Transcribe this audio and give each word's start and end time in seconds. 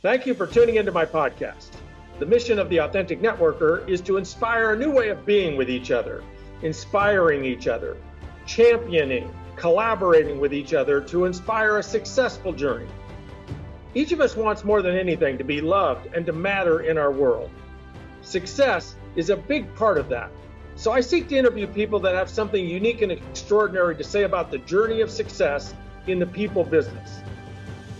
Thank 0.00 0.26
you 0.26 0.34
for 0.34 0.46
tuning 0.46 0.76
into 0.76 0.92
my 0.92 1.04
podcast. 1.04 1.70
The 2.20 2.26
mission 2.26 2.60
of 2.60 2.70
the 2.70 2.78
Authentic 2.78 3.20
Networker 3.20 3.88
is 3.88 4.00
to 4.02 4.16
inspire 4.16 4.72
a 4.72 4.78
new 4.78 4.92
way 4.92 5.08
of 5.08 5.26
being 5.26 5.56
with 5.56 5.68
each 5.68 5.90
other, 5.90 6.22
inspiring 6.62 7.44
each 7.44 7.66
other, 7.66 7.96
championing, 8.46 9.28
collaborating 9.56 10.38
with 10.38 10.54
each 10.54 10.72
other 10.72 11.00
to 11.00 11.24
inspire 11.24 11.78
a 11.78 11.82
successful 11.82 12.52
journey. 12.52 12.86
Each 13.92 14.12
of 14.12 14.20
us 14.20 14.36
wants 14.36 14.62
more 14.62 14.82
than 14.82 14.94
anything 14.94 15.36
to 15.36 15.42
be 15.42 15.60
loved 15.60 16.14
and 16.14 16.24
to 16.26 16.32
matter 16.32 16.82
in 16.82 16.96
our 16.96 17.10
world. 17.10 17.50
Success 18.22 18.94
is 19.16 19.30
a 19.30 19.36
big 19.36 19.74
part 19.74 19.98
of 19.98 20.08
that. 20.10 20.30
So 20.76 20.92
I 20.92 21.00
seek 21.00 21.26
to 21.30 21.36
interview 21.36 21.66
people 21.66 21.98
that 22.00 22.14
have 22.14 22.30
something 22.30 22.64
unique 22.64 23.02
and 23.02 23.10
extraordinary 23.10 23.96
to 23.96 24.04
say 24.04 24.22
about 24.22 24.52
the 24.52 24.58
journey 24.58 25.00
of 25.00 25.10
success 25.10 25.74
in 26.06 26.20
the 26.20 26.26
people 26.26 26.62
business. 26.62 27.18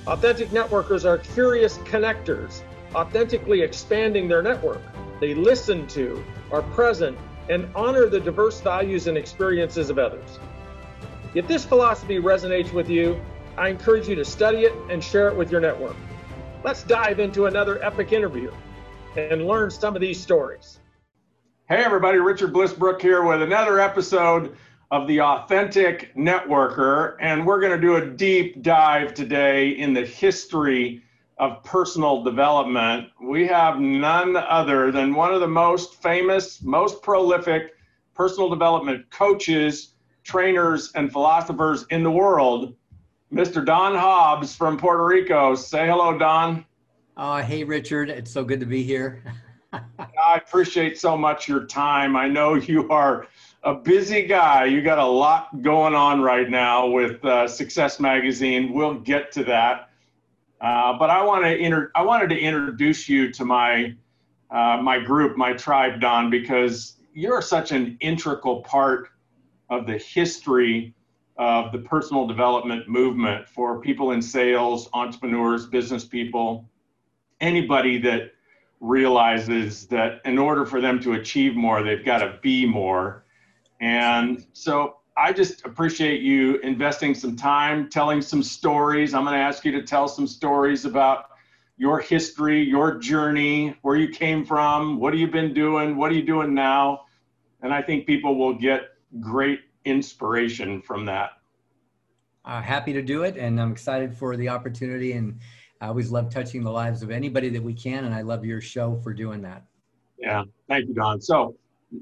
Authentic 0.08 0.48
networkers 0.48 1.04
are 1.04 1.18
curious 1.18 1.76
connectors, 1.78 2.62
authentically 2.94 3.60
expanding 3.60 4.26
their 4.26 4.40
network. 4.40 4.80
They 5.20 5.34
listen 5.34 5.86
to, 5.88 6.24
are 6.50 6.62
present, 6.62 7.18
and 7.50 7.68
honor 7.74 8.06
the 8.06 8.18
diverse 8.18 8.58
values 8.62 9.06
and 9.06 9.18
experiences 9.18 9.90
of 9.90 9.98
others. 9.98 10.38
If 11.34 11.46
this 11.46 11.66
philosophy 11.66 12.20
resonates 12.20 12.72
with 12.72 12.88
you, 12.88 13.20
I 13.58 13.68
encourage 13.68 14.08
you 14.08 14.14
to 14.14 14.24
study 14.24 14.60
it 14.60 14.72
and 14.88 15.04
share 15.04 15.28
it 15.28 15.36
with 15.36 15.52
your 15.52 15.60
network. 15.60 15.96
Let's 16.64 16.84
dive 16.84 17.20
into 17.20 17.44
another 17.44 17.78
epic 17.84 18.12
interview 18.12 18.50
and 19.14 19.46
learn 19.46 19.70
some 19.70 19.94
of 19.94 20.00
these 20.00 20.18
stories. 20.18 20.80
Hey, 21.68 21.84
everybody, 21.84 22.16
Richard 22.16 22.54
Bliss 22.54 22.72
Brooke 22.72 23.02
here 23.02 23.24
with 23.24 23.42
another 23.42 23.78
episode 23.78 24.56
of 24.90 25.06
the 25.06 25.20
Authentic 25.20 26.14
Networker. 26.14 27.16
And 27.20 27.46
we're 27.46 27.60
going 27.60 27.78
to 27.78 27.80
do 27.80 27.96
a 27.96 28.06
deep 28.06 28.62
dive 28.62 29.14
today 29.14 29.70
in 29.70 29.92
the 29.92 30.04
history 30.04 31.02
of 31.38 31.62
personal 31.62 32.22
development. 32.22 33.08
We 33.22 33.46
have 33.46 33.78
none 33.78 34.36
other 34.36 34.90
than 34.90 35.14
one 35.14 35.32
of 35.32 35.40
the 35.40 35.48
most 35.48 36.02
famous, 36.02 36.62
most 36.62 37.02
prolific 37.02 37.74
personal 38.14 38.48
development 38.48 39.08
coaches, 39.10 39.94
trainers, 40.24 40.90
and 40.94 41.12
philosophers 41.12 41.86
in 41.90 42.02
the 42.02 42.10
world, 42.10 42.74
Mr. 43.32 43.64
Don 43.64 43.94
Hobbs 43.94 44.56
from 44.56 44.76
Puerto 44.76 45.04
Rico. 45.04 45.54
Say 45.54 45.86
hello, 45.86 46.18
Don. 46.18 46.64
Uh, 47.16 47.42
hey, 47.42 47.62
Richard. 47.62 48.10
It's 48.10 48.30
so 48.30 48.42
good 48.42 48.58
to 48.58 48.66
be 48.66 48.82
here. 48.82 49.22
I 49.72 50.36
appreciate 50.36 50.98
so 50.98 51.16
much 51.16 51.46
your 51.46 51.66
time. 51.66 52.16
I 52.16 52.26
know 52.26 52.54
you 52.54 52.88
are 52.90 53.28
a 53.62 53.74
busy 53.74 54.22
guy. 54.26 54.66
You 54.66 54.82
got 54.82 54.98
a 54.98 55.06
lot 55.06 55.62
going 55.62 55.94
on 55.94 56.22
right 56.22 56.48
now 56.48 56.88
with 56.88 57.24
uh, 57.24 57.48
Success 57.48 57.98
Magazine. 58.00 58.72
We'll 58.72 58.94
get 59.00 59.32
to 59.32 59.44
that. 59.44 59.90
Uh, 60.60 60.98
but 60.98 61.10
I 61.10 61.24
want 61.24 61.44
to 61.44 61.56
inter- 61.56 61.90
I 61.94 62.02
wanted 62.02 62.30
to 62.30 62.38
introduce 62.38 63.08
you 63.08 63.32
to 63.32 63.44
my 63.44 63.94
uh, 64.50 64.78
my 64.82 64.98
group, 64.98 65.36
my 65.36 65.52
tribe, 65.52 66.00
Don, 66.00 66.30
because 66.30 66.96
you're 67.12 67.42
such 67.42 67.70
an 67.72 67.96
integral 68.00 68.62
part 68.62 69.08
of 69.70 69.86
the 69.86 69.98
history 69.98 70.94
of 71.36 71.70
the 71.70 71.78
personal 71.78 72.26
development 72.26 72.88
movement 72.88 73.48
for 73.48 73.80
people 73.80 74.12
in 74.12 74.20
sales, 74.22 74.88
entrepreneurs, 74.92 75.66
business 75.66 76.04
people, 76.04 76.68
anybody 77.40 77.98
that 77.98 78.32
realizes 78.80 79.86
that 79.86 80.20
in 80.24 80.38
order 80.38 80.64
for 80.64 80.80
them 80.80 80.98
to 81.00 81.12
achieve 81.12 81.54
more, 81.54 81.82
they've 81.82 82.04
got 82.04 82.18
to 82.18 82.38
be 82.42 82.66
more. 82.66 83.24
And 83.80 84.46
so 84.52 84.96
I 85.16 85.32
just 85.32 85.64
appreciate 85.64 86.20
you 86.20 86.58
investing 86.58 87.14
some 87.14 87.36
time, 87.36 87.88
telling 87.90 88.22
some 88.22 88.42
stories. 88.42 89.14
I'm 89.14 89.24
going 89.24 89.34
to 89.34 89.40
ask 89.42 89.64
you 89.64 89.72
to 89.72 89.82
tell 89.82 90.08
some 90.08 90.26
stories 90.26 90.84
about 90.84 91.26
your 91.76 92.00
history, 92.00 92.62
your 92.62 92.98
journey, 92.98 93.76
where 93.82 93.96
you 93.96 94.08
came 94.08 94.44
from, 94.44 94.98
what 94.98 95.12
have 95.12 95.20
you 95.20 95.28
been 95.28 95.54
doing, 95.54 95.96
what 95.96 96.10
are 96.10 96.14
you 96.14 96.24
doing 96.24 96.52
now? 96.52 97.02
And 97.62 97.72
I 97.72 97.82
think 97.82 98.06
people 98.06 98.36
will 98.36 98.54
get 98.54 98.90
great 99.20 99.60
inspiration 99.84 100.82
from 100.82 101.04
that. 101.06 101.30
Uh, 102.44 102.60
happy 102.62 102.92
to 102.92 103.02
do 103.02 103.22
it, 103.24 103.36
and 103.36 103.60
I'm 103.60 103.72
excited 103.72 104.16
for 104.16 104.36
the 104.36 104.48
opportunity. 104.48 105.12
And 105.12 105.38
I 105.80 105.88
always 105.88 106.10
love 106.10 106.30
touching 106.30 106.62
the 106.62 106.70
lives 106.70 107.02
of 107.02 107.10
anybody 107.10 107.48
that 107.50 107.62
we 107.62 107.74
can, 107.74 108.04
and 108.04 108.14
I 108.14 108.22
love 108.22 108.44
your 108.44 108.60
show 108.60 108.96
for 108.96 109.12
doing 109.12 109.42
that. 109.42 109.64
Yeah, 110.18 110.44
thank 110.68 110.88
you, 110.88 110.94
Don. 110.94 111.20
So 111.20 111.56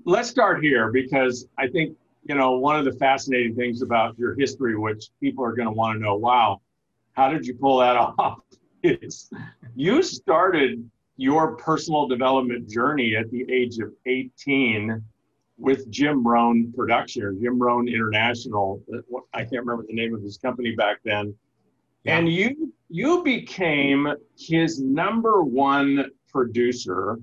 let's 0.04 0.28
start 0.28 0.62
here 0.62 0.90
because 0.92 1.46
I 1.58 1.68
think, 1.68 1.96
you 2.24 2.34
know, 2.34 2.58
one 2.58 2.76
of 2.76 2.84
the 2.84 2.92
fascinating 2.92 3.54
things 3.54 3.82
about 3.82 4.18
your 4.18 4.34
history, 4.34 4.76
which 4.76 5.10
people 5.20 5.44
are 5.44 5.54
going 5.54 5.68
to 5.68 5.72
want 5.72 5.96
to 5.96 6.02
know, 6.02 6.16
wow, 6.16 6.60
how 7.12 7.30
did 7.30 7.46
you 7.46 7.54
pull 7.54 7.78
that 7.78 7.96
off? 8.18 8.40
Is 8.82 9.30
you 9.74 10.02
started 10.02 10.88
your 11.16 11.56
personal 11.56 12.06
development 12.06 12.68
journey 12.68 13.16
at 13.16 13.30
the 13.30 13.44
age 13.50 13.78
of 13.78 13.92
18 14.04 15.02
with 15.58 15.90
Jim 15.90 16.26
Rohn 16.26 16.72
Production 16.76 17.22
or 17.22 17.32
Jim 17.32 17.58
Rohn 17.58 17.88
International. 17.88 18.82
I 19.32 19.40
can't 19.40 19.64
remember 19.64 19.84
the 19.88 19.94
name 19.94 20.14
of 20.14 20.22
his 20.22 20.36
company 20.36 20.74
back 20.76 20.98
then. 21.04 21.34
Yeah. 22.04 22.18
And 22.18 22.28
you 22.28 22.72
you 22.88 23.24
became 23.24 24.06
his 24.38 24.80
number 24.80 25.42
one 25.42 26.10
producer 26.30 27.18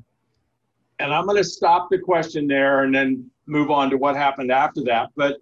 and 1.03 1.13
I'm 1.13 1.25
going 1.25 1.37
to 1.37 1.43
stop 1.43 1.89
the 1.91 1.99
question 1.99 2.47
there 2.47 2.83
and 2.83 2.95
then 2.95 3.29
move 3.45 3.69
on 3.69 3.89
to 3.89 3.97
what 3.97 4.15
happened 4.15 4.51
after 4.51 4.81
that. 4.85 5.09
But 5.17 5.37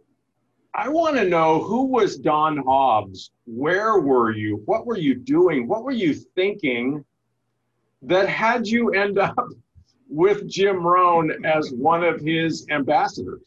I 0.73 0.89
want 0.89 1.17
to 1.17 1.23
know 1.23 1.61
who 1.61 1.85
was 1.85 2.17
Don 2.17 2.57
Hobbs? 2.57 3.29
Where 3.45 3.99
were 3.99 4.31
you? 4.31 4.63
What 4.65 4.87
were 4.87 4.97
you 4.97 5.13
doing? 5.13 5.67
What 5.67 5.83
were 5.83 5.91
you 5.91 6.15
thinking 6.15 7.05
that 8.01 8.27
had 8.27 8.67
you 8.67 8.89
end 8.93 9.19
up 9.19 9.37
with 10.09 10.49
Jim 10.49 10.85
Rohn 10.85 11.45
as 11.45 11.71
one 11.71 12.03
of 12.03 12.19
his 12.21 12.65
ambassadors? 12.71 13.41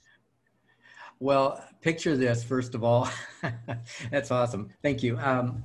Well, 1.19 1.65
picture 1.81 2.17
this, 2.17 2.45
first 2.45 2.77
of 2.77 2.85
all. 2.85 3.09
That's 4.13 4.31
awesome. 4.31 4.71
Thank 4.83 5.03
you. 5.03 5.19
Um, 5.19 5.65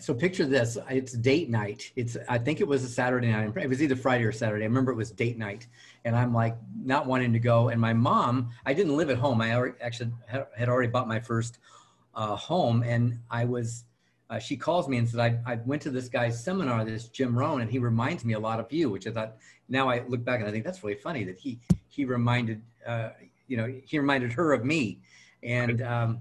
so 0.00 0.14
picture 0.14 0.46
this 0.46 0.78
it's 0.88 1.12
date 1.12 1.50
night. 1.50 1.92
It's 1.96 2.16
i 2.28 2.38
think 2.38 2.60
it 2.60 2.68
was 2.68 2.84
a 2.84 2.88
saturday 2.88 3.30
night. 3.30 3.52
It 3.56 3.68
was 3.68 3.82
either 3.82 3.96
friday 3.96 4.24
or 4.24 4.32
saturday. 4.32 4.64
I 4.64 4.66
remember 4.66 4.92
it 4.92 4.96
was 4.96 5.10
date 5.10 5.38
night. 5.38 5.66
And 6.04 6.16
i'm 6.16 6.32
like 6.34 6.56
not 6.82 7.06
wanting 7.06 7.32
to 7.32 7.38
go. 7.38 7.68
And 7.68 7.80
my 7.80 7.92
mom 7.92 8.50
i 8.66 8.72
didn't 8.72 8.96
live 8.96 9.10
at 9.10 9.18
home. 9.18 9.40
I 9.40 9.54
already, 9.54 9.76
actually 9.80 10.10
had 10.30 10.68
already 10.68 10.88
bought 10.88 11.08
my 11.08 11.20
first 11.20 11.58
uh, 12.14 12.36
home. 12.36 12.82
And 12.82 13.18
i 13.30 13.44
was 13.44 13.84
uh, 14.28 14.38
she 14.38 14.56
calls 14.56 14.88
me 14.88 14.96
and 14.98 15.08
says 15.08 15.18
I, 15.18 15.38
I 15.44 15.56
went 15.66 15.82
to 15.82 15.90
this 15.90 16.08
guy's 16.08 16.42
seminar 16.42 16.84
this 16.84 17.08
jim 17.08 17.36
rohn 17.36 17.60
and 17.60 17.70
he 17.70 17.80
reminds 17.80 18.24
me 18.24 18.34
a 18.34 18.38
lot 18.38 18.60
of 18.60 18.72
you 18.72 18.88
which 18.88 19.08
i 19.08 19.10
thought 19.10 19.36
now 19.68 19.88
i 19.88 20.04
look 20.06 20.22
back 20.24 20.38
and 20.38 20.48
i 20.48 20.52
think 20.52 20.64
that's 20.64 20.84
really 20.84 20.94
funny 20.94 21.24
that 21.24 21.36
he 21.36 21.58
he 21.88 22.04
reminded 22.04 22.62
uh, 22.86 23.10
you 23.50 23.56
know 23.56 23.66
he 23.84 23.98
reminded 23.98 24.32
her 24.32 24.52
of 24.54 24.64
me. 24.64 25.00
And 25.42 25.82
um, 25.82 26.20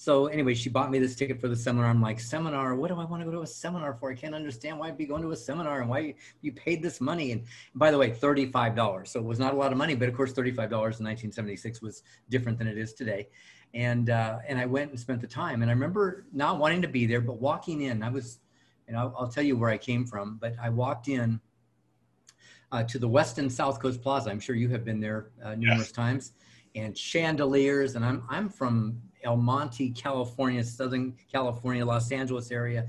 so 0.00 0.28
anyway, 0.28 0.54
she 0.54 0.70
bought 0.70 0.90
me 0.90 0.98
this 0.98 1.14
ticket 1.14 1.38
for 1.42 1.48
the 1.48 1.54
seminar. 1.54 1.90
I'm 1.90 2.00
like, 2.00 2.18
seminar? 2.18 2.74
What 2.74 2.88
do 2.88 2.98
I 2.98 3.04
want 3.04 3.20
to 3.20 3.26
go 3.26 3.32
to 3.32 3.42
a 3.42 3.46
seminar 3.46 3.92
for? 3.92 4.10
I 4.10 4.14
can't 4.14 4.34
understand 4.34 4.78
why 4.78 4.88
I'd 4.88 4.96
be 4.96 5.04
going 5.04 5.20
to 5.20 5.32
a 5.32 5.36
seminar 5.36 5.82
and 5.82 5.90
why 5.90 6.14
you 6.40 6.52
paid 6.52 6.82
this 6.82 7.02
money. 7.02 7.32
And 7.32 7.44
by 7.74 7.90
the 7.90 7.98
way, 7.98 8.10
$35. 8.10 9.06
So 9.08 9.20
it 9.20 9.26
was 9.26 9.38
not 9.38 9.52
a 9.52 9.56
lot 9.58 9.72
of 9.72 9.76
money, 9.76 9.94
but 9.94 10.08
of 10.08 10.16
course, 10.16 10.32
$35 10.32 10.38
in 10.46 10.56
1976 10.70 11.82
was 11.82 12.02
different 12.30 12.56
than 12.56 12.66
it 12.66 12.78
is 12.78 12.94
today. 12.94 13.28
And, 13.74 14.08
uh, 14.08 14.38
and 14.48 14.58
I 14.58 14.64
went 14.64 14.90
and 14.90 14.98
spent 14.98 15.20
the 15.20 15.26
time. 15.26 15.60
And 15.60 15.70
I 15.70 15.74
remember 15.74 16.24
not 16.32 16.58
wanting 16.58 16.80
to 16.80 16.88
be 16.88 17.04
there, 17.04 17.20
but 17.20 17.34
walking 17.34 17.82
in, 17.82 18.02
I 18.02 18.08
was, 18.08 18.38
and 18.88 18.96
I'll, 18.96 19.14
I'll 19.18 19.28
tell 19.28 19.44
you 19.44 19.54
where 19.54 19.68
I 19.68 19.76
came 19.76 20.06
from, 20.06 20.38
but 20.40 20.54
I 20.58 20.70
walked 20.70 21.08
in 21.08 21.38
uh, 22.72 22.84
to 22.84 22.98
the 22.98 23.06
Westin 23.06 23.50
South 23.50 23.78
Coast 23.78 24.00
Plaza. 24.00 24.30
I'm 24.30 24.40
sure 24.40 24.56
you 24.56 24.70
have 24.70 24.82
been 24.82 24.98
there 24.98 25.26
uh, 25.44 25.56
numerous 25.56 25.88
yes. 25.88 25.92
times 25.92 26.32
and 26.74 26.96
chandeliers. 26.96 27.96
And 27.96 28.04
I'm, 28.04 28.24
I'm 28.30 28.48
from 28.48 29.02
El 29.22 29.36
Monte, 29.36 29.90
California, 29.90 30.62
Southern 30.64 31.14
California, 31.30 31.84
Los 31.84 32.10
Angeles 32.12 32.50
area. 32.50 32.86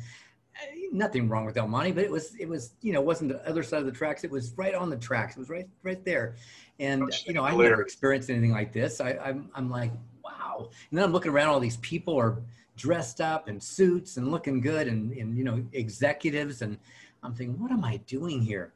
Nothing 0.92 1.30
wrong 1.30 1.46
with 1.46 1.58
El 1.58 1.68
Monte, 1.68 1.92
but 1.92 2.03
it 2.03 2.12
was 2.12 2.36
it 2.36 2.47
was 2.47 2.74
you 2.81 2.94
know 2.94 3.02
wasn't 3.02 3.31
the 3.31 3.47
other 3.47 3.64
side 3.64 3.80
of 3.80 3.86
the 3.86 3.92
tracks. 3.92 4.24
It 4.24 4.31
was 4.31 4.54
right 4.57 4.75
on 4.75 4.89
the 4.89 4.98
tracks. 4.98 5.36
It 5.36 5.39
was 5.39 5.50
right 5.50 5.68
right 5.83 6.04
there, 6.04 6.36
and 6.80 7.04
you 7.25 7.33
know 7.33 7.44
I 7.44 7.56
never 7.56 7.81
experienced 7.81 8.30
anything 8.30 8.51
like 8.51 8.74
this. 8.74 9.00
I, 9.00 9.18
I'm 9.24 9.50
I'm 9.56 9.69
like 9.69 9.92
wow, 10.24 10.69
and 10.89 10.98
then 10.98 11.06
I'm 11.06 11.13
looking 11.13 11.31
around. 11.31 11.50
All 11.50 11.60
these 11.60 11.78
people 11.78 12.18
are 12.18 12.42
dressed 12.75 13.22
up 13.22 13.48
in 13.48 13.60
suits 13.60 14.18
and 14.18 14.31
looking 14.31 14.60
good, 14.60 14.88
and 14.88 15.12
and 15.13 15.38
you 15.38 15.44
know 15.44 15.63
executives, 15.72 16.62
and 16.62 16.78
I'm 17.24 17.33
thinking, 17.33 17.60
what 17.60 17.72
am 17.72 17.83
I 17.83 17.98
doing 17.98 18.42
here? 18.42 18.74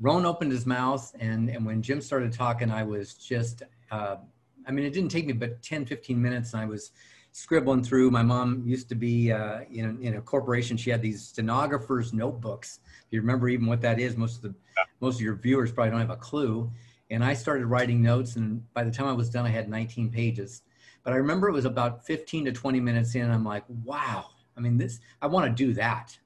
Rohn 0.00 0.24
opened 0.24 0.52
his 0.52 0.66
mouth, 0.66 1.14
and 1.20 1.50
and 1.50 1.64
when 1.64 1.82
Jim 1.82 2.00
started 2.00 2.32
talking, 2.32 2.70
I 2.70 2.82
was 2.82 3.14
just 3.14 3.62
uh, 3.90 4.16
I 4.66 4.70
mean, 4.70 4.84
it 4.84 4.92
didn't 4.92 5.10
take 5.10 5.26
me 5.26 5.32
but 5.32 5.62
10, 5.62 5.86
15 5.86 6.20
minutes. 6.20 6.52
And 6.52 6.62
I 6.62 6.66
was 6.66 6.92
scribbling 7.32 7.82
through. 7.82 8.10
My 8.10 8.22
mom 8.22 8.62
used 8.66 8.88
to 8.90 8.94
be 8.94 9.32
uh, 9.32 9.60
in, 9.70 10.00
in 10.00 10.16
a 10.16 10.20
corporation. 10.20 10.76
She 10.76 10.90
had 10.90 11.02
these 11.02 11.26
stenographers 11.26 12.12
notebooks. 12.12 12.80
If 12.84 13.12
you 13.12 13.20
remember 13.20 13.48
even 13.48 13.66
what 13.66 13.80
that 13.82 13.98
is, 13.98 14.16
most 14.16 14.36
of 14.36 14.42
the, 14.42 14.54
yeah. 14.76 14.84
most 15.00 15.16
of 15.16 15.20
your 15.22 15.34
viewers 15.34 15.72
probably 15.72 15.90
don't 15.90 16.00
have 16.00 16.10
a 16.10 16.16
clue. 16.16 16.70
And 17.10 17.24
I 17.24 17.34
started 17.34 17.66
writing 17.66 18.02
notes. 18.02 18.36
And 18.36 18.62
by 18.72 18.84
the 18.84 18.90
time 18.90 19.06
I 19.06 19.12
was 19.12 19.30
done, 19.30 19.44
I 19.44 19.50
had 19.50 19.68
19 19.68 20.10
pages. 20.10 20.62
But 21.02 21.12
I 21.12 21.16
remember 21.16 21.48
it 21.48 21.52
was 21.52 21.66
about 21.66 22.06
15 22.06 22.46
to 22.46 22.52
20 22.52 22.80
minutes 22.80 23.14
in. 23.14 23.30
I'm 23.30 23.44
like, 23.44 23.64
wow. 23.84 24.26
I 24.56 24.60
mean, 24.60 24.76
this, 24.76 25.00
I 25.20 25.26
want 25.26 25.46
to 25.46 25.64
do 25.64 25.74
that. 25.74 26.16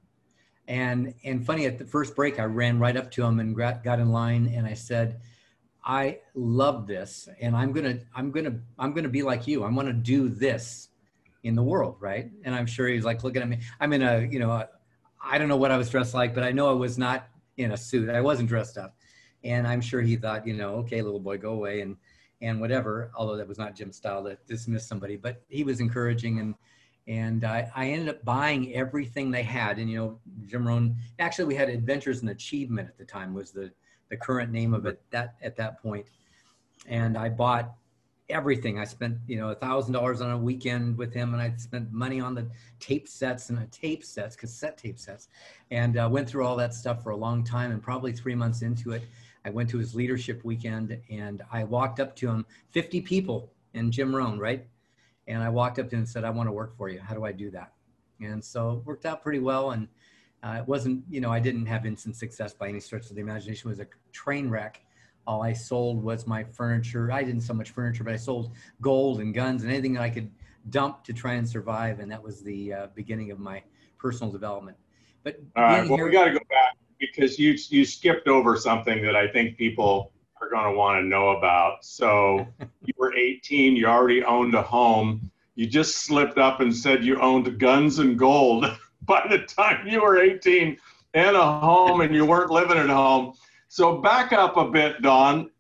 And 0.69 1.15
and 1.25 1.45
funny 1.45 1.65
at 1.65 1.79
the 1.79 1.87
first 1.87 2.15
break, 2.15 2.39
I 2.39 2.45
ran 2.45 2.79
right 2.79 2.97
up 2.97 3.11
to 3.13 3.25
him 3.25 3.41
and 3.41 3.57
got, 3.57 3.83
got 3.83 4.01
in 4.01 4.13
line, 4.13 4.53
and 4.55 4.67
I 4.67 4.75
said, 4.75 5.19
"I 5.89 6.19
love 6.35 6.87
this, 6.87 7.29
and 7.41 7.57
I'm 7.57 7.73
gonna 7.73 7.99
I'm 8.15 8.31
gonna 8.31 8.61
I'm 8.79 8.93
gonna 8.93 9.09
be 9.09 9.23
like 9.23 9.47
you. 9.47 9.65
I'm 9.65 9.75
gonna 9.75 9.93
do 9.93 10.29
this 10.29 10.91
in 11.43 11.55
the 11.55 11.63
world, 11.63 11.97
right?" 11.99 12.31
And 12.45 12.55
I'm 12.55 12.67
sure 12.67 12.87
he's 12.87 13.05
like 13.05 13.25
looking 13.25 13.43
at 13.43 13.49
me. 13.49 13.59
I'm 13.81 13.93
in 13.95 14.03
a 14.03 14.17
uh, 14.17 14.19
you 14.19 14.39
know 14.39 14.51
uh, 14.51 14.67
I 15.25 15.39
don't 15.39 15.49
know 15.49 15.57
what 15.57 15.71
I 15.71 15.79
was 15.79 15.89
dressed 15.89 16.15
like, 16.15 16.35
but 16.35 16.45
I 16.45 16.53
know 16.53 16.69
I 16.69 16.75
was 16.75 16.99
not 16.99 17.29
in 17.57 17.73
a 17.73 17.77
suit. 17.77 18.11
I 18.11 18.21
wasn't 18.21 18.49
dressed 18.51 18.77
up, 18.77 18.97
and 19.43 19.67
I'm 19.67 19.81
sure 19.81 20.03
he 20.03 20.17
thought, 20.17 20.47
you 20.47 20.55
know, 20.55 20.75
okay, 20.77 21.03
little 21.03 21.21
boy, 21.21 21.39
go 21.39 21.55
away 21.55 21.81
and 21.81 21.97
and 22.43 22.61
whatever. 22.61 23.11
Although 23.17 23.37
that 23.37 23.49
was 23.49 23.59
not 23.59 23.75
Jim's 23.75 23.97
style 23.97 24.23
to 24.25 24.37
dismiss 24.47 24.87
somebody, 24.87 25.17
but 25.17 25.43
he 25.49 25.65
was 25.65 25.81
encouraging 25.81 26.39
and 26.39 26.55
and 27.09 27.45
I, 27.45 27.71
I, 27.75 27.87
ended 27.87 28.11
up 28.11 28.23
buying 28.23 28.75
everything 28.75 29.31
they 29.31 29.43
had. 29.43 29.79
And 29.79 29.91
you 29.91 29.97
know, 29.97 30.21
Jim 30.47 30.69
Rohn. 30.69 30.95
Actually, 31.19 31.47
we 31.47 31.55
had 31.55 31.71
Adventures 31.71 32.23
in 32.23 32.29
Achievement 32.29 32.87
at 32.87 32.99
the 32.99 33.05
time 33.07 33.33
was 33.33 33.51
the 33.51 33.73
the 34.11 34.17
current 34.17 34.53
name 34.53 34.75
of 34.75 34.87
it 34.87 35.01
that 35.11 35.35
at 35.43 35.57
that 35.57 35.83
point. 35.83 36.07
And 36.87 37.17
I 37.17 37.29
bought 37.29 37.75
everything. 38.31 38.79
I 38.79 38.85
spent 38.85 39.19
you 39.27 39.37
know 39.37 39.51
a 39.51 39.55
thousand 39.55 39.95
dollars 39.95 40.21
on 40.21 40.31
a 40.31 40.39
weekend 40.39 40.97
with 40.99 41.13
him, 41.13 41.33
and 41.33 41.43
I 41.43 41.55
spent 41.57 41.93
money 41.93 42.21
on 42.21 42.35
the 42.35 42.49
tape 42.81 43.09
sets 43.09 43.51
and 43.51 43.59
the 43.59 43.67
tape 43.67 44.05
sets, 44.05 44.37
cassette 44.37 44.79
tape 44.79 44.99
sets, 44.99 45.29
and 45.71 45.99
uh, 45.99 46.09
went 46.11 46.29
through 46.29 46.47
all 46.47 46.57
that 46.57 46.75
stuff 46.75 47.03
for 47.03 47.11
a 47.11 47.17
long 47.17 47.45
time. 47.45 47.71
And 47.71 47.83
probably 47.83 48.13
three 48.13 48.35
months 48.35 48.63
into 48.63 48.93
it, 48.93 49.03
I 49.45 49.51
went 49.51 49.71
to 49.71 49.79
his 49.79 49.95
leadership 49.95 50.45
weekend, 50.45 50.99
and 51.11 51.43
I 51.53 51.65
walked 51.65 52.01
up 52.01 52.15
to 52.17 52.29
him, 52.29 52.47
50 52.71 53.01
people 53.03 53.51
in 53.75 53.91
Jim 53.91 54.15
Rohn, 54.15 54.39
right? 54.39 54.67
And 55.27 55.43
I 55.43 55.49
walked 55.49 55.79
up 55.79 55.89
to 55.91 55.97
him 55.97 56.01
and 56.01 56.09
said, 56.09 56.25
I 56.25 56.31
want 56.31 56.49
to 56.49 56.53
work 56.53 56.77
for 56.77 56.89
you. 56.89 57.01
How 57.01 57.15
do 57.15 57.25
I 57.25 57.33
do 57.33 57.51
that? 57.51 57.73
And 58.21 58.45
so 58.45 58.73
it 58.73 58.87
worked 58.87 59.07
out 59.07 59.23
pretty 59.23 59.39
well. 59.39 59.71
And 59.73 59.89
uh, 60.43 60.59
it 60.61 60.69
wasn't, 60.69 61.03
you 61.11 61.21
know, 61.21 61.33
I 61.33 61.41
didn't 61.41 61.67
have 61.67 61.85
instant 61.85 62.17
success 62.17 62.55
by 62.55 62.69
any 62.69 62.81
stretch 62.81 63.11
of 63.11 63.17
the 63.17 63.21
imagination. 63.21 63.69
It 63.69 63.71
was 63.71 63.81
a 63.81 63.89
train 64.13 64.49
wreck. 64.49 64.81
All 65.27 65.43
I 65.43 65.53
sold 65.53 66.03
was 66.03 66.27
my 66.27 66.45
furniture. 66.45 67.11
I 67.13 67.23
didn't 67.23 67.43
so 67.43 67.53
much 67.53 67.71
furniture, 67.71 68.05
but 68.05 68.13
I 68.13 68.17
sold 68.17 68.53
gold 68.81 69.21
and 69.21 69.35
guns 69.35 69.63
and 69.63 69.73
anything 69.73 69.93
that 69.95 70.03
I 70.03 70.11
could 70.11 70.31
dump 70.71 71.05
to 71.05 71.13
try 71.13 71.35
and 71.35 71.49
survive. 71.49 72.01
And 72.01 72.11
that 72.11 72.23
was 72.23 72.43
the 72.43 72.73
uh, 72.73 72.87
beginning 72.95 73.31
of 73.31 73.39
my 73.39 73.63
personal 73.99 74.33
development. 74.33 74.77
But 75.25 75.41
all 75.57 75.65
right, 75.65 75.89
well, 75.89 75.97
here, 75.97 76.07
we 76.07 76.13
got 76.13 76.27
to 76.27 76.33
go 76.33 76.41
back 76.49 76.77
because 76.99 77.39
you 77.39 77.57
you 77.69 77.85
skipped 77.85 78.29
over 78.29 78.57
something 78.57 79.03
that 79.03 79.17
I 79.17 79.29
think 79.29 79.59
people 79.59 80.13
are 80.41 80.49
going 80.49 80.73
to 80.73 80.79
want 80.79 81.03
to 81.03 81.07
know 81.07 81.31
about. 81.31 81.85
So 81.85 82.47
you 82.85 82.95
were 82.97 83.15
18, 83.15 83.77
you 83.77 83.87
already 83.87 84.23
owned 84.25 84.55
a 84.55 84.63
home. 84.63 85.31
You 85.57 85.67
just 85.67 85.97
slipped 85.97 86.39
up 86.39 86.61
and 86.61 86.75
said 86.75 87.05
you 87.05 87.21
owned 87.21 87.59
guns 87.59 87.99
and 87.99 88.19
gold 88.19 88.65
by 89.09 89.27
the 89.29 89.39
time 89.39 89.89
you 89.89 90.03
were 90.03 90.19
18 90.19 90.77
and 91.15 91.37
a 91.37 91.59
home 91.61 92.03
and 92.03 92.15
you 92.15 92.25
weren't 92.25 92.51
living 92.51 92.77
at 92.77 92.91
home. 92.91 93.33
So 93.69 93.97
back 93.97 94.33
up 94.33 94.57
a 94.57 94.71
bit, 94.71 95.03
Don, 95.03 95.51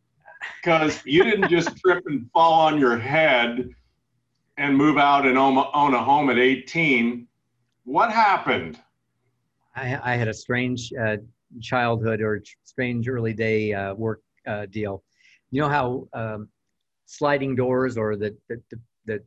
because 0.62 1.00
you 1.04 1.24
didn't 1.24 1.48
just 1.48 1.76
trip 1.84 2.04
and 2.06 2.30
fall 2.32 2.52
on 2.52 2.78
your 2.78 2.96
head 2.96 3.70
and 4.58 4.76
move 4.76 4.98
out 4.98 5.26
and 5.26 5.38
own, 5.38 5.56
a 5.56 6.02
home 6.02 6.30
at 6.30 6.38
18. 6.38 7.26
What 7.84 8.12
happened? 8.12 8.78
I, 9.74 9.98
I 10.02 10.16
had 10.16 10.28
a 10.28 10.34
strange 10.34 10.92
uh, 11.00 11.16
childhood 11.60 12.20
or 12.20 12.42
strange 12.64 13.08
early 13.08 13.32
day 13.32 13.72
uh, 13.72 13.94
work 13.94 14.22
uh, 14.46 14.66
deal. 14.66 15.02
You 15.50 15.62
know 15.62 15.68
how 15.68 16.08
um, 16.12 16.48
sliding 17.06 17.54
doors 17.54 17.96
or 17.96 18.16
the 18.16 18.36
the 18.48 18.60
the, 18.70 18.80
the, 19.06 19.22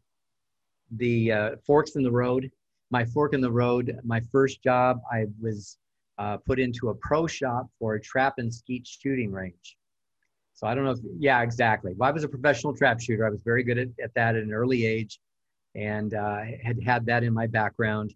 the 0.97 1.31
uh, 1.31 1.56
forks 1.65 1.95
in 1.95 2.03
the 2.03 2.12
road. 2.12 2.51
My 2.92 3.06
fork 3.06 3.34
in 3.34 3.42
the 3.42 3.52
road. 3.52 4.00
My 4.04 4.22
first 4.32 4.62
job, 4.62 5.02
I 5.12 5.26
was 5.42 5.78
uh, 6.18 6.38
put 6.38 6.60
into 6.60 6.90
a 6.90 6.96
pro 6.96 7.26
shop 7.26 7.68
for 7.80 7.96
a 7.96 8.02
trap 8.02 8.36
and 8.38 8.54
skeet 8.54 8.86
shooting 8.86 9.32
range. 9.32 9.78
So 10.54 10.68
I 10.68 10.76
don't 10.76 10.84
know 10.84 10.92
if 10.92 11.00
yeah 11.18 11.42
exactly. 11.42 11.94
Well, 11.96 12.08
I 12.08 12.12
was 12.12 12.24
a 12.24 12.28
professional 12.28 12.76
trap 12.76 13.02
shooter. 13.02 13.26
I 13.26 13.30
was 13.30 13.42
very 13.42 13.64
good 13.64 13.80
at, 13.80 13.88
at 14.04 14.14
that 14.14 14.36
at 14.36 14.44
an 14.44 14.54
early 14.54 14.86
age, 14.86 15.20
and 15.74 16.14
uh, 16.14 16.42
had 16.64 16.78
had 16.84 17.06
that 17.08 17.24
in 17.24 17.34
my 17.34 17.48
background. 17.48 18.14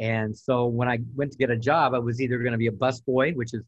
And 0.00 0.36
so 0.36 0.66
when 0.66 0.88
I 0.88 0.98
went 1.14 1.30
to 1.32 1.38
get 1.38 1.50
a 1.50 1.56
job, 1.56 1.94
I 1.94 2.00
was 2.00 2.20
either 2.20 2.38
going 2.38 2.52
to 2.52 2.58
be 2.58 2.66
a 2.66 2.72
busboy, 2.72 3.36
which 3.36 3.54
is 3.54 3.62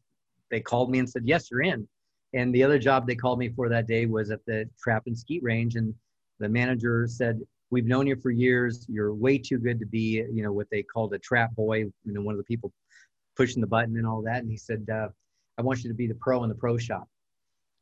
they 0.51 0.59
called 0.59 0.89
me 0.89 0.99
and 0.99 1.09
said, 1.09 1.21
"Yes, 1.25 1.49
you're 1.49 1.61
in." 1.61 1.87
And 2.33 2.53
the 2.53 2.63
other 2.63 2.79
job 2.79 3.07
they 3.07 3.15
called 3.15 3.39
me 3.39 3.49
for 3.49 3.69
that 3.69 3.87
day 3.87 4.05
was 4.05 4.31
at 4.31 4.45
the 4.45 4.69
trap 4.81 5.03
and 5.05 5.17
skeet 5.17 5.41
range. 5.43 5.75
And 5.75 5.93
the 6.39 6.49
manager 6.49 7.07
said, 7.07 7.39
We've 7.69 7.85
known 7.85 8.07
you 8.07 8.15
for 8.15 8.31
years. 8.31 8.85
You're 8.87 9.13
way 9.13 9.37
too 9.37 9.57
good 9.57 9.79
to 9.79 9.85
be, 9.85 10.23
you 10.31 10.43
know, 10.43 10.53
what 10.53 10.67
they 10.71 10.83
called 10.83 11.13
a 11.13 11.19
trap 11.19 11.53
boy, 11.55 11.79
you 11.79 12.13
know, 12.13 12.21
one 12.21 12.33
of 12.33 12.37
the 12.37 12.45
people 12.45 12.71
pushing 13.35 13.61
the 13.61 13.67
button 13.67 13.97
and 13.97 14.07
all 14.07 14.21
that. 14.23 14.37
And 14.37 14.49
he 14.49 14.57
said, 14.57 14.87
uh, 14.91 15.09
I 15.57 15.61
want 15.61 15.83
you 15.83 15.89
to 15.89 15.95
be 15.95 16.07
the 16.07 16.15
pro 16.15 16.43
in 16.43 16.49
the 16.49 16.55
pro 16.55 16.77
shop. 16.77 17.07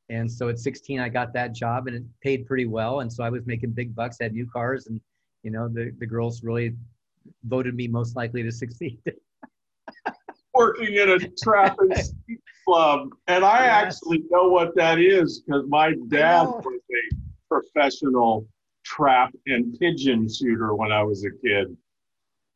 And 0.09 0.31
so 0.31 0.49
at 0.49 0.59
16, 0.59 0.99
I 0.99 1.09
got 1.09 1.33
that 1.33 1.53
job 1.53 1.87
and 1.87 1.95
it 1.95 2.03
paid 2.21 2.45
pretty 2.45 2.65
well. 2.65 2.99
And 3.01 3.11
so 3.11 3.23
I 3.23 3.29
was 3.29 3.45
making 3.45 3.71
big 3.71 3.95
bucks, 3.95 4.17
had 4.19 4.33
new 4.33 4.47
cars, 4.47 4.87
and, 4.87 5.01
you 5.43 5.51
know, 5.51 5.67
the, 5.67 5.91
the 5.99 6.05
girls 6.05 6.43
really 6.43 6.75
voted 7.45 7.75
me 7.75 7.87
most 7.87 8.15
likely 8.15 8.43
to 8.43 8.51
succeed. 8.51 8.99
Working 10.53 10.95
in 10.95 11.09
a 11.09 11.19
trap 11.43 11.77
and 11.79 11.93
club, 12.65 13.09
and 13.27 13.43
I 13.43 13.65
yes. 13.65 13.95
actually 13.95 14.23
know 14.29 14.47
what 14.49 14.75
that 14.75 14.99
is 14.99 15.41
because 15.41 15.65
my 15.67 15.93
dad 16.07 16.43
was 16.43 16.65
a 16.65 17.15
professional 17.49 18.47
trap 18.85 19.33
and 19.47 19.77
pigeon 19.79 20.27
shooter 20.31 20.75
when 20.75 20.91
I 20.91 21.03
was 21.03 21.25
a 21.25 21.31
kid. 21.45 21.75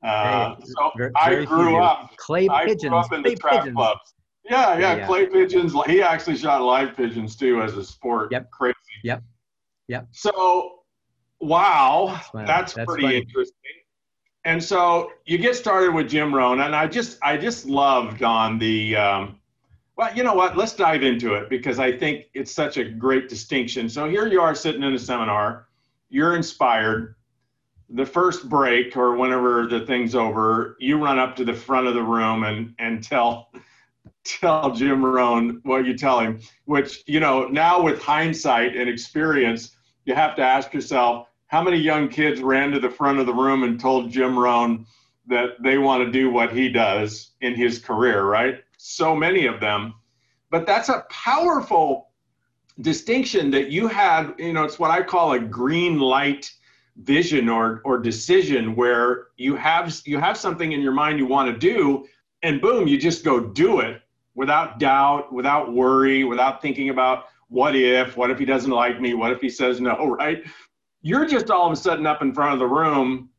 Uh, 0.02 0.56
hey, 0.56 0.64
so 0.66 0.92
very, 0.96 1.12
I 1.16 1.44
grew 1.46 1.82
up. 1.82 2.16
Clay 2.18 2.48
I 2.50 2.66
pigeons. 2.66 2.90
Grew 2.90 2.98
up 2.98 3.12
in 3.12 3.24
clay 3.24 3.34
the 3.34 3.40
trap 3.40 3.54
pigeons. 3.60 3.76
clubs. 3.76 4.14
Yeah, 4.46 4.78
yeah, 4.78 4.96
yeah, 4.96 5.06
clay 5.08 5.26
pigeons. 5.28 5.74
He 5.86 6.02
actually 6.02 6.38
shot 6.38 6.62
live 6.62 6.96
pigeons 6.96 7.36
too 7.36 7.62
as 7.62 7.76
a 7.76 7.84
sport. 7.84 8.32
Yep. 8.32 8.50
Crazy. 8.52 8.76
Yep. 9.04 9.24
Yep. 9.88 10.08
So, 10.12 10.80
wow, 11.42 12.20
that's, 12.34 12.74
that's 12.74 12.86
pretty 12.86 13.04
funny. 13.04 13.18
interesting 13.18 13.54
and 14.46 14.64
so 14.64 15.12
you 15.26 15.38
get 15.38 15.56
started 15.56 15.94
with 15.94 16.10
Jim 16.10 16.34
Rohn, 16.34 16.62
and 16.62 16.76
I 16.76 16.88
just 16.88 17.18
I 17.22 17.38
just 17.38 17.66
loved 17.66 18.24
on 18.24 18.58
the 18.58 18.96
um, 18.96 19.40
well, 19.98 20.16
you 20.16 20.24
know 20.24 20.34
what? 20.34 20.56
Let's 20.56 20.74
dive 20.74 21.04
into 21.04 21.34
it 21.34 21.50
because 21.50 21.78
I 21.78 21.96
think 21.96 22.26
it's 22.34 22.52
such 22.52 22.78
a 22.78 22.86
great 22.86 23.28
distinction. 23.28 23.90
So 23.90 24.10
here 24.10 24.28
you 24.28 24.42
are 24.42 24.56
sitting 24.56 24.82
in 24.84 24.94
a 24.94 25.00
seminar, 25.00 25.68
you're 26.10 26.36
inspired. 26.36 27.16
The 27.90 28.06
first 28.06 28.48
break 28.50 28.96
or 28.96 29.16
whenever 29.16 29.68
the 29.68 29.86
thing's 29.86 30.14
over, 30.14 30.78
you 30.80 31.04
run 31.04 31.18
up 31.18 31.36
to 31.38 31.46
the 31.46 31.54
front 31.54 31.88
of 31.88 31.96
the 31.96 32.04
room 32.04 32.44
and 32.44 32.76
and 32.80 33.04
tell 33.04 33.52
tell 34.24 34.72
Jim 34.72 35.04
Rohn 35.04 35.60
what 35.64 35.86
you 35.86 35.98
tell 35.98 36.20
him, 36.20 36.40
which 36.66 37.04
you 37.08 37.20
know 37.20 37.48
now 37.48 37.82
with 37.82 38.02
hindsight 38.02 38.76
and 38.76 38.90
experience, 38.90 39.76
you 40.06 40.14
have 40.14 40.36
to 40.36 40.44
ask 40.44 40.74
yourself, 40.74 41.28
how 41.48 41.64
many 41.64 41.78
young 41.78 42.10
kids 42.10 42.42
ran 42.42 42.72
to 42.72 42.80
the 42.80 42.90
front 42.90 43.20
of 43.20 43.26
the 43.26 43.34
room 43.34 43.64
and 43.64 43.80
told 43.80 44.12
Jim 44.12 44.38
Rohn 44.38 44.86
that 45.28 45.62
they 45.64 45.78
want 45.78 46.04
to 46.06 46.12
do 46.12 46.30
what 46.30 46.52
he 46.52 46.70
does 46.70 47.32
in 47.42 47.56
his 47.56 47.80
career, 47.80 48.24
right? 48.24 48.64
so 48.80 49.16
many 49.16 49.46
of 49.46 49.60
them. 49.60 49.94
But 50.50 50.66
that's 50.66 50.90
a 50.90 51.06
powerful 51.10 52.09
distinction 52.82 53.52
that 53.52 53.70
you 53.70 53.88
had, 53.88 54.34
you 54.38 54.54
know, 54.54 54.64
it's 54.64 54.80
what 54.80 54.92
I 54.92 55.02
call 55.02 55.34
a 55.34 55.40
green 55.40 56.00
light 56.00 56.52
vision 56.98 57.48
or 57.48 57.82
or 57.86 57.98
decision 57.98 58.76
where 58.76 59.28
you 59.38 59.56
have 59.56 60.02
you 60.06 60.20
have 60.20 60.38
something 60.38 60.74
in 60.74 60.82
your 60.82 60.92
mind 60.92 61.18
you 61.18 61.26
want 61.26 61.50
to 61.50 61.58
do 61.58 62.06
and 62.44 62.62
boom, 62.62 62.88
you 62.88 62.98
just 62.98 63.24
go 63.24 63.40
do 63.40 63.80
it 63.80 64.02
without 64.36 64.80
doubt, 64.80 65.34
without 65.34 65.74
worry, 65.74 66.24
without 66.24 66.62
thinking 66.62 66.90
about 66.90 67.26
what 67.50 67.76
if, 67.76 68.16
what 68.16 68.32
if 68.32 68.40
he 68.40 68.46
doesn't 68.46 68.72
like 68.72 69.02
me, 69.02 69.14
what 69.14 69.32
if 69.32 69.42
he 69.42 69.50
says 69.50 69.82
no, 69.82 70.08
right? 70.20 70.44
You're 71.02 71.26
just 71.26 71.50
all 71.50 71.66
of 71.66 71.74
a 71.74 71.76
sudden 71.76 72.06
up 72.06 72.22
in 72.22 72.34
front 72.34 72.54
of 72.54 72.60
the 72.60 72.68
room 72.68 73.30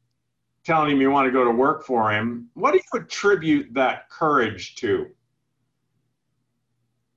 telling 0.65 0.91
him 0.91 1.01
you 1.01 1.11
want 1.11 1.27
to 1.27 1.33
go 1.33 1.45
to 1.45 1.51
work 1.51 1.85
for 1.85 2.13
him. 2.13 2.49
What 2.55 2.73
do 2.73 2.79
you 2.79 3.01
attribute 3.01 3.73
that 3.75 4.11
courage 4.11 4.75
to? 4.77 5.07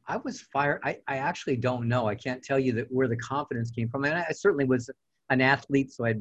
I 0.08 0.18
was 0.18 0.42
fired. 0.42 0.82
I, 0.84 0.98
I 1.08 1.18
actually 1.18 1.58
don't 1.58 1.88
know. 1.88 2.08
I 2.08 2.16
can't 2.16 2.44
tell 2.44 2.60
you 2.60 2.74
that 2.74 2.92
where 2.92 3.08
the 3.08 3.18
confidence 3.18 3.72
came 3.72 3.90
from. 3.90 4.06
And 4.06 4.16
I, 4.16 4.26
I 4.30 4.34
certainly 4.34 4.66
was 4.66 4.90
an 5.30 5.42
athlete, 5.42 5.92
so 5.92 6.06
I 6.06 6.16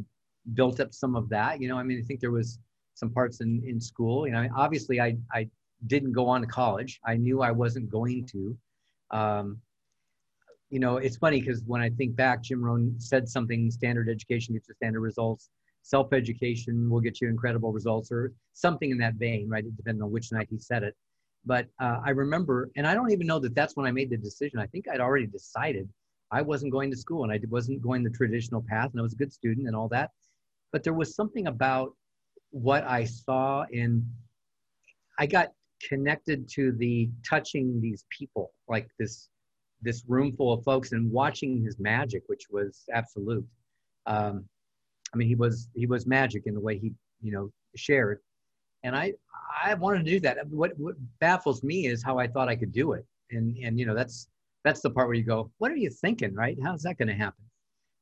built 0.55 0.81
up 0.81 0.93
some 0.93 1.17
of 1.17 1.29
that. 1.31 1.61
You 1.61 1.69
know, 1.69 1.77
I 1.77 1.83
mean, 1.83 1.99
I 1.99 2.07
think 2.07 2.21
there 2.21 2.31
was 2.31 2.59
some 2.95 3.11
parts 3.11 3.41
in, 3.41 3.63
in 3.67 3.81
school. 3.81 4.27
You 4.27 4.33
know, 4.33 4.39
I 4.39 4.43
mean, 4.43 4.53
obviously 4.57 5.01
I, 5.01 5.17
I 5.33 5.49
didn't 5.87 6.13
go 6.13 6.27
on 6.29 6.41
to 6.43 6.47
college. 6.47 7.01
I 7.05 7.17
knew 7.17 7.43
I 7.43 7.51
wasn't 7.51 7.91
going 7.91 8.27
to. 8.27 8.57
Um, 9.11 9.59
you 10.71 10.79
know, 10.79 10.97
it's 10.97 11.17
funny 11.17 11.41
because 11.41 11.63
when 11.67 11.83
I 11.83 11.91
think 11.91 12.17
back, 12.17 12.43
Jim 12.43 12.65
Rohn 12.65 12.95
said 12.99 13.29
something, 13.29 13.71
standard 13.71 14.09
education 14.09 14.55
gets 14.55 14.69
you 14.69 14.75
standard 14.75 15.01
results. 15.01 15.51
Self-education 15.83 16.89
will 16.89 17.01
get 17.01 17.21
you 17.21 17.29
incredible 17.29 17.73
results 17.73 18.11
or 18.13 18.33
something 18.55 18.91
in 18.91 18.99
that 18.99 19.15
vein, 19.15 19.49
right? 19.49 19.65
Depending 19.77 20.03
on 20.03 20.11
which 20.11 20.33
night 20.33 20.47
he 20.51 20.59
said 20.59 20.83
it. 20.83 20.95
But 21.45 21.67
uh, 21.81 21.99
I 22.05 22.11
remember, 22.11 22.71
and 22.77 22.87
I 22.87 22.95
don't 22.95 23.11
even 23.11 23.27
know 23.27 23.39
that 23.41 23.55
that's 23.55 23.77
when 23.77 23.87
I 23.87 23.91
made 23.91 24.11
the 24.11 24.17
decision. 24.17 24.59
I 24.59 24.67
think 24.67 24.87
I'd 24.89 25.01
already 25.01 25.27
decided 25.27 25.89
I 26.31 26.41
wasn't 26.41 26.73
going 26.73 26.91
to 26.91 26.97
school 26.97 27.25
and 27.25 27.33
I 27.33 27.41
wasn't 27.49 27.83
going 27.83 28.03
the 28.03 28.11
traditional 28.11 28.65
path, 28.69 28.91
and 28.93 29.01
I 29.01 29.03
was 29.03 29.13
a 29.13 29.17
good 29.17 29.33
student 29.33 29.67
and 29.67 29.77
all 29.77 29.89
that. 29.89 30.11
But 30.73 30.83
there 30.83 30.95
was 30.95 31.15
something 31.15 31.47
about 31.47 31.95
what 32.51 32.85
I 32.85 33.05
saw 33.05 33.65
in. 33.71 34.07
I 35.19 35.27
got 35.27 35.53
connected 35.87 36.49
to 36.51 36.73
the 36.73 37.11
touching 37.29 37.81
these 37.81 38.05
people, 38.17 38.53
like 38.69 38.89
this 38.99 39.29
this 39.83 40.05
room 40.07 40.33
full 40.37 40.53
of 40.53 40.63
folks, 40.63 40.93
and 40.93 41.11
watching 41.11 41.63
his 41.63 41.79
magic, 41.79 42.23
which 42.29 42.45
was 42.51 42.85
absolute. 42.95 43.45
Um, 44.07 44.45
I 45.13 45.17
mean, 45.17 45.29
he 45.29 45.35
was 45.35 45.69
he 45.75 45.87
was 45.87 46.07
magic 46.07 46.45
in 46.47 46.55
the 46.55 46.61
way 46.61 46.79
he 46.79 46.93
you 47.21 47.33
know 47.33 47.53
shared, 47.77 48.21
and 48.85 48.97
I 48.97 49.13
I 49.65 49.75
wanted 49.75 50.05
to 50.05 50.11
do 50.11 50.21
that. 50.21 50.39
What 50.49 50.73
what 50.79 50.97
baffles 51.21 51.63
me 51.63 51.87
is 51.87 52.03
how 52.03 52.19
I 52.19 52.27
thought 52.27 52.49
I 52.49 52.57
could 52.57 52.73
do 52.73 52.93
it, 52.93 53.05
and 53.31 53.57
and 53.59 53.79
you 53.79 53.87
know 53.87 53.95
that's 53.95 54.29
that's 54.65 54.81
the 54.81 54.91
part 54.91 55.09
where 55.09 55.17
you 55.17 55.25
go, 55.25 55.51
what 55.59 55.71
are 55.71 55.77
you 55.77 55.91
thinking, 55.91 56.35
right? 56.35 56.57
How's 56.63 56.83
that 56.83 56.99
going 56.99 57.09
to 57.09 57.15
happen? 57.15 57.45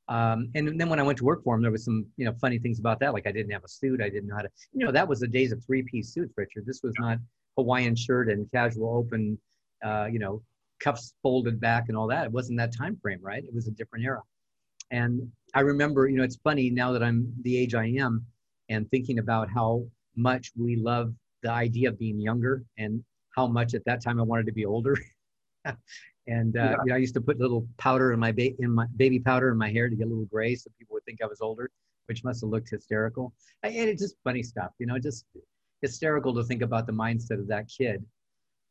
Um, 0.09 0.51
and 0.55 0.79
then 0.79 0.89
when 0.89 0.99
I 0.99 1.03
went 1.03 1.19
to 1.19 1.25
work 1.25 1.43
for 1.45 1.55
him, 1.55 1.63
there 1.63 1.71
was 1.71 1.85
some, 1.85 2.05
you 2.17 2.25
know, 2.25 2.35
funny 2.41 2.59
things 2.59 2.79
about 2.81 2.99
that. 3.01 3.13
Like 3.13 3.27
I 3.27 3.33
didn't 3.33 3.53
have 3.53 3.65
a 3.65 3.69
suit. 3.69 4.03
I 4.03 4.09
didn't 4.09 4.29
know 4.29 4.37
how 4.37 4.43
to, 4.43 4.51
you 4.73 4.85
know, 4.85 4.93
that 4.93 5.07
was 5.07 5.21
the 5.21 5.29
days 5.29 5.53
of 5.53 5.65
three-piece 5.65 6.13
suits, 6.13 6.35
Richard. 6.37 6.67
This 6.67 6.83
was 6.83 6.93
not 6.99 7.19
Hawaiian 7.57 7.95
shirt 7.95 8.29
and 8.29 8.51
casual 8.51 8.97
open, 8.97 9.39
uh, 9.85 10.09
you 10.11 10.19
know, 10.19 10.43
cuffs 10.81 11.15
folded 11.23 11.61
back 11.61 11.85
and 11.89 11.97
all 11.97 12.09
that. 12.09 12.27
It 12.27 12.33
wasn't 12.33 12.59
that 12.59 12.77
time 12.77 12.99
frame, 13.01 13.21
right? 13.23 13.45
It 13.45 13.55
was 13.55 13.69
a 13.69 13.73
different 13.73 14.05
era. 14.05 14.23
And 14.91 15.31
I 15.55 15.61
remember, 15.61 16.09
you 16.09 16.17
know, 16.17 16.25
it's 16.25 16.41
funny 16.43 16.71
now 16.71 16.93
that 16.93 17.03
I'm 17.03 17.33
the 17.43 17.57
age 17.57 17.75
I 17.75 17.87
am 17.87 18.27
and 18.69 18.91
thinking 18.91 19.21
about 19.21 19.49
how 19.49 19.85
much 20.17 20.53
we 20.57 20.77
love 20.77 21.15
the 21.43 21.51
idea 21.51 21.89
of 21.89 21.99
being 21.99 22.21
younger 22.21 22.65
and 22.79 23.03
how 23.35 23.47
much 23.47 23.75
at 23.75 23.85
that 23.85 24.03
time 24.03 24.21
I 24.21 24.23
wanted 24.23 24.47
to 24.47 24.53
be 24.53 24.67
older. 24.67 24.97
And 26.27 26.57
uh, 26.57 26.61
yeah. 26.61 26.77
you 26.85 26.89
know, 26.91 26.95
I 26.95 26.99
used 26.99 27.15
to 27.15 27.21
put 27.21 27.41
little 27.41 27.67
powder 27.77 28.13
in 28.13 28.21
my 28.21 28.31
ba- 28.31 28.55
in 28.61 28.71
my 28.71 28.87
baby 28.97 29.19
powder 29.19 29.51
in 29.51 29.59
my 29.59 29.71
hair 29.71 29.89
to 29.89 29.97
get 29.97 30.07
a 30.07 30.11
little 30.11 30.27
gray, 30.27 30.55
so 30.55 30.71
people 30.79 30.95
would 30.95 31.05
think 31.05 31.21
I 31.23 31.27
was 31.27 31.41
older, 31.41 31.71
which 32.07 32.23
must 32.23 32.43
have 32.43 32.51
looked 32.51 32.71
hysterical. 32.71 33.33
I, 33.65 33.69
and 33.69 33.89
it's 33.89 34.01
just 34.01 34.17
funny 34.23 34.43
stuff, 34.43 34.71
you 34.79 34.87
know, 34.87 34.99
just 34.99 35.25
hysterical 35.83 36.33
to 36.35 36.45
think 36.45 36.63
about 36.63 36.87
the 36.87 36.93
mindset 36.93 37.41
of 37.41 37.49
that 37.49 37.69
kid 37.69 38.05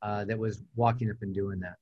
uh, 0.02 0.26
that 0.26 0.38
was 0.38 0.62
walking 0.76 1.10
up 1.10 1.18
and 1.22 1.34
doing 1.34 1.60
that. 1.60 1.76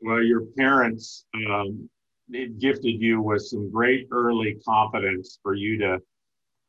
Well, 0.00 0.22
your 0.22 0.42
parents 0.56 1.26
um, 1.50 1.90
gifted 2.30 3.00
you 3.00 3.20
with 3.20 3.42
some 3.42 3.70
great 3.70 4.08
early 4.12 4.56
confidence 4.64 5.40
for 5.42 5.54
you 5.54 5.76
to 5.78 5.98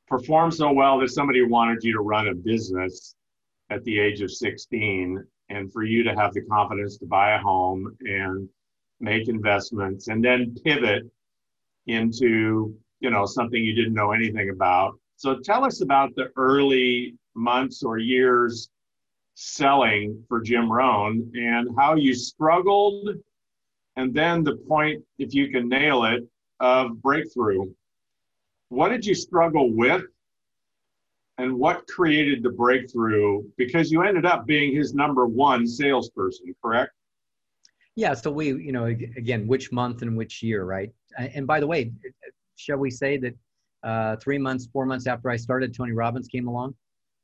perform 0.10 0.52
so 0.52 0.72
well 0.72 1.00
that 1.00 1.10
somebody 1.10 1.44
wanted 1.44 1.84
you 1.84 1.94
to 1.94 2.02
run 2.02 2.28
a 2.28 2.36
business 2.36 3.16
at 3.70 3.84
the 3.84 4.00
age 4.00 4.22
of 4.22 4.32
16 4.32 5.24
and 5.50 5.72
for 5.72 5.84
you 5.84 6.04
to 6.04 6.16
have 6.16 6.34
the 6.34 6.42
confidence 6.42 6.98
to 6.98 7.06
buy 7.06 7.36
a 7.36 7.40
home 7.40 7.96
and 8.02 8.50
make 9.00 9.28
investments 9.30 10.08
and 10.08 10.24
then 10.24 10.56
pivot 10.66 11.04
into 11.88 12.76
you 13.00 13.10
know 13.10 13.26
something 13.26 13.64
you 13.64 13.74
didn't 13.74 13.94
know 13.94 14.12
anything 14.12 14.50
about. 14.50 14.94
So 15.16 15.40
tell 15.40 15.64
us 15.64 15.82
about 15.82 16.16
the 16.16 16.32
early 16.36 17.16
months 17.36 17.84
or 17.84 17.98
years 17.98 18.70
selling 19.36 20.22
for 20.28 20.42
jim 20.42 20.70
rohn 20.70 21.32
and 21.34 21.70
how 21.78 21.96
you 21.96 22.14
struggled 22.14 23.08
and 23.96 24.14
then 24.14 24.44
the 24.44 24.58
point 24.68 25.02
if 25.18 25.34
you 25.34 25.50
can 25.50 25.70
nail 25.70 26.04
it 26.04 26.28
of 26.60 27.02
breakthrough 27.02 27.64
what 28.70 28.90
did 28.90 29.06
you 29.06 29.16
struggle 29.16 29.72
with? 29.76 30.04
And 31.38 31.58
what 31.58 31.88
created 31.88 32.44
the 32.44 32.50
breakthrough? 32.50 33.44
Because 33.58 33.92
you 33.92 34.04
ended 34.04 34.26
up 34.26 34.46
being 34.46 34.76
his 34.76 34.94
number 34.94 35.26
one 35.26 35.66
salesperson 35.68 36.56
correct? 36.64 36.92
Yeah 37.96 38.14
so 38.14 38.32
we 38.32 38.48
you 38.48 38.72
know 38.72 38.86
again 38.86 39.48
which 39.48 39.72
month 39.72 40.04
and 40.04 40.16
which 40.16 40.42
year 40.42 40.64
right? 40.64 40.92
And 41.18 41.46
by 41.46 41.60
the 41.60 41.68
way 41.68 41.92
shall 42.56 42.78
we 42.78 42.92
say 42.92 43.18
that 43.18 43.36
uh, 43.84 44.16
three 44.18 44.38
months 44.38 44.68
four 44.72 44.86
months 44.86 45.08
after 45.08 45.30
i 45.30 45.38
started 45.38 45.74
tony 45.74 45.92
robbins 45.92 46.28
came 46.28 46.48
along? 46.48 46.76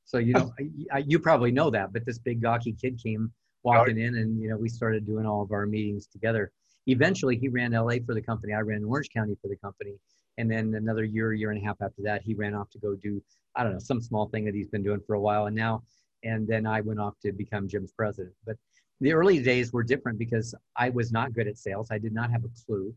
So 0.05 0.17
you 0.17 0.33
know 0.33 0.51
you 1.05 1.19
probably 1.19 1.51
know 1.51 1.69
that 1.69 1.93
but 1.93 2.05
this 2.05 2.17
big 2.17 2.41
gawky 2.41 2.73
kid 2.73 2.99
came 3.01 3.31
walking 3.63 3.99
in 3.99 4.15
and 4.15 4.41
you 4.41 4.49
know 4.49 4.57
we 4.57 4.69
started 4.69 5.05
doing 5.05 5.25
all 5.25 5.41
of 5.41 5.51
our 5.51 5.65
meetings 5.65 6.07
together. 6.07 6.51
Eventually 6.87 7.37
he 7.37 7.47
ran 7.47 7.71
la 7.71 7.95
for 8.05 8.13
the 8.13 8.21
company. 8.21 8.53
I 8.53 8.59
ran 8.59 8.83
orange 8.83 9.09
county 9.13 9.35
for 9.41 9.47
the 9.47 9.57
company 9.57 9.95
and 10.37 10.51
then 10.51 10.75
another 10.75 11.03
year 11.03 11.33
year 11.33 11.51
and 11.51 11.61
a 11.61 11.65
half 11.65 11.77
after 11.81 12.01
that 12.01 12.21
he 12.21 12.33
ran 12.33 12.53
off 12.53 12.69
to 12.69 12.79
go 12.79 12.95
do 12.95 13.21
I 13.55 13.63
don't 13.63 13.73
know, 13.73 13.79
some 13.79 14.01
small 14.01 14.27
thing 14.27 14.45
that 14.45 14.53
he's 14.53 14.67
been 14.67 14.83
doing 14.83 15.01
for 15.05 15.15
a 15.15 15.19
while. 15.19 15.45
And 15.45 15.55
now, 15.55 15.83
and 16.23 16.47
then 16.47 16.65
I 16.65 16.81
went 16.81 16.99
off 16.99 17.13
to 17.21 17.31
become 17.31 17.67
Jim's 17.67 17.91
president. 17.91 18.33
But 18.45 18.57
the 19.01 19.13
early 19.13 19.41
days 19.41 19.71
were 19.71 19.83
different 19.83 20.19
because 20.19 20.53
I 20.75 20.89
was 20.89 21.11
not 21.11 21.33
good 21.33 21.47
at 21.47 21.57
sales. 21.57 21.87
I 21.91 21.97
did 21.97 22.13
not 22.13 22.31
have 22.31 22.43
a 22.43 22.49
clue. 22.65 22.93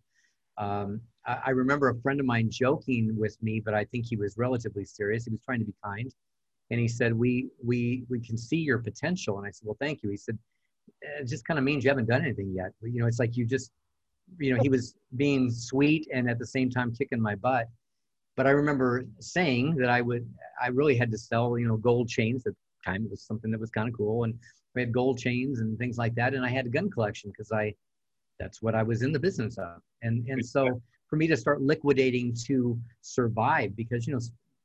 Um, 0.57 1.00
I, 1.26 1.38
I, 1.47 1.50
remember 1.50 1.88
a 1.88 1.95
friend 2.00 2.18
of 2.18 2.26
mine 2.26 2.50
joking 2.50 3.16
with 3.16 3.40
me, 3.40 3.61
but 3.61 3.75
I 3.75 3.85
think 3.85 4.07
he 4.07 4.16
was 4.16 4.37
relatively 4.37 4.85
serious. 4.85 5.25
He 5.25 5.30
was 5.30 5.40
trying 5.45 5.61
to 5.61 5.64
be 5.64 5.75
kind. 5.85 6.12
And 6.71 6.80
he 6.80 6.88
said, 6.88 7.14
we, 7.14 7.49
we, 7.64 8.04
we 8.09 8.18
can 8.18 8.37
see 8.37 8.57
your 8.57 8.78
potential. 8.78 9.38
And 9.38 9.47
I 9.47 9.50
said, 9.50 9.66
well, 9.66 9.76
thank 9.80 10.02
you. 10.02 10.11
He 10.11 10.16
said, 10.16 10.37
it 11.21 11.26
just 11.26 11.47
kind 11.47 11.59
of 11.59 11.64
means 11.64 11.85
you 11.85 11.90
haven't 11.90 12.09
done 12.09 12.23
anything 12.23 12.52
yet. 12.54 12.73
You 12.83 13.00
know, 13.00 13.07
it's 13.07 13.21
like 13.21 13.37
you 13.37 13.47
just, 13.47 13.71
you 14.38 14.54
know, 14.54 14.62
he 14.62 14.68
was 14.68 14.94
being 15.16 15.50
sweet 15.50 16.08
and 16.12 16.28
at 16.28 16.38
the 16.38 16.47
same 16.47 16.70
time 16.70 16.94
kicking 16.94 17.20
my 17.20 17.35
butt 17.35 17.68
but 18.38 18.47
I 18.47 18.50
remember 18.50 19.04
saying 19.18 19.75
that 19.78 19.90
I 19.90 20.00
would, 20.00 20.32
I 20.62 20.68
really 20.68 20.97
had 20.97 21.11
to 21.11 21.18
sell, 21.18 21.58
you 21.58 21.66
know, 21.66 21.76
gold 21.76 22.08
chains. 22.08 22.47
At 22.47 22.52
the 22.52 22.92
time, 22.92 23.04
it 23.04 23.11
was 23.11 23.20
something 23.20 23.50
that 23.50 23.58
was 23.58 23.68
kind 23.68 23.88
of 23.88 23.97
cool, 23.97 24.23
and 24.23 24.38
we 24.76 24.80
had 24.80 24.92
gold 24.92 25.18
chains 25.18 25.58
and 25.58 25.76
things 25.76 25.99
like 25.99 26.14
that. 26.14 26.35
And 26.35 26.47
I 26.47 26.49
had 26.49 26.64
a 26.64 26.68
gun 26.68 26.88
collection 26.88 27.32
because 27.32 27.50
I, 27.50 27.75
that's 28.38 28.62
what 28.62 28.76
I 28.76 28.85
was 28.85 29.02
in 29.02 29.11
the 29.11 29.18
business 29.18 29.58
of. 29.58 29.82
And 30.02 30.25
and 30.28 30.47
so 30.47 30.80
for 31.08 31.16
me 31.16 31.26
to 31.26 31.37
start 31.37 31.62
liquidating 31.62 32.32
to 32.47 32.78
survive, 33.00 33.75
because 33.75 34.06
you 34.06 34.12
know, 34.12 34.20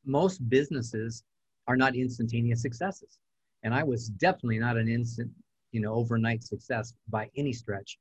most 0.06 0.48
businesses 0.50 1.24
are 1.68 1.76
not 1.76 1.96
instantaneous 1.96 2.62
successes, 2.62 3.18
and 3.64 3.74
I 3.74 3.82
was 3.82 4.10
definitely 4.10 4.60
not 4.60 4.78
an 4.78 4.88
instant, 4.88 5.32
you 5.72 5.82
know, 5.82 5.96
overnight 5.96 6.44
success 6.44 6.94
by 7.10 7.28
any 7.36 7.54
stretch. 7.54 7.98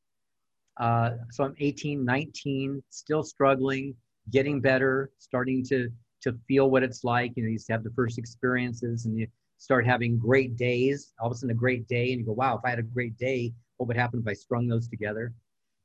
Uh, 0.78 1.12
so 1.30 1.44
I'm 1.44 1.54
18, 1.58 2.04
19, 2.04 2.82
still 2.90 3.22
struggling 3.22 3.94
getting 4.30 4.60
better, 4.60 5.10
starting 5.18 5.64
to 5.64 5.90
to 6.20 6.38
feel 6.46 6.70
what 6.70 6.82
it's 6.84 7.02
like. 7.02 7.32
You 7.34 7.42
know, 7.42 7.48
you 7.48 7.54
used 7.54 7.66
to 7.66 7.72
have 7.72 7.82
the 7.82 7.90
first 7.90 8.18
experiences, 8.18 9.06
and 9.06 9.18
you 9.18 9.26
start 9.58 9.84
having 9.84 10.18
great 10.18 10.56
days. 10.56 11.12
All 11.20 11.28
of 11.28 11.32
a 11.32 11.36
sudden, 11.36 11.50
a 11.50 11.54
great 11.54 11.88
day, 11.88 12.12
and 12.12 12.20
you 12.20 12.26
go, 12.26 12.32
"Wow! 12.32 12.56
If 12.56 12.64
I 12.64 12.70
had 12.70 12.78
a 12.78 12.84
great 12.84 13.16
day, 13.18 13.52
what 13.76 13.88
would 13.88 13.96
happen 13.96 14.20
if 14.20 14.28
I 14.28 14.34
strung 14.34 14.68
those 14.68 14.88
together?" 14.88 15.32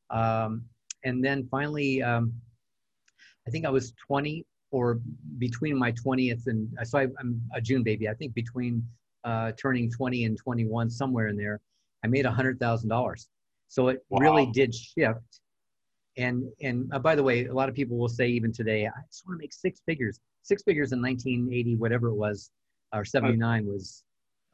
Um, 0.09 0.63
and 1.03 1.23
then 1.23 1.47
finally, 1.49 2.01
um, 2.03 2.33
I 3.47 3.51
think 3.51 3.65
I 3.65 3.69
was 3.69 3.93
20 4.05 4.45
or 4.71 4.99
between 5.37 5.77
my 5.77 5.93
20th 5.93 6.47
and 6.47 6.69
so 6.83 6.99
I, 6.99 7.03
am 7.03 7.41
a 7.55 7.61
June 7.61 7.83
baby. 7.83 8.09
I 8.09 8.13
think 8.13 8.33
between 8.33 8.85
uh, 9.23 9.53
turning 9.57 9.89
20 9.89 10.25
and 10.25 10.37
21, 10.37 10.89
somewhere 10.89 11.29
in 11.29 11.37
there, 11.37 11.61
I 12.03 12.07
made 12.07 12.25
hundred 12.25 12.59
thousand 12.59 12.89
dollars. 12.89 13.29
So 13.67 13.89
it 13.89 14.03
wow. 14.09 14.19
really 14.19 14.45
did 14.47 14.73
shift 14.73 15.39
and 16.17 16.51
and 16.61 16.91
uh, 16.91 16.99
by 16.99 17.15
the 17.15 17.23
way, 17.23 17.45
a 17.45 17.53
lot 17.53 17.69
of 17.69 17.75
people 17.75 17.97
will 17.97 18.09
say 18.09 18.27
even 18.27 18.51
today, 18.51 18.87
I 18.87 19.01
just 19.09 19.25
want 19.25 19.39
to 19.39 19.43
make 19.43 19.53
six 19.53 19.81
figures. 19.85 20.19
Six 20.41 20.63
figures 20.63 20.91
in 20.91 21.01
1980, 21.01 21.75
whatever 21.75 22.07
it 22.07 22.15
was, 22.15 22.51
or 22.93 23.05
79 23.05 23.65
was 23.67 24.03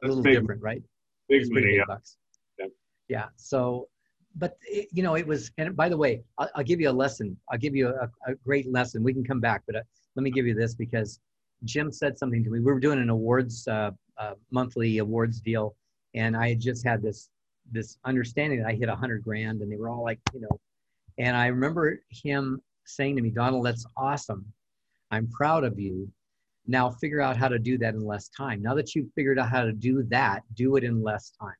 a 0.02 0.08
little 0.08 0.22
big, 0.22 0.40
different, 0.40 0.60
right? 0.60 0.82
Big 1.28 1.50
money, 1.52 1.76
yeah. 1.76 1.82
bucks. 1.86 2.16
Yeah. 2.58 2.66
yeah. 3.08 3.26
So, 3.36 3.88
but 4.34 4.58
it, 4.66 4.88
you 4.92 5.02
know, 5.02 5.14
it 5.14 5.26
was. 5.26 5.50
And 5.56 5.74
by 5.76 5.88
the 5.88 5.96
way, 5.96 6.22
I'll, 6.36 6.50
I'll 6.56 6.64
give 6.64 6.80
you 6.80 6.90
a 6.90 6.92
lesson. 6.92 7.36
I'll 7.50 7.58
give 7.58 7.74
you 7.74 7.88
a, 7.88 8.10
a 8.30 8.34
great 8.44 8.70
lesson. 8.70 9.02
We 9.02 9.14
can 9.14 9.24
come 9.24 9.40
back, 9.40 9.62
but 9.66 9.76
uh, 9.76 9.82
let 10.16 10.22
me 10.22 10.30
give 10.30 10.46
you 10.46 10.54
this 10.54 10.74
because 10.74 11.20
Jim 11.64 11.90
said 11.90 12.18
something 12.18 12.44
to 12.44 12.50
me. 12.50 12.58
We 12.58 12.72
were 12.72 12.80
doing 12.80 12.98
an 12.98 13.08
awards 13.08 13.66
uh, 13.68 13.92
uh, 14.18 14.34
monthly 14.50 14.98
awards 14.98 15.40
deal, 15.40 15.76
and 16.14 16.36
I 16.36 16.50
had 16.50 16.60
just 16.60 16.84
had 16.84 17.02
this 17.02 17.30
this 17.72 17.98
understanding 18.04 18.60
that 18.60 18.68
I 18.68 18.74
hit 18.74 18.88
a 18.88 18.96
hundred 18.96 19.22
grand, 19.22 19.60
and 19.62 19.70
they 19.70 19.76
were 19.76 19.88
all 19.88 20.04
like, 20.04 20.20
you 20.32 20.40
know 20.40 20.60
and 21.18 21.36
I 21.36 21.46
remember 21.46 22.00
him 22.10 22.60
saying 22.84 23.16
to 23.16 23.22
me, 23.22 23.30
Donald, 23.30 23.64
that's 23.64 23.86
awesome. 23.96 24.44
I'm 25.10 25.28
proud 25.28 25.64
of 25.64 25.78
you. 25.78 26.10
Now 26.66 26.90
figure 26.90 27.20
out 27.20 27.36
how 27.36 27.48
to 27.48 27.58
do 27.58 27.78
that 27.78 27.94
in 27.94 28.04
less 28.04 28.28
time. 28.28 28.62
Now 28.62 28.74
that 28.74 28.94
you've 28.94 29.12
figured 29.14 29.38
out 29.38 29.50
how 29.50 29.64
to 29.64 29.72
do 29.72 30.02
that, 30.04 30.42
do 30.54 30.76
it 30.76 30.84
in 30.84 31.02
less 31.02 31.32
time. 31.38 31.54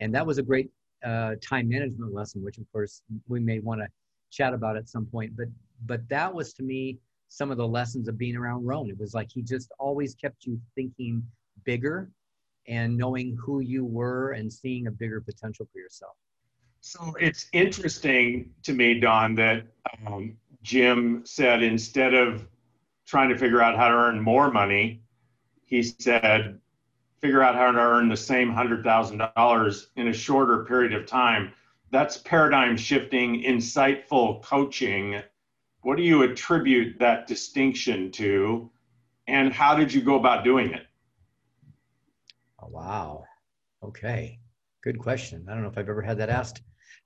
And 0.00 0.14
that 0.14 0.26
was 0.26 0.38
a 0.38 0.42
great 0.42 0.70
uh, 1.04 1.34
time 1.42 1.68
management 1.68 2.12
lesson, 2.12 2.42
which 2.42 2.58
of 2.58 2.70
course 2.72 3.02
we 3.28 3.40
may 3.40 3.60
want 3.60 3.80
to 3.82 3.88
chat 4.30 4.52
about 4.52 4.76
at 4.76 4.88
some 4.88 5.06
point. 5.06 5.36
But 5.36 5.48
but 5.84 6.08
that 6.08 6.32
was 6.32 6.54
to 6.54 6.62
me 6.62 6.98
some 7.28 7.50
of 7.50 7.58
the 7.58 7.68
lessons 7.68 8.08
of 8.08 8.16
being 8.16 8.36
around 8.36 8.64
Rohn. 8.64 8.88
It 8.88 8.98
was 8.98 9.14
like 9.14 9.28
he 9.30 9.42
just 9.42 9.70
always 9.78 10.14
kept 10.14 10.46
you 10.46 10.58
thinking 10.74 11.22
bigger 11.64 12.10
and 12.68 12.96
knowing 12.96 13.36
who 13.40 13.60
you 13.60 13.84
were 13.84 14.32
and 14.32 14.52
seeing 14.52 14.86
a 14.86 14.90
bigger 14.90 15.20
potential 15.20 15.66
for 15.72 15.78
yourself. 15.78 16.16
So 16.80 17.14
it's 17.20 17.46
interesting 17.52 18.50
to 18.62 18.72
me, 18.72 19.00
Don, 19.00 19.34
that 19.36 19.66
um, 20.06 20.36
Jim 20.62 21.22
said 21.24 21.62
instead 21.62 22.14
of 22.14 22.46
trying 23.06 23.28
to 23.28 23.38
figure 23.38 23.62
out 23.62 23.76
how 23.76 23.88
to 23.88 23.94
earn 23.94 24.20
more 24.20 24.50
money, 24.50 25.02
he 25.64 25.82
said, 25.82 26.60
figure 27.20 27.42
out 27.42 27.54
how 27.54 27.72
to 27.72 27.78
earn 27.78 28.08
the 28.08 28.16
same 28.16 28.52
$100,000 28.52 29.86
in 29.96 30.08
a 30.08 30.12
shorter 30.12 30.64
period 30.64 30.92
of 30.92 31.06
time. 31.06 31.52
That's 31.90 32.18
paradigm 32.18 32.76
shifting, 32.76 33.42
insightful 33.42 34.42
coaching. 34.42 35.22
What 35.82 35.96
do 35.96 36.02
you 36.02 36.22
attribute 36.22 36.98
that 36.98 37.26
distinction 37.26 38.10
to? 38.12 38.70
And 39.28 39.52
how 39.52 39.74
did 39.74 39.92
you 39.92 40.02
go 40.02 40.16
about 40.16 40.44
doing 40.44 40.72
it? 40.72 40.85
Oh, 42.66 42.70
wow. 42.70 43.24
Okay, 43.82 44.38
good 44.82 44.98
question. 44.98 45.46
I 45.48 45.52
don't 45.52 45.62
know 45.62 45.68
if 45.68 45.78
I've 45.78 45.88
ever 45.88 46.02
had 46.02 46.18
that 46.18 46.30
asked. 46.30 46.62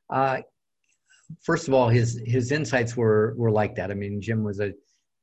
Uh, 0.08 0.38
first 1.42 1.68
of 1.68 1.74
all, 1.74 1.88
his 1.88 2.20
his 2.24 2.52
insights 2.52 2.96
were 2.96 3.34
were 3.36 3.50
like 3.50 3.74
that. 3.76 3.90
I 3.90 3.94
mean, 3.94 4.20
Jim 4.20 4.42
was 4.42 4.60
a, 4.60 4.72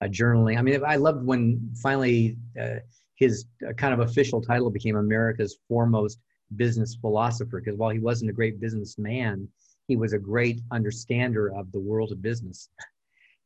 a 0.01 0.08
journaling. 0.08 0.58
I 0.58 0.62
mean, 0.62 0.84
I 0.86 0.98
loved 0.98 1.25
when 1.25 1.72
finally 1.82 2.38
uh, 2.62 2.75
his 3.15 3.46
uh, 3.67 3.74
kind 3.74 3.94
of 3.94 4.01
official 4.01 4.41
title 4.41 4.70
became 4.70 4.96
America's 4.98 5.58
foremost 5.67 6.20
business 6.56 6.96
philosopher. 6.96 7.60
Because 7.60 7.77
while 7.77 7.89
he 7.89 8.00
wasn't 8.00 8.29
a 8.29 8.34
great 8.34 8.60
businessman, 8.60 9.48
he 9.88 9.96
was 9.96 10.13
a 10.13 10.20
great 10.20 10.62
understander 10.72 11.53
of 11.53 11.72
the 11.72 11.79
world 11.79 12.12
of 12.12 12.22
business. 12.22 12.70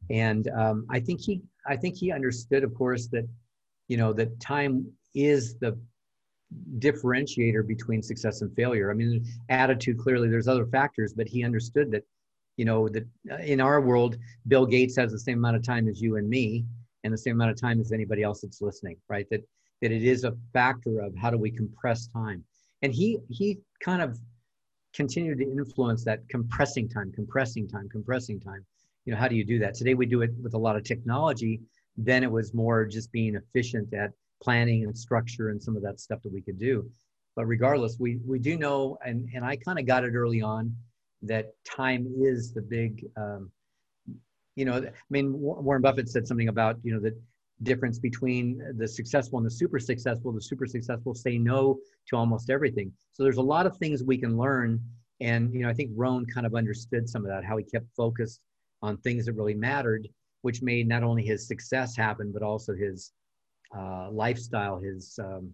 And 0.09 0.49
um, 0.49 0.85
I 0.89 0.99
think 0.99 1.21
he 1.21 1.41
I 1.67 1.77
think 1.77 1.95
he 1.95 2.11
understood, 2.11 2.63
of 2.63 2.73
course, 2.73 3.07
that 3.09 3.27
you 3.87 3.97
know 3.97 4.11
that 4.13 4.39
time 4.39 4.91
is 5.13 5.57
the 5.59 5.77
differentiator 6.79 7.65
between 7.65 8.01
success 8.01 8.41
and 8.41 8.53
failure. 8.55 8.91
I 8.91 8.93
mean, 8.93 9.25
attitude 9.49 9.97
clearly 9.97 10.29
there's 10.29 10.47
other 10.47 10.65
factors, 10.65 11.13
but 11.13 11.27
he 11.27 11.43
understood 11.43 11.91
that 11.91 12.03
you 12.57 12.65
know 12.65 12.89
that 12.89 13.07
uh, 13.31 13.37
in 13.37 13.61
our 13.61 13.79
world 13.81 14.17
bill 14.47 14.65
gates 14.65 14.95
has 14.97 15.11
the 15.11 15.19
same 15.19 15.37
amount 15.37 15.55
of 15.55 15.63
time 15.63 15.87
as 15.87 16.01
you 16.01 16.17
and 16.17 16.29
me 16.29 16.65
and 17.03 17.13
the 17.13 17.17
same 17.17 17.35
amount 17.35 17.51
of 17.51 17.59
time 17.59 17.79
as 17.79 17.91
anybody 17.91 18.23
else 18.23 18.41
that's 18.41 18.61
listening 18.61 18.97
right? 19.09 19.25
That 19.31 19.41
that 19.81 19.91
it 19.91 20.03
is 20.03 20.23
a 20.23 20.35
factor 20.53 20.99
of 20.99 21.15
how 21.15 21.31
do 21.31 21.37
we 21.37 21.51
compress 21.51 22.07
time. 22.07 22.43
And 22.81 22.93
he 22.93 23.19
he 23.29 23.59
kind 23.79 24.01
of 24.01 24.19
continued 24.93 25.39
to 25.39 25.45
influence 25.45 26.03
that 26.03 26.27
compressing 26.29 26.89
time 26.89 27.11
compressing 27.13 27.67
time 27.67 27.87
compressing 27.89 28.39
time. 28.39 28.65
You 29.05 29.13
know 29.13 29.19
how 29.19 29.27
do 29.27 29.35
you 29.35 29.45
do 29.45 29.59
that? 29.59 29.73
Today 29.73 29.93
we 29.93 30.05
do 30.05 30.21
it 30.21 30.31
with 30.41 30.53
a 30.53 30.57
lot 30.57 30.75
of 30.75 30.83
technology. 30.83 31.61
Then 31.97 32.23
it 32.23 32.31
was 32.31 32.53
more 32.53 32.85
just 32.85 33.11
being 33.11 33.35
efficient 33.35 33.93
at 33.93 34.11
planning 34.41 34.83
and 34.83 34.97
structure 34.97 35.49
and 35.49 35.61
some 35.61 35.75
of 35.75 35.83
that 35.83 35.99
stuff 35.99 36.21
that 36.23 36.33
we 36.33 36.41
could 36.41 36.59
do. 36.59 36.89
But 37.35 37.45
regardless 37.45 37.97
we 37.99 38.19
we 38.25 38.39
do 38.39 38.57
know 38.57 38.97
and 39.05 39.29
and 39.33 39.45
i 39.45 39.55
kind 39.55 39.79
of 39.79 39.85
got 39.85 40.03
it 40.03 40.13
early 40.13 40.41
on 40.41 40.75
that 41.21 41.53
time 41.63 42.13
is 42.19 42.51
the 42.51 42.61
big 42.61 43.05
um, 43.15 43.49
you 44.55 44.65
know 44.65 44.77
i 44.77 44.91
mean 45.09 45.31
warren 45.39 45.81
buffett 45.81 46.09
said 46.09 46.27
something 46.27 46.49
about 46.49 46.77
you 46.83 46.93
know 46.93 46.99
the 46.99 47.15
difference 47.63 47.99
between 47.99 48.61
the 48.77 48.87
successful 48.87 49.37
and 49.37 49.45
the 49.45 49.51
super 49.51 49.79
successful. 49.79 50.31
The 50.31 50.41
super 50.41 50.65
successful 50.65 51.13
say 51.13 51.37
no 51.37 51.79
to 52.09 52.15
almost 52.15 52.49
everything. 52.49 52.91
So 53.11 53.23
there's 53.23 53.37
a 53.37 53.41
lot 53.41 53.65
of 53.65 53.77
things 53.77 54.03
we 54.03 54.17
can 54.17 54.37
learn. 54.37 54.79
And 55.19 55.53
you 55.53 55.61
know 55.61 55.69
i 55.69 55.73
think 55.73 55.91
Rohn 55.93 56.25
kind 56.25 56.47
of 56.47 56.55
understood 56.55 57.07
some 57.07 57.23
of 57.23 57.29
that 57.29 57.43
how 57.45 57.55
he 57.57 57.63
kept 57.63 57.85
focused 57.95 58.41
on 58.81 58.97
things 58.97 59.27
that 59.27 59.33
really 59.33 59.53
mattered 59.53 60.07
which 60.41 60.63
made 60.63 60.87
not 60.87 61.03
only 61.03 61.23
his 61.23 61.47
success 61.47 61.95
happen 61.95 62.31
but 62.33 62.41
also 62.41 62.73
his 62.73 63.11
uh, 63.77 64.09
lifestyle 64.11 64.79
his 64.79 65.17
um, 65.23 65.51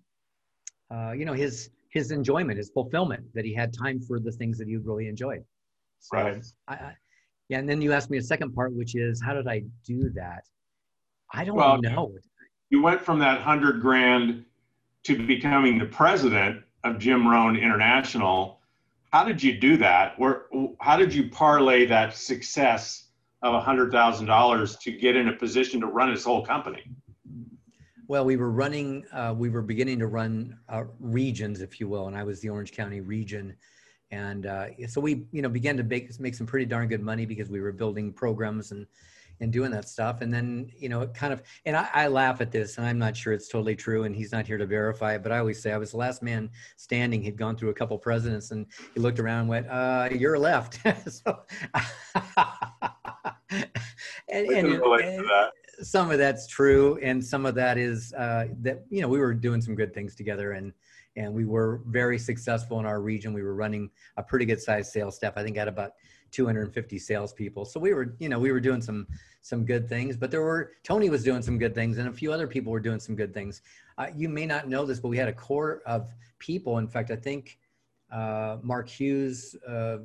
uh, 0.91 1.11
you 1.11 1.25
know 1.25 1.33
his 1.33 1.69
his 1.89 2.11
enjoyment 2.11 2.57
his 2.57 2.69
fulfillment 2.69 3.23
that 3.33 3.45
he 3.45 3.53
had 3.53 3.73
time 3.73 3.99
for 3.99 4.19
the 4.19 4.31
things 4.31 4.57
that 4.57 4.67
he 4.67 4.77
really 4.77 5.07
enjoyed 5.07 5.43
so 5.99 6.17
right. 6.17 6.45
I, 6.67 6.73
I, 6.73 6.95
yeah, 7.49 7.59
and 7.59 7.69
then 7.69 7.81
you 7.81 7.93
asked 7.93 8.09
me 8.09 8.17
a 8.17 8.23
second 8.23 8.53
part, 8.53 8.73
which 8.73 8.95
is 8.95 9.21
how 9.21 9.33
did 9.33 9.47
I 9.47 9.63
do 9.85 10.09
that? 10.15 10.43
I 11.33 11.45
don't 11.45 11.55
well, 11.55 11.81
know. 11.81 12.13
You 12.69 12.81
went 12.81 13.01
from 13.01 13.19
that 13.19 13.41
hundred 13.41 13.81
grand 13.81 14.45
to 15.03 15.25
becoming 15.25 15.77
the 15.77 15.85
president 15.85 16.63
of 16.83 16.99
Jim 16.99 17.27
Rohn 17.27 17.55
International. 17.55 18.59
How 19.13 19.23
did 19.23 19.41
you 19.41 19.57
do 19.57 19.77
that? 19.77 20.19
Where, 20.19 20.45
how 20.81 20.97
did 20.97 21.13
you 21.13 21.29
parlay 21.29 21.85
that 21.85 22.15
success 22.15 23.07
of 23.41 23.53
a 23.53 23.61
hundred 23.61 23.91
thousand 23.91 24.25
dollars 24.25 24.75
to 24.77 24.91
get 24.91 25.15
in 25.15 25.29
a 25.29 25.33
position 25.33 25.79
to 25.81 25.87
run 25.87 26.11
his 26.11 26.25
whole 26.25 26.45
company? 26.45 26.83
Well, 28.09 28.23
we 28.23 28.37
were 28.37 28.51
running, 28.51 29.05
uh, 29.11 29.35
we 29.37 29.49
were 29.49 29.61
beginning 29.61 29.99
to 29.99 30.07
run 30.07 30.57
uh, 30.69 30.85
regions, 30.99 31.61
if 31.61 31.79
you 31.81 31.89
will, 31.89 32.07
and 32.07 32.15
I 32.15 32.23
was 32.23 32.39
the 32.39 32.47
Orange 32.47 32.71
County 32.71 33.01
region. 33.01 33.53
And 34.11 34.45
uh, 34.45 34.67
so 34.87 35.01
we 35.01 35.25
you 35.33 35.41
know 35.41 35.49
began 35.49 35.75
to 35.75 35.83
make 35.83 36.17
make 36.17 36.33
some 36.33 36.47
pretty 36.47 36.65
darn 36.65 36.87
good 36.87 37.01
money 37.01 37.25
because 37.25 37.49
we 37.49 37.59
were 37.59 37.73
building 37.73 38.13
programs 38.13 38.71
and 38.71 38.87
and 39.41 39.51
doing 39.51 39.69
that 39.71 39.89
stuff. 39.89 40.21
And 40.21 40.33
then 40.33 40.71
you 40.77 40.87
know 40.87 41.01
it 41.01 41.13
kind 41.13 41.33
of 41.33 41.43
and 41.65 41.75
I, 41.75 41.89
I, 41.93 42.07
laugh 42.07 42.39
at 42.39 42.49
this 42.49 42.77
and 42.77 42.87
i'm 42.87 42.97
not 42.97 43.17
sure 43.17 43.33
it's 43.33 43.49
totally 43.49 43.75
true 43.75 44.05
and 44.05 44.15
he's 44.15 44.31
not 44.31 44.47
here 44.47 44.57
to 44.57 44.65
verify 44.65 45.15
it 45.15 45.23
but 45.23 45.33
i 45.33 45.39
always 45.39 45.61
say 45.61 45.73
i 45.73 45.77
was 45.77 45.91
the 45.91 45.97
last 45.97 46.23
man 46.23 46.49
standing. 46.77 47.21
He'd 47.21 47.37
gone 47.37 47.57
through 47.57 47.69
a 47.69 47.73
couple 47.73 47.97
presidents 47.97 48.51
and 48.51 48.65
he 48.93 49.01
looked 49.01 49.19
around 49.19 49.41
and 49.41 49.49
went 49.49 49.67
uh 49.67 50.07
you're 50.11 50.39
left. 50.39 50.79
So 51.09 51.39
and, 53.51 54.47
and, 54.47 54.67
and 54.67 55.51
some 55.81 56.11
of 56.11 56.17
that's 56.17 56.47
true 56.47 56.99
and 57.01 57.23
some 57.23 57.45
of 57.45 57.55
that 57.55 57.77
is 57.77 58.13
uh, 58.13 58.47
that 58.61 58.85
you 58.89 59.01
know 59.01 59.07
we 59.07 59.19
were 59.19 59.33
doing 59.33 59.61
some 59.61 59.75
good 59.75 59.93
things 59.93 60.15
together 60.15 60.53
and 60.53 60.73
and 61.17 61.33
we 61.33 61.45
were 61.45 61.81
very 61.87 62.19
successful 62.19 62.79
in 62.79 62.85
our 62.85 63.01
region. 63.01 63.33
We 63.33 63.41
were 63.41 63.55
running 63.55 63.89
a 64.17 64.23
pretty 64.23 64.45
good 64.45 64.61
sized 64.61 64.91
sales 64.91 65.15
staff. 65.15 65.33
I 65.35 65.43
think 65.43 65.57
I 65.57 65.61
had 65.61 65.67
about 65.67 65.93
250 66.31 66.99
salespeople. 66.99 67.65
So 67.65 67.79
we 67.79 67.93
were, 67.93 68.15
you 68.19 68.29
know, 68.29 68.37
we 68.37 68.51
were 68.51 68.59
doing 68.59 68.81
some 68.81 69.07
some 69.41 69.65
good 69.65 69.89
things. 69.89 70.15
But 70.15 70.29
there 70.29 70.41
were 70.41 70.73
Tony 70.83 71.09
was 71.09 71.23
doing 71.23 71.41
some 71.41 71.57
good 71.57 71.73
things, 71.73 71.97
and 71.97 72.07
a 72.07 72.13
few 72.13 72.31
other 72.31 72.47
people 72.47 72.71
were 72.71 72.79
doing 72.79 72.99
some 72.99 73.15
good 73.15 73.33
things. 73.33 73.61
Uh, 73.97 74.07
you 74.15 74.29
may 74.29 74.45
not 74.45 74.69
know 74.69 74.85
this, 74.85 74.99
but 74.99 75.07
we 75.09 75.17
had 75.17 75.27
a 75.27 75.33
core 75.33 75.81
of 75.85 76.13
people. 76.39 76.77
In 76.77 76.87
fact, 76.87 77.09
I 77.11 77.15
think 77.15 77.57
uh, 78.11 78.57
Mark 78.61 78.87
Hughes 78.87 79.55
uh, 79.67 79.97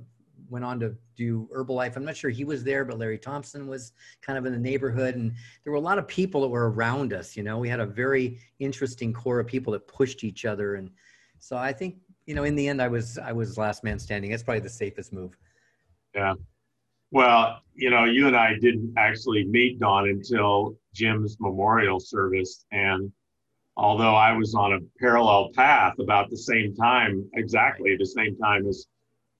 went 0.52 0.64
on 0.64 0.78
to 0.80 0.94
do 1.16 1.48
Herbalife. 1.52 1.96
I'm 1.96 2.04
not 2.04 2.16
sure 2.16 2.30
he 2.30 2.44
was 2.44 2.62
there, 2.62 2.84
but 2.84 2.98
Larry 2.98 3.18
Thompson 3.18 3.66
was 3.66 3.92
kind 4.20 4.38
of 4.38 4.46
in 4.46 4.52
the 4.52 4.58
neighborhood, 4.58 5.16
and 5.16 5.32
there 5.64 5.72
were 5.72 5.78
a 5.78 5.80
lot 5.80 5.98
of 5.98 6.06
people 6.06 6.42
that 6.42 6.48
were 6.48 6.70
around 6.70 7.12
us. 7.12 7.36
You 7.36 7.42
know, 7.42 7.58
we 7.58 7.68
had 7.68 7.80
a 7.80 7.86
very 7.86 8.38
interesting 8.60 9.12
core 9.12 9.40
of 9.40 9.46
people 9.46 9.72
that 9.72 9.88
pushed 9.88 10.22
each 10.22 10.44
other, 10.44 10.76
and 10.76 10.90
so 11.38 11.56
I 11.56 11.72
think 11.72 11.96
you 12.26 12.34
know, 12.34 12.44
in 12.44 12.54
the 12.54 12.68
end, 12.68 12.80
I 12.80 12.88
was 12.88 13.18
I 13.18 13.32
was 13.32 13.58
last 13.58 13.82
man 13.82 13.98
standing. 13.98 14.30
That's 14.30 14.42
probably 14.42 14.60
the 14.60 14.70
safest 14.70 15.12
move. 15.12 15.36
Yeah. 16.14 16.34
Well, 17.10 17.60
you 17.74 17.90
know, 17.90 18.04
you 18.04 18.26
and 18.26 18.36
I 18.36 18.54
didn't 18.58 18.94
actually 18.96 19.44
meet 19.44 19.80
Don 19.80 20.08
until 20.08 20.76
Jim's 20.94 21.36
memorial 21.40 22.00
service, 22.00 22.64
and 22.70 23.10
although 23.76 24.14
I 24.14 24.32
was 24.32 24.54
on 24.54 24.74
a 24.74 24.78
parallel 24.98 25.50
path 25.54 25.98
about 25.98 26.30
the 26.30 26.36
same 26.36 26.74
time, 26.74 27.28
exactly 27.34 27.96
the 27.96 28.06
same 28.06 28.36
time 28.36 28.66
as 28.66 28.86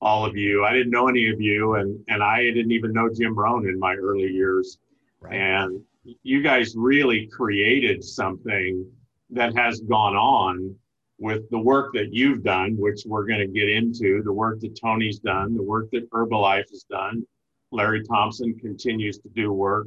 all 0.03 0.27
of 0.27 0.37
you. 0.37 0.65
I 0.65 0.73
didn't 0.73 0.91
know 0.91 1.09
any 1.09 1.31
of 1.31 1.41
you, 1.41 1.77
and 1.77 1.99
and 2.09 2.23
I 2.23 2.43
didn't 2.43 2.73
even 2.73 2.93
know 2.93 3.09
Jim 3.09 3.35
Rohn 3.35 3.67
in 3.67 3.79
my 3.79 3.95
early 3.95 4.29
years. 4.29 4.79
Right. 5.21 5.35
And 5.37 5.81
you 6.25 6.43
guys 6.43 6.75
really 6.77 7.29
created 7.29 8.03
something 8.03 8.85
that 9.31 9.57
has 9.57 9.81
gone 9.81 10.17
on 10.17 10.75
with 11.19 11.49
the 11.51 11.59
work 11.59 11.95
that 11.95 12.13
you've 12.13 12.43
done, 12.43 12.77
which 12.77 13.05
we're 13.07 13.25
going 13.25 13.39
to 13.39 13.47
get 13.47 13.69
into, 13.69 14.21
the 14.25 14.33
work 14.33 14.61
that 14.61 14.79
Tony's 14.79 15.21
done, 15.21 15.55
the 15.57 15.63
work 15.63 15.89
that 15.93 16.11
Herbalife 16.11 16.69
has 16.71 16.85
done. 16.91 17.25
Larry 17.71 18.03
Thompson 18.03 18.59
continues 18.59 19.19
to 19.19 19.29
do 19.29 19.53
work. 19.53 19.87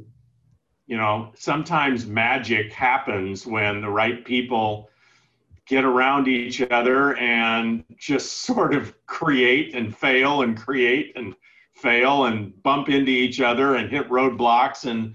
You 0.86 0.96
know, 0.96 1.32
sometimes 1.36 2.06
magic 2.06 2.72
happens 2.72 3.46
when 3.46 3.82
the 3.82 3.90
right 3.90 4.24
people 4.24 4.88
get 5.66 5.84
around 5.84 6.28
each 6.28 6.62
other 6.62 7.16
and 7.16 7.84
just 7.96 8.40
sort 8.40 8.74
of 8.74 8.94
create 9.06 9.74
and 9.74 9.96
fail 9.96 10.42
and 10.42 10.56
create 10.56 11.12
and 11.16 11.34
fail 11.74 12.24
and 12.24 12.62
bump 12.62 12.88
into 12.88 13.10
each 13.10 13.40
other 13.40 13.74
and 13.76 13.90
hit 13.90 14.08
roadblocks. 14.08 14.88
And 14.88 15.14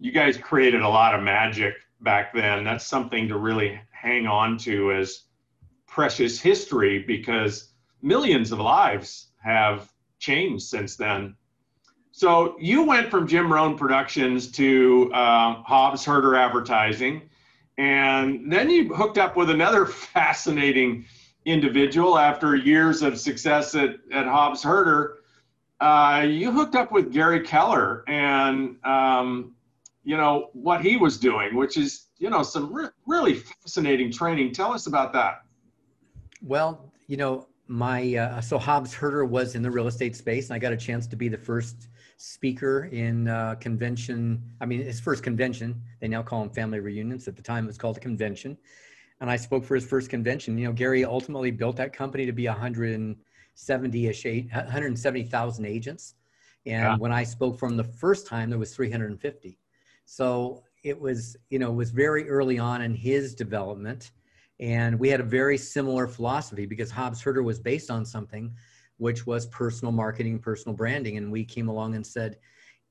you 0.00 0.10
guys 0.10 0.36
created 0.36 0.82
a 0.82 0.88
lot 0.88 1.14
of 1.14 1.22
magic 1.22 1.74
back 2.00 2.34
then. 2.34 2.64
That's 2.64 2.86
something 2.86 3.28
to 3.28 3.38
really 3.38 3.80
hang 3.92 4.26
on 4.26 4.58
to 4.58 4.92
as 4.92 5.22
precious 5.86 6.40
history 6.40 6.98
because 6.98 7.70
millions 8.02 8.50
of 8.50 8.58
lives 8.58 9.28
have 9.42 9.88
changed 10.18 10.64
since 10.64 10.96
then. 10.96 11.36
So 12.10 12.56
you 12.60 12.82
went 12.82 13.10
from 13.10 13.26
jim 13.26 13.52
rohn 13.52 13.76
productions 13.76 14.50
to 14.52 15.10
uh, 15.12 15.62
hobbs 15.62 16.04
herder 16.04 16.36
advertising 16.36 17.28
and 17.78 18.52
then 18.52 18.70
you 18.70 18.94
hooked 18.94 19.18
up 19.18 19.36
with 19.36 19.50
another 19.50 19.86
fascinating 20.14 21.04
individual 21.44 22.18
after 22.18 22.56
years 22.56 23.02
of 23.02 23.18
success 23.18 23.74
at, 23.74 23.96
at 24.12 24.26
Hobbs 24.26 24.62
Herder. 24.62 25.18
Uh, 25.80 26.24
you 26.26 26.50
hooked 26.50 26.74
up 26.74 26.92
with 26.92 27.12
Gary 27.12 27.40
Keller 27.40 28.04
and, 28.08 28.76
um, 28.84 29.54
you 30.04 30.16
know, 30.16 30.50
what 30.52 30.80
he 30.80 30.96
was 30.96 31.18
doing, 31.18 31.54
which 31.54 31.76
is, 31.76 32.06
you 32.18 32.30
know, 32.30 32.42
some 32.42 32.72
re- 32.72 32.88
really 33.06 33.34
fascinating 33.34 34.10
training. 34.10 34.52
Tell 34.52 34.72
us 34.72 34.86
about 34.86 35.12
that. 35.12 35.42
Well, 36.42 36.92
you 37.06 37.16
know, 37.16 37.48
my, 37.66 38.14
uh, 38.16 38.40
so 38.40 38.56
Hobbs 38.58 38.94
Herder 38.94 39.24
was 39.24 39.54
in 39.54 39.62
the 39.62 39.70
real 39.70 39.86
estate 39.86 40.14
space 40.16 40.48
and 40.48 40.54
I 40.54 40.58
got 40.58 40.72
a 40.72 40.76
chance 40.76 41.06
to 41.08 41.16
be 41.16 41.28
the 41.28 41.38
first 41.38 41.88
speaker 42.24 42.86
in 42.86 43.28
uh, 43.28 43.54
convention. 43.56 44.42
I 44.60 44.64
mean, 44.64 44.82
his 44.82 44.98
first 44.98 45.22
convention. 45.22 45.82
They 46.00 46.08
now 46.08 46.22
call 46.22 46.40
them 46.40 46.48
family 46.50 46.80
reunions. 46.80 47.28
At 47.28 47.36
the 47.36 47.42
time, 47.42 47.64
it 47.64 47.66
was 47.66 47.76
called 47.76 47.98
a 47.98 48.00
convention. 48.00 48.56
And 49.20 49.30
I 49.30 49.36
spoke 49.36 49.62
for 49.62 49.74
his 49.74 49.84
first 49.84 50.08
convention. 50.08 50.56
You 50.56 50.68
know, 50.68 50.72
Gary 50.72 51.04
ultimately 51.04 51.50
built 51.50 51.76
that 51.76 51.92
company 51.92 52.24
to 52.24 52.32
be 52.32 52.44
170-ish, 52.44 54.24
170,000 54.24 55.66
agents. 55.66 56.14
And 56.64 56.82
yeah. 56.82 56.96
when 56.96 57.12
I 57.12 57.24
spoke 57.24 57.58
from 57.58 57.76
the 57.76 57.84
first 57.84 58.26
time, 58.26 58.48
there 58.48 58.58
was 58.58 58.74
350. 58.74 59.58
So 60.06 60.62
it 60.82 60.98
was, 60.98 61.36
you 61.50 61.58
know, 61.58 61.70
it 61.70 61.76
was 61.76 61.90
very 61.90 62.26
early 62.30 62.58
on 62.58 62.80
in 62.80 62.94
his 62.94 63.34
development. 63.34 64.12
And 64.60 64.98
we 64.98 65.10
had 65.10 65.20
a 65.20 65.24
very 65.24 65.58
similar 65.58 66.06
philosophy 66.06 66.64
because 66.64 66.90
Hobbs 66.90 67.20
Herder 67.20 67.42
was 67.42 67.60
based 67.60 67.90
on 67.90 68.06
something 68.06 68.54
which 68.98 69.26
was 69.26 69.46
personal 69.46 69.92
marketing, 69.92 70.38
personal 70.38 70.76
branding. 70.76 71.16
And 71.16 71.30
we 71.30 71.44
came 71.44 71.68
along 71.68 71.94
and 71.94 72.06
said, 72.06 72.38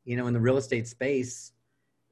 you 0.06 0.18
know, 0.18 0.28
in 0.28 0.34
the 0.34 0.40
real 0.40 0.58
estate 0.58 0.88
space, 0.88 1.54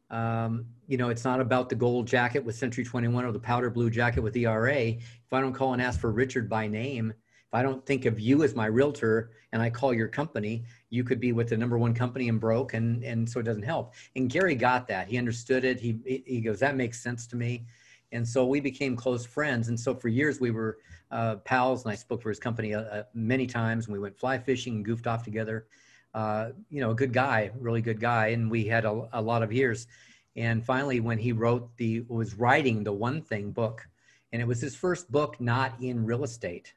um, 0.10 0.66
you 0.88 0.98
know, 0.98 1.10
it's 1.10 1.24
not 1.24 1.40
about 1.40 1.70
the 1.70 1.76
gold 1.76 2.06
jacket 2.06 2.44
with 2.44 2.56
Century 2.56 2.84
21 2.84 3.24
or 3.24 3.32
the 3.32 3.40
powder 3.40 3.70
blue 3.70 3.90
jacket 3.90 4.22
with 4.22 4.36
ERA. 4.36 4.76
If 4.76 5.32
I 5.32 5.40
don't 5.40 5.54
call 5.54 5.74
and 5.74 5.82
ask 5.82 6.00
for 6.00 6.12
Richard 6.12 6.50
by 6.50 6.68
name, 6.68 7.14
if 7.52 7.54
I 7.54 7.64
don't 7.64 7.86
think 7.86 8.06
of 8.06 8.20
you 8.20 8.44
as 8.44 8.56
my 8.56 8.66
realtor 8.66 9.32
and 9.52 9.62
I 9.62 9.70
call 9.70 9.94
your 9.94 10.08
company, 10.08 10.64
you 10.90 11.04
could 11.04 11.20
be 11.20 11.34
with 11.34 11.50
the 11.50 11.58
number 11.58 11.78
one 11.78 11.94
company 11.94 12.30
and 12.30 12.40
broke, 12.40 12.74
and 12.74 13.04
and 13.04 13.30
so 13.30 13.42
it 13.42 13.44
doesn't 13.44 13.64
help. 13.64 13.94
And 14.16 14.30
Gary 14.30 14.56
got 14.56 14.88
that. 14.88 15.10
He 15.10 15.18
understood 15.18 15.66
it. 15.66 15.80
He 15.80 16.24
he 16.26 16.40
goes, 16.40 16.60
that 16.60 16.78
makes 16.78 17.04
sense 17.04 17.28
to 17.28 17.36
me, 17.36 17.66
and 18.12 18.28
so 18.28 18.46
we 18.46 18.60
became 18.60 18.96
close 18.96 19.26
friends. 19.26 19.70
And 19.70 19.80
so 19.80 19.96
for 19.96 20.08
years 20.08 20.40
we 20.40 20.52
were 20.52 20.78
uh, 21.12 21.38
pals, 21.38 21.84
and 21.84 21.92
I 21.92 21.96
spoke 21.96 22.22
for 22.22 22.30
his 22.30 22.40
company 22.40 22.74
uh, 22.74 22.82
uh, 22.82 23.04
many 23.14 23.48
times. 23.48 23.86
And 23.86 23.94
we 23.94 24.00
went 24.00 24.18
fly 24.18 24.38
fishing 24.38 24.76
and 24.76 24.86
goofed 24.86 25.08
off 25.08 25.24
together. 25.24 25.68
Uh, 26.14 26.50
you 26.70 26.82
know, 26.82 26.92
a 26.92 26.96
good 26.96 27.14
guy, 27.14 27.52
really 27.58 27.82
good 27.82 28.00
guy, 28.00 28.28
and 28.28 28.52
we 28.52 28.66
had 28.66 28.86
a, 28.86 29.08
a 29.14 29.22
lot 29.22 29.44
of 29.44 29.54
years. 29.54 29.88
And 30.36 30.66
finally, 30.66 31.00
when 31.00 31.18
he 31.18 31.32
wrote 31.32 31.70
the 31.78 32.02
was 32.08 32.36
writing 32.36 32.84
the 32.84 32.94
One 32.94 33.22
Thing 33.22 33.52
book, 33.52 33.88
and 34.34 34.42
it 34.42 34.46
was 34.46 34.62
his 34.62 34.76
first 34.76 35.12
book 35.12 35.40
not 35.40 35.74
in 35.82 36.06
real 36.06 36.24
estate 36.24 36.74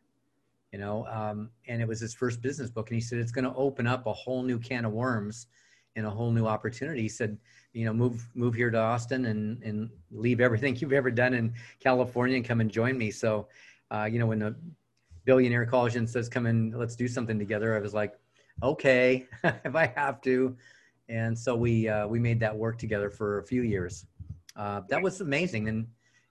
you 0.72 0.80
know 0.80 1.06
um, 1.06 1.50
and 1.68 1.80
it 1.80 1.86
was 1.86 2.00
his 2.00 2.14
first 2.14 2.42
business 2.42 2.68
book 2.68 2.90
and 2.90 2.96
he 2.96 3.00
said 3.00 3.18
it's 3.18 3.30
going 3.30 3.44
to 3.44 3.54
open 3.54 3.86
up 3.86 4.06
a 4.06 4.12
whole 4.12 4.42
new 4.42 4.58
can 4.58 4.84
of 4.84 4.92
worms 4.92 5.46
and 5.96 6.06
a 6.06 6.10
whole 6.10 6.30
new 6.30 6.46
opportunity. 6.46 7.02
He 7.02 7.08
said 7.08 7.38
you 7.72 7.84
know 7.84 7.92
move 7.92 8.28
move 8.34 8.54
here 8.54 8.70
to 8.70 8.78
austin 8.78 9.26
and 9.26 9.62
and 9.62 9.90
leave 10.12 10.40
everything 10.40 10.76
you've 10.80 10.92
ever 10.92 11.10
done 11.10 11.34
in 11.34 11.52
california 11.80 12.36
and 12.36 12.44
come 12.44 12.60
and 12.60 12.70
join 12.70 12.96
me. 12.96 13.10
So 13.10 13.48
uh, 13.90 14.04
you 14.04 14.18
know 14.18 14.26
when 14.26 14.38
the 14.38 14.54
billionaire 15.24 15.66
calls 15.66 15.94
you 15.94 15.98
and 15.98 16.08
says 16.08 16.28
come 16.28 16.46
in 16.46 16.72
let's 16.72 16.96
do 16.96 17.08
something 17.08 17.38
together 17.38 17.74
i 17.74 17.80
was 17.80 17.94
like 17.94 18.12
okay 18.62 19.26
if 19.44 19.74
i 19.74 19.92
have 19.96 20.20
to. 20.22 20.56
And 21.08 21.38
so 21.38 21.54
we 21.54 21.88
uh, 21.88 22.06
we 22.06 22.18
made 22.18 22.40
that 22.40 22.56
work 22.56 22.78
together 22.78 23.10
for 23.10 23.38
a 23.38 23.44
few 23.44 23.62
years. 23.62 24.06
Uh, 24.56 24.80
that 24.88 25.02
was 25.02 25.20
amazing. 25.20 25.68
And 25.68 25.86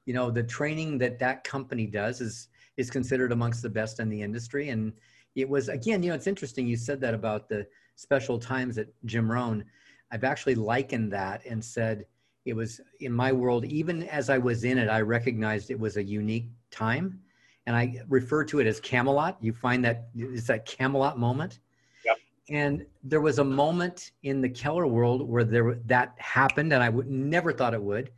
you 0.06 0.14
know 0.14 0.32
the 0.32 0.44
training 0.44 0.98
that 0.98 1.20
that 1.20 1.44
company 1.44 1.86
does 1.86 2.22
is 2.22 2.48
is 2.78 2.90
considered 2.90 3.32
amongst 3.32 3.62
the 3.62 3.70
best 3.70 4.00
in 4.00 4.10
the 4.10 4.22
industry. 4.22 4.70
And 4.70 4.94
it 5.36 5.48
was, 5.48 5.70
again, 5.70 6.04
you 6.04 6.10
know, 6.10 6.16
it's 6.16 6.28
interesting 6.28 6.68
you 6.68 6.76
said 6.76 7.00
that 7.02 7.14
about 7.14 7.50
the 7.50 7.68
special 7.96 8.40
times 8.40 8.78
at 8.78 8.88
Jim 9.06 9.32
Rohn. 9.32 9.64
I've 10.12 10.24
actually 10.24 10.56
likened 10.56 11.12
that 11.14 11.46
and 11.46 11.64
said 11.64 12.06
it 12.46 12.54
was 12.54 12.82
in 13.00 13.12
my 13.12 13.32
world, 13.32 13.66
even 13.66 14.04
as 14.04 14.30
I 14.30 14.38
was 14.38 14.64
in 14.64 14.78
it, 14.78 14.90
I 14.90 15.02
recognized 15.02 15.72
it 15.72 15.80
was 15.80 15.98
a 15.98 16.04
unique 16.04 16.50
time. 16.72 17.20
And 17.66 17.76
I 17.76 18.02
refer 18.10 18.44
to 18.46 18.60
it 18.60 18.68
as 18.68 18.82
Camelot. 18.82 19.38
You 19.40 19.54
find 19.54 19.84
that 19.86 20.10
it's 20.16 20.48
that 20.48 20.66
Camelot 20.66 21.18
moment. 21.18 21.60
Yep. 22.06 22.18
And 22.50 22.86
there 23.04 23.22
was 23.22 23.40
a 23.40 23.44
moment 23.44 24.12
in 24.24 24.42
the 24.42 24.50
Keller 24.50 24.86
world 24.86 25.28
where 25.28 25.46
there 25.46 25.76
that 25.86 26.14
happened, 26.18 26.74
and 26.74 26.84
I 26.84 26.90
would 26.90 27.10
never 27.10 27.54
thought 27.54 27.74
it 27.74 27.82
would. 27.82 28.12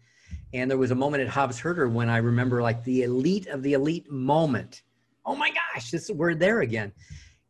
And 0.53 0.71
there 0.71 0.79
was 0.79 0.89
a 0.89 0.95
moment 0.95 1.21
at 1.21 1.29
Hobbs 1.29 1.59
Herder 1.59 1.89
when 1.89 2.09
I 2.09 2.17
remember 2.17 2.63
like 2.63 2.83
the 2.83 3.03
elite 3.03 3.45
of 3.47 3.61
the 3.61 3.73
elite 3.73 4.09
moment. 4.09 4.81
Oh 5.25 5.35
my 5.35 5.51
gosh, 5.51 5.91
this 5.91 6.09
we're 6.09 6.33
there 6.33 6.61
again. 6.61 6.91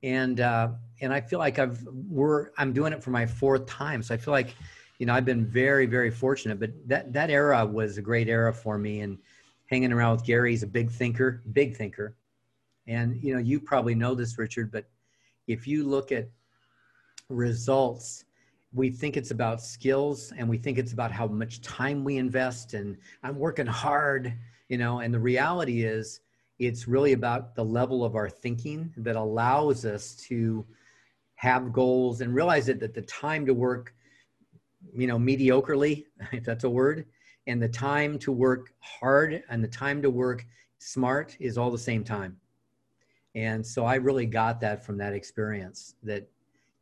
And 0.06 0.40
uh, 0.40 0.70
and 1.02 1.12
I 1.12 1.20
feel 1.20 1.40
like 1.40 1.60
I've 1.60 1.82
we're 2.08 2.52
I'm 2.58 2.72
doing 2.72 2.94
it 2.94 3.04
for 3.04 3.10
my 3.10 3.26
fourth 3.26 3.66
time. 3.66 4.04
So 4.04 4.14
I 4.14 4.18
feel 4.18 4.32
like, 4.32 4.56
you 5.00 5.06
know, 5.06 5.14
I've 5.14 5.26
been 5.26 5.46
very, 5.46 5.88
very 5.88 6.12
fortunate. 6.12 6.60
But 6.60 6.72
that 6.88 7.12
that 7.12 7.30
era 7.30 7.66
was 7.66 7.98
a 7.98 8.02
great 8.02 8.30
era 8.30 8.54
for 8.54 8.78
me. 8.78 9.02
And 9.02 9.18
hanging 9.66 9.92
around 9.92 10.12
with 10.12 10.24
Gary, 10.24 10.52
he's 10.52 10.62
a 10.62 10.68
big 10.68 10.92
thinker, 10.92 11.42
big 11.52 11.76
thinker. 11.76 12.16
And 12.88 13.22
you 13.24 13.34
know, 13.34 13.40
you 13.40 13.60
probably 13.60 13.96
know 13.96 14.14
this, 14.14 14.38
Richard, 14.38 14.72
but 14.72 14.86
if 15.48 15.68
you 15.68 15.84
look 15.84 16.12
at 16.12 16.30
results 17.30 18.26
we 18.76 18.90
think 18.90 19.16
it's 19.16 19.32
about 19.32 19.62
skills 19.62 20.34
and 20.38 20.48
we 20.50 20.58
think 20.58 20.78
it's 20.78 20.92
about 20.92 21.10
how 21.10 21.26
much 21.26 21.62
time 21.62 22.04
we 22.04 22.18
invest 22.18 22.74
and 22.74 22.98
i'm 23.24 23.40
working 23.40 23.66
hard 23.66 24.34
you 24.70 24.78
know 24.78 25.00
and 25.00 25.14
the 25.14 25.20
reality 25.20 25.84
is 25.84 26.20
it's 26.60 26.88
really 26.88 27.14
about 27.14 27.56
the 27.56 27.64
level 27.64 28.04
of 28.04 28.16
our 28.16 28.30
thinking 28.30 28.94
that 28.98 29.16
allows 29.16 29.86
us 29.86 30.16
to 30.16 30.66
have 31.36 31.74
goals 31.74 32.22
and 32.22 32.34
realize 32.34 32.70
it 32.70 32.80
that 32.80 32.94
the 32.94 33.02
time 33.04 33.46
to 33.46 33.54
work 33.54 33.94
you 34.94 35.08
know 35.08 35.18
mediocrely 35.18 36.06
if 36.32 36.44
that's 36.44 36.64
a 36.64 36.70
word 36.70 37.06
and 37.48 37.62
the 37.62 37.70
time 37.70 38.18
to 38.20 38.32
work 38.32 38.74
hard 38.80 39.44
and 39.50 39.64
the 39.64 39.68
time 39.68 40.02
to 40.02 40.10
work 40.10 40.46
smart 40.80 41.36
is 41.40 41.58
all 41.58 41.72
the 41.72 41.78
same 41.78 42.04
time. 42.04 42.38
And 43.36 43.66
so 43.66 43.86
i 43.86 43.96
really 43.96 44.26
got 44.26 44.62
that 44.62 44.86
from 44.86 44.98
that 44.98 45.14
experience 45.14 45.96
that 46.04 46.28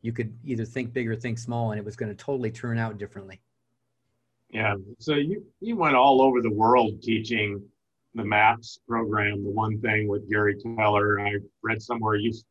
you 0.02 0.12
could 0.12 0.36
either 0.44 0.64
think 0.64 0.92
big 0.92 1.08
or 1.08 1.16
think 1.16 1.38
small 1.38 1.72
and 1.72 1.78
it 1.78 1.84
was 1.84 1.96
going 1.96 2.14
to 2.14 2.24
totally 2.24 2.50
turn 2.50 2.78
out 2.78 2.98
differently. 2.98 3.40
Yeah. 4.50 4.76
So 4.98 5.14
you 5.14 5.44
you 5.60 5.76
went 5.76 5.96
all 5.96 6.22
over 6.22 6.40
the 6.40 6.50
world 6.50 7.02
teaching 7.02 7.62
the 8.14 8.24
maps 8.24 8.78
program 8.88 9.42
the 9.42 9.50
one 9.50 9.80
thing 9.80 10.08
with 10.08 10.28
gary 10.30 10.56
keller 10.62 11.20
i 11.20 11.34
read 11.62 11.80
somewhere 11.80 12.16
you've 12.16 12.42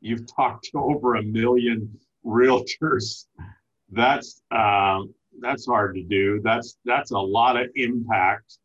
you've 0.00 0.26
talked 0.34 0.64
to 0.64 0.78
over 0.78 1.16
a 1.16 1.22
million 1.22 1.88
realtors 2.24 3.26
that's 3.90 4.42
uh, 4.50 5.00
that's 5.40 5.66
hard 5.66 5.94
to 5.94 6.02
do 6.02 6.40
that's 6.42 6.78
that's 6.84 7.10
a 7.10 7.18
lot 7.18 7.56
of 7.56 7.68
impact 7.74 8.58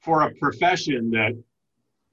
for 0.00 0.22
a 0.22 0.34
profession 0.34 1.10
that 1.10 1.32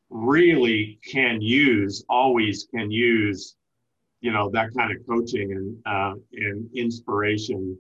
really 0.10 1.00
can 1.12 1.42
use 1.42 2.06
always 2.10 2.68
can 2.74 2.92
use 2.92 3.56
you 4.24 4.32
know 4.32 4.50
that 4.52 4.74
kind 4.76 4.92
of 4.92 5.06
coaching 5.06 5.52
and 5.52 5.78
uh, 5.86 6.14
and 6.32 6.70
inspiration. 6.74 7.78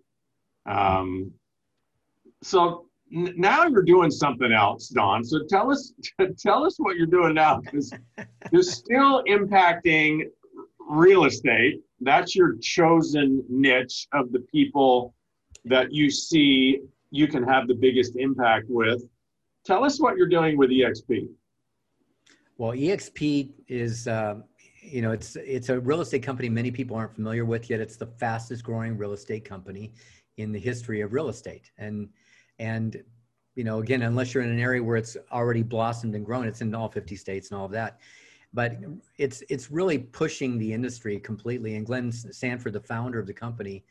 Um, 0.65 1.31
so 2.43 2.89
now 3.13 3.67
you're 3.67 3.83
doing 3.83 4.09
something 4.09 4.51
else, 4.51 4.89
Don. 4.89 5.23
So 5.23 5.41
tell 5.47 5.71
us 5.71 5.93
tell 6.39 6.65
us 6.65 6.75
what 6.77 6.97
you're 6.97 7.05
doing 7.05 7.35
now 7.35 7.59
because 7.59 7.93
you're 8.51 8.63
still 8.63 9.23
impacting 9.25 10.23
real 10.79 11.25
estate. 11.25 11.81
That's 12.01 12.35
your 12.35 12.57
chosen 12.61 13.43
niche 13.47 14.07
of 14.13 14.31
the 14.31 14.39
people 14.39 15.13
that 15.65 15.93
you 15.93 16.09
see 16.09 16.79
you 17.11 17.27
can 17.27 17.43
have 17.43 17.67
the 17.67 17.75
biggest 17.75 18.15
impact 18.15 18.65
with. 18.67 19.03
Tell 19.63 19.83
us 19.83 20.01
what 20.01 20.17
you're 20.17 20.27
doing 20.27 20.57
with 20.57 20.71
EXP. 20.71 21.27
Well, 22.57 22.71
EXP 22.71 23.51
is 23.67 24.07
uh, 24.07 24.39
you 24.81 25.03
know 25.03 25.11
it's 25.11 25.35
it's 25.35 25.69
a 25.69 25.79
real 25.79 26.01
estate 26.01 26.23
company 26.23 26.49
many 26.49 26.71
people 26.71 26.97
aren't 26.97 27.13
familiar 27.13 27.45
with 27.45 27.69
yet 27.69 27.79
it's 27.79 27.95
the 27.95 28.07
fastest 28.07 28.63
growing 28.63 28.97
real 28.97 29.13
estate 29.13 29.45
company 29.45 29.93
in 30.37 30.51
the 30.51 30.59
history 30.59 31.01
of 31.01 31.13
real 31.13 31.29
estate 31.29 31.71
and 31.77 32.09
and 32.59 33.03
you 33.55 33.63
know 33.63 33.79
again 33.79 34.01
unless 34.03 34.33
you're 34.33 34.43
in 34.43 34.49
an 34.49 34.59
area 34.59 34.83
where 34.83 34.97
it's 34.97 35.17
already 35.31 35.63
blossomed 35.63 36.15
and 36.15 36.25
grown 36.25 36.47
it's 36.47 36.61
in 36.61 36.73
all 36.73 36.89
50 36.89 37.15
states 37.15 37.51
and 37.51 37.59
all 37.59 37.65
of 37.65 37.71
that. 37.71 37.99
But 38.53 38.77
it's 39.17 39.43
it's 39.49 39.71
really 39.71 39.97
pushing 39.97 40.57
the 40.59 40.73
industry 40.73 41.19
completely. 41.19 41.75
And 41.75 41.85
glenn 41.85 42.11
sanford 42.11 42.73
the 42.73 42.81
founder 42.81 43.19
of 43.19 43.27
the 43.27 43.33
company 43.33 43.83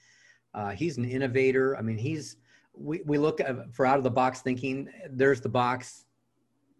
uh, 0.54 0.70
he's 0.70 0.98
an 0.98 1.04
innovator. 1.04 1.76
I 1.76 1.82
mean 1.82 1.98
he's 1.98 2.36
we, 2.74 3.02
we 3.04 3.18
look 3.18 3.40
for 3.72 3.86
out 3.86 3.98
of 3.98 4.04
the 4.04 4.10
box 4.10 4.40
thinking 4.40 4.88
there's 5.10 5.40
the 5.40 5.48
box. 5.48 6.04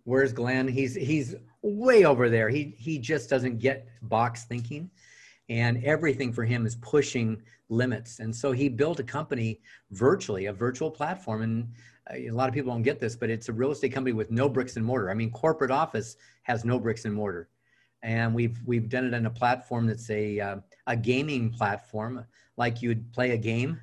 Where's 0.05 0.33
glenn? 0.33 0.69
He's 0.69 0.95
he's 0.95 1.35
way 1.63 2.05
over 2.05 2.29
there. 2.29 2.49
He 2.49 2.75
he 2.77 2.99
just 2.99 3.31
doesn't 3.31 3.59
get 3.59 3.87
box 4.03 4.45
thinking, 4.45 4.91
and 5.49 5.85
everything 5.85 6.33
for 6.33 6.45
him 6.45 6.67
is 6.67 6.77
pushing 6.77 7.43
limits. 7.69 8.21
And 8.21 8.35
so 8.35 8.53
he 8.53 8.69
built 8.69 9.01
a 9.01 9.05
company 9.05 9.61
virtually, 9.91 10.47
a 10.47 10.53
virtual 10.53 10.91
platform. 10.91 11.43
And 11.43 11.69
uh, 12.11 12.17
a 12.17 12.31
lot 12.31 12.49
of 12.49 12.55
people 12.55 12.73
don't 12.73 12.83
get 12.83 13.01
this, 13.01 13.17
but 13.17 13.31
it's 13.31 13.49
a 13.49 13.53
real 13.53 13.71
estate 13.71 13.93
company 13.93 14.13
with 14.13 14.31
no 14.31 14.49
bricks 14.49 14.77
and 14.77 14.85
mortar. 14.85 15.11
I 15.11 15.15
mean, 15.15 15.31
corporate 15.31 15.71
office 15.71 16.17
has 16.43 16.65
no 16.65 16.79
bricks 16.79 17.05
and 17.05 17.15
mortar, 17.15 17.49
and 18.03 18.35
we've 18.35 18.59
we've 18.65 18.89
done 18.89 19.07
it 19.07 19.15
on 19.15 19.27
a 19.27 19.31
platform 19.31 19.87
that's 19.87 20.11
a 20.11 20.41
uh, 20.41 20.57
a 20.87 20.97
gaming 20.97 21.51
platform, 21.51 22.25
like 22.57 22.83
you'd 22.83 23.13
play 23.13 23.31
a 23.31 23.39
game 23.39 23.81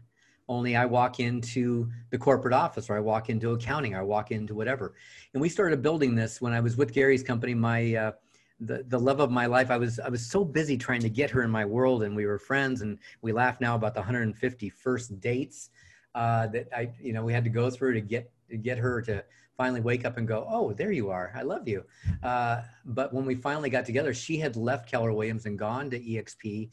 only 0.50 0.76
I 0.76 0.86
walk 0.86 1.20
into 1.20 1.90
the 2.10 2.18
corporate 2.18 2.56
office 2.56 2.90
or 2.90 2.98
I 2.98 3.00
walk 3.00 3.30
into 3.30 3.52
accounting, 3.52 3.94
or 3.94 4.00
I 4.00 4.04
walk 4.04 4.32
into 4.32 4.56
whatever. 4.56 4.96
And 5.34 5.42
we 5.42 5.48
started 5.48 5.82
building 5.82 6.16
this 6.16 6.42
when 6.42 6.54
I 6.54 6.60
was 6.60 6.76
with 6.76 6.92
Gary's 6.92 7.24
company. 7.24 7.54
My 7.54 7.96
uh, 7.96 8.12
the 8.60 8.84
the 8.88 9.00
love 9.00 9.20
of 9.20 9.32
my 9.32 9.46
life. 9.46 9.72
I 9.72 9.78
was 9.78 10.00
I 10.00 10.10
was 10.10 10.26
so 10.26 10.44
busy 10.44 10.78
trying 10.78 11.02
to 11.02 11.10
get 11.10 11.30
her 11.32 11.44
in 11.44 11.50
my 11.50 11.66
world, 11.66 12.04
and 12.04 12.16
we 12.16 12.26
were 12.26 12.40
friends, 12.40 12.82
and 12.82 12.98
we 13.22 13.32
laugh 13.32 13.60
now 13.62 13.76
about 13.76 13.94
the 13.94 14.02
150 14.02 14.70
first 14.70 15.20
dates 15.20 15.70
uh, 16.16 16.48
that 16.48 16.68
I 16.76 16.92
you 17.00 17.14
know 17.14 17.24
we 17.24 17.34
had 17.34 17.44
to 17.44 17.50
go 17.50 17.70
through 17.70 17.94
to 17.94 18.02
get 18.02 18.32
to 18.50 18.58
get 18.58 18.78
her 18.78 19.02
to 19.04 19.24
finally 19.58 19.82
wake 19.82 20.06
up 20.06 20.16
and 20.16 20.26
go, 20.26 20.48
oh, 20.50 20.72
there 20.72 20.94
you 20.94 21.10
are. 21.10 21.34
I 21.36 21.42
love 21.42 21.68
you. 21.68 21.84
Uh, 22.24 22.62
but 22.86 23.14
when 23.14 23.26
we 23.26 23.36
finally 23.36 23.70
got 23.70 23.86
together, 23.86 24.14
she 24.14 24.38
had 24.38 24.56
left 24.56 24.90
Keller 24.90 25.12
Williams 25.12 25.46
and 25.46 25.60
gone 25.60 25.90
to 25.90 26.00
EXP 26.00 26.70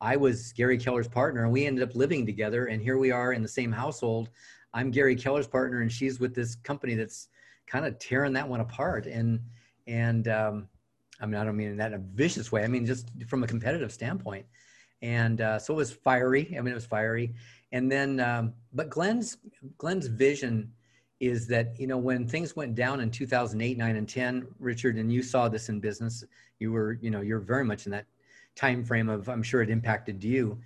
I 0.00 0.16
was 0.16 0.52
Gary 0.52 0.78
Keller's 0.78 1.08
partner, 1.08 1.42
and 1.42 1.52
we 1.52 1.66
ended 1.66 1.82
up 1.82 1.94
living 1.94 2.24
together. 2.24 2.66
And 2.66 2.80
here 2.80 2.98
we 2.98 3.10
are 3.10 3.32
in 3.32 3.42
the 3.42 3.48
same 3.48 3.72
household. 3.72 4.30
I'm 4.72 4.90
Gary 4.90 5.16
Keller's 5.16 5.48
partner, 5.48 5.80
and 5.80 5.90
she's 5.90 6.20
with 6.20 6.34
this 6.34 6.54
company 6.54 6.94
that's 6.94 7.28
kind 7.66 7.84
of 7.84 7.98
tearing 7.98 8.32
that 8.34 8.48
one 8.48 8.60
apart. 8.60 9.06
And 9.06 9.40
And 9.86 10.28
um, 10.28 10.68
I 11.20 11.26
mean, 11.26 11.40
I 11.40 11.44
don't 11.44 11.56
mean 11.56 11.70
in 11.70 11.76
that 11.78 11.92
in 11.92 11.94
a 11.94 12.04
vicious 12.14 12.52
way. 12.52 12.64
I 12.64 12.68
mean, 12.68 12.86
just 12.86 13.10
from 13.26 13.42
a 13.42 13.46
competitive 13.46 13.92
standpoint. 13.92 14.46
And 15.02 15.40
uh, 15.40 15.58
so 15.58 15.74
it 15.74 15.76
was 15.76 15.92
fiery. 15.92 16.54
I 16.56 16.60
mean, 16.60 16.72
it 16.72 16.74
was 16.74 16.86
fiery. 16.86 17.34
And 17.72 17.90
then, 17.90 18.20
um, 18.20 18.54
but 18.72 18.90
Glenn's 18.90 19.38
Glenn's 19.76 20.06
vision 20.06 20.72
is 21.20 21.48
that 21.48 21.78
you 21.78 21.86
know 21.86 21.98
when 21.98 22.26
things 22.26 22.54
went 22.54 22.74
down 22.74 23.00
in 23.00 23.10
2008 23.10 23.76
9 23.76 23.96
and 23.96 24.08
10 24.08 24.46
richard 24.58 24.96
and 24.96 25.12
you 25.12 25.22
saw 25.22 25.48
this 25.48 25.68
in 25.68 25.80
business 25.80 26.24
you 26.58 26.70
were 26.70 26.98
you 27.00 27.10
know 27.10 27.20
you're 27.20 27.40
very 27.40 27.64
much 27.64 27.86
in 27.86 27.92
that 27.92 28.06
time 28.54 28.84
frame 28.84 29.08
of 29.08 29.28
i'm 29.28 29.42
sure 29.42 29.60
it 29.62 29.70
impacted 29.70 30.22
you 30.22 30.58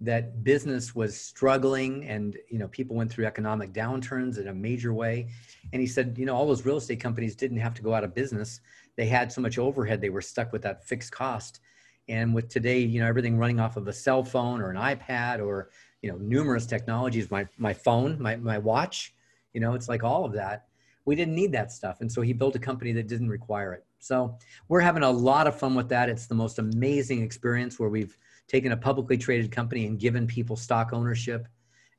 that 0.00 0.42
business 0.42 0.94
was 0.94 1.16
struggling 1.16 2.04
and 2.06 2.36
you 2.50 2.58
know 2.58 2.66
people 2.68 2.96
went 2.96 3.10
through 3.10 3.26
economic 3.26 3.72
downturns 3.72 4.38
in 4.38 4.48
a 4.48 4.54
major 4.54 4.92
way 4.92 5.28
and 5.72 5.80
he 5.80 5.86
said 5.86 6.16
you 6.18 6.26
know 6.26 6.34
all 6.34 6.46
those 6.46 6.66
real 6.66 6.78
estate 6.78 6.98
companies 6.98 7.36
didn't 7.36 7.58
have 7.58 7.74
to 7.74 7.82
go 7.82 7.94
out 7.94 8.02
of 8.02 8.12
business 8.12 8.60
they 8.96 9.06
had 9.06 9.32
so 9.32 9.40
much 9.40 9.58
overhead 9.58 10.00
they 10.00 10.10
were 10.10 10.20
stuck 10.20 10.52
with 10.52 10.62
that 10.62 10.86
fixed 10.86 11.12
cost. 11.12 11.60
And 12.08 12.34
with 12.34 12.48
today 12.48 12.80
you 12.80 13.00
know 13.00 13.06
everything 13.06 13.38
running 13.38 13.60
off 13.60 13.76
of 13.76 13.86
a 13.88 13.92
cell 13.92 14.24
phone 14.24 14.60
or 14.60 14.70
an 14.70 14.76
ipad 14.76 15.38
or 15.44 15.70
you 16.02 16.10
know 16.10 16.18
numerous 16.18 16.66
technologies 16.66 17.30
my 17.30 17.46
my 17.58 17.72
phone 17.72 18.20
my, 18.20 18.34
my 18.36 18.58
watch 18.58 19.14
you 19.52 19.60
know 19.60 19.74
it's 19.74 19.88
like 19.88 20.02
all 20.02 20.24
of 20.24 20.32
that. 20.32 20.66
We 21.04 21.16
didn't 21.16 21.34
need 21.34 21.52
that 21.52 21.72
stuff. 21.72 22.00
And 22.00 22.10
so 22.10 22.22
he 22.22 22.32
built 22.32 22.54
a 22.54 22.60
company 22.60 22.92
that 22.92 23.08
didn't 23.08 23.28
require 23.28 23.72
it. 23.72 23.84
So 23.98 24.36
we're 24.68 24.80
having 24.80 25.02
a 25.02 25.10
lot 25.10 25.46
of 25.46 25.58
fun 25.58 25.74
with 25.74 25.88
that. 25.88 26.08
It's 26.08 26.26
the 26.26 26.34
most 26.34 26.58
amazing 26.58 27.22
experience 27.22 27.78
where 27.78 27.88
we've 27.88 28.16
taken 28.48 28.72
a 28.72 28.76
publicly 28.76 29.16
traded 29.16 29.50
company 29.50 29.86
and 29.86 29.98
given 29.98 30.26
people 30.26 30.56
stock 30.56 30.92
ownership. 30.92 31.48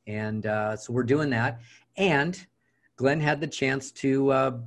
And 0.06 0.46
uh, 0.46 0.76
so 0.76 0.94
we're 0.94 1.04
doing 1.04 1.30
that. 1.32 1.62
And 1.98 2.46
glenn 2.98 3.20
had 3.20 3.40
the 3.40 3.48
chance 3.48 3.92
to 3.92 4.32
uh, 4.32 4.58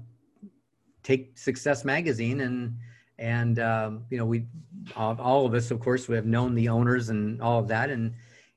take 1.06 1.38
success 1.38 1.84
magazine 1.84 2.40
and 2.40 2.76
and 3.18 3.58
um, 3.58 4.04
you 4.10 4.18
know 4.18 4.26
we 4.26 4.44
all, 4.96 5.46
of 5.46 5.54
us 5.54 5.70
of 5.70 5.80
course 5.80 6.08
we 6.08 6.16
have 6.16 6.26
known 6.26 6.54
the 6.54 6.68
owners 6.68 7.08
and 7.08 7.40
all 7.40 7.58
of 7.58 7.68
that 7.68 7.90
and 7.90 8.14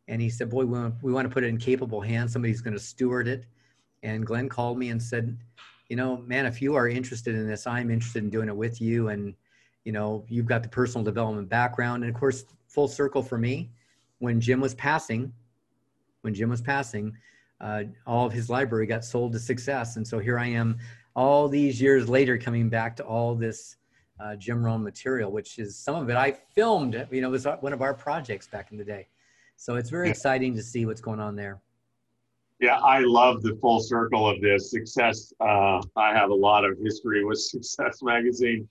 and 0.07 0.21
he 0.21 0.29
said 0.29 0.49
boy 0.49 0.65
we 0.65 0.79
want, 0.79 0.95
we 1.01 1.13
want 1.13 1.25
to 1.27 1.33
put 1.33 1.43
it 1.43 1.47
in 1.47 1.57
capable 1.57 2.01
hands 2.01 2.33
somebody's 2.33 2.61
going 2.61 2.73
to 2.73 2.79
steward 2.79 3.27
it 3.27 3.45
and 4.03 4.25
Glenn 4.25 4.49
called 4.49 4.77
me 4.77 4.89
and 4.89 5.01
said, 5.01 5.37
you 5.89 5.95
know, 5.95 6.17
man, 6.17 6.45
if 6.45 6.61
you 6.61 6.75
are 6.75 6.87
interested 6.87 7.35
in 7.35 7.47
this, 7.47 7.67
I'm 7.67 7.89
interested 7.89 8.23
in 8.23 8.29
doing 8.29 8.47
it 8.47 8.55
with 8.55 8.79
you. 8.79 9.09
And, 9.09 9.33
you 9.83 9.91
know, 9.91 10.25
you've 10.27 10.45
got 10.45 10.63
the 10.63 10.69
personal 10.69 11.03
development 11.03 11.49
background. 11.49 12.03
And 12.03 12.13
of 12.13 12.19
course, 12.19 12.45
full 12.67 12.87
circle 12.87 13.23
for 13.23 13.37
me, 13.37 13.71
when 14.19 14.39
Jim 14.39 14.61
was 14.61 14.75
passing, 14.75 15.33
when 16.21 16.33
Jim 16.33 16.49
was 16.49 16.61
passing, 16.61 17.13
uh, 17.61 17.83
all 18.05 18.25
of 18.25 18.31
his 18.31 18.49
library 18.49 18.85
got 18.85 19.03
sold 19.03 19.33
to 19.33 19.39
success. 19.39 19.95
And 19.97 20.07
so 20.07 20.19
here 20.19 20.39
I 20.39 20.47
am 20.47 20.77
all 21.15 21.47
these 21.47 21.81
years 21.81 22.07
later 22.07 22.37
coming 22.37 22.69
back 22.69 22.95
to 22.97 23.03
all 23.03 23.35
this 23.35 23.75
uh, 24.19 24.35
Jim 24.35 24.63
Rohn 24.63 24.83
material, 24.83 25.31
which 25.31 25.59
is 25.59 25.77
some 25.77 25.95
of 25.95 26.09
it 26.09 26.15
I 26.15 26.31
filmed, 26.31 27.07
you 27.11 27.21
know, 27.21 27.29
it 27.29 27.31
was 27.31 27.47
one 27.61 27.73
of 27.73 27.81
our 27.81 27.93
projects 27.93 28.47
back 28.47 28.71
in 28.71 28.77
the 28.77 28.83
day. 28.83 29.07
So 29.55 29.75
it's 29.75 29.89
very 29.89 30.09
exciting 30.09 30.55
to 30.55 30.63
see 30.63 30.85
what's 30.85 31.01
going 31.01 31.19
on 31.19 31.35
there. 31.35 31.61
Yeah, 32.59 32.77
I 32.79 32.99
love 32.99 33.41
the 33.41 33.57
full 33.61 33.79
circle 33.79 34.27
of 34.29 34.41
this 34.41 34.71
success. 34.71 35.33
Uh, 35.39 35.81
I 35.95 36.13
have 36.13 36.29
a 36.29 36.35
lot 36.35 36.65
of 36.65 36.77
history 36.81 37.23
with 37.23 37.39
Success 37.41 37.99
Magazine. 38.01 38.67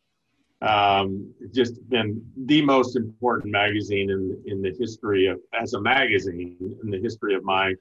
Um, 0.60 1.32
just 1.54 1.88
been 1.88 2.20
the 2.46 2.62
most 2.62 2.96
important 2.96 3.52
magazine 3.52 4.10
in 4.10 4.42
in 4.46 4.60
the 4.60 4.74
history 4.76 5.26
of 5.26 5.38
as 5.58 5.74
a 5.74 5.80
magazine 5.80 6.56
in 6.82 6.90
the 6.90 6.98
history 6.98 7.34
of 7.34 7.44
my 7.44 7.74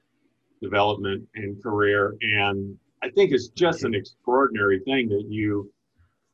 development 0.62 1.26
and 1.34 1.60
career. 1.60 2.16
And 2.20 2.78
I 3.02 3.10
think 3.10 3.32
it's 3.32 3.48
just 3.48 3.84
an 3.84 3.94
extraordinary 3.94 4.80
thing 4.80 5.08
that 5.08 5.26
you 5.28 5.72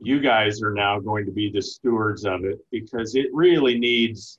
you 0.01 0.21
guys 0.21 0.63
are 0.63 0.73
now 0.73 0.99
going 0.99 1.25
to 1.25 1.33
be 1.33 1.51
the 1.51 1.63
stewards 1.63 2.25
of 2.25 2.45
it 2.45 2.59
because 2.71 3.15
it 3.15 3.27
really 3.33 3.79
needs 3.79 4.39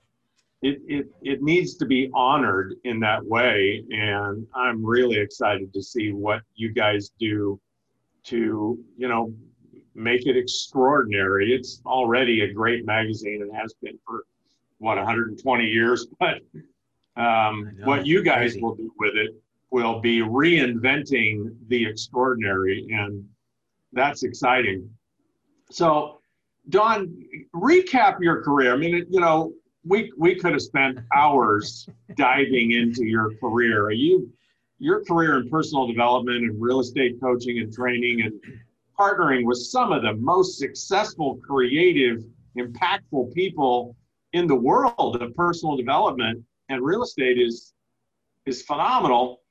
it, 0.62 0.82
it, 0.88 1.08
it 1.22 1.44
needs 1.44 1.76
to 1.76 1.86
be 1.86 2.10
honored 2.14 2.76
in 2.86 3.00
that 3.02 3.24
way. 3.24 3.84
And 3.92 4.48
I'm 4.56 4.84
really 4.84 5.18
excited 5.18 5.72
to 5.74 5.82
see 5.82 6.12
what 6.12 6.42
you 6.56 6.74
guys 6.74 7.12
do 7.20 7.60
to, 8.26 8.80
you 8.98 9.08
know, 9.08 9.34
make 9.94 10.26
it 10.26 10.36
extraordinary. 10.36 11.54
It's 11.54 11.82
already 11.86 12.42
a 12.42 12.54
great 12.54 12.86
magazine 12.86 13.44
and 13.44 13.56
has 13.56 13.76
been 13.82 14.00
for 14.06 14.24
what 14.80 14.98
120 14.98 15.66
years, 15.66 16.08
but 16.20 16.40
um, 17.16 17.72
what 17.84 18.06
you 18.08 18.24
guys 18.24 18.54
crazy. 18.54 18.62
will 18.62 18.76
do 18.76 18.92
with 18.98 19.16
it 19.16 19.36
will 19.76 20.00
be 20.00 20.20
reinventing 20.20 21.54
the 21.68 21.86
extraordinary, 21.86 22.88
and 22.92 23.28
that's 23.92 24.24
exciting. 24.24 24.90
So, 25.70 26.22
Don, 26.70 27.14
recap 27.54 28.22
your 28.22 28.42
career. 28.42 28.74
I 28.74 28.78
mean, 28.78 29.06
you 29.10 29.20
know, 29.20 29.52
we 29.84 30.14
we 30.18 30.36
could 30.36 30.54
have 30.54 30.62
spent 30.62 31.00
hours 31.14 31.90
diving 32.16 32.72
into 32.72 33.04
your 33.04 33.36
career. 33.42 33.92
You 33.92 34.32
your 34.80 35.04
career 35.04 35.40
in 35.42 35.50
personal 35.50 35.88
development 35.88 36.38
and 36.38 36.62
real 36.62 36.80
estate 36.80 37.20
coaching 37.22 37.60
and 37.60 37.74
training 37.74 38.22
and 38.22 38.34
partnering 38.98 39.44
with 39.44 39.58
some 39.58 39.92
of 39.92 40.04
the 40.04 40.14
most 40.14 40.58
successful, 40.58 41.38
creative, 41.46 42.24
impactful 42.58 43.34
people 43.34 43.94
in 44.32 44.48
the 44.48 44.56
world 44.56 45.22
of 45.22 45.36
personal 45.36 45.76
development 45.76 46.42
and 46.70 46.82
real 46.82 47.04
estate 47.04 47.38
is 47.38 47.74
is 48.46 48.62
phenomenal. 48.62 49.42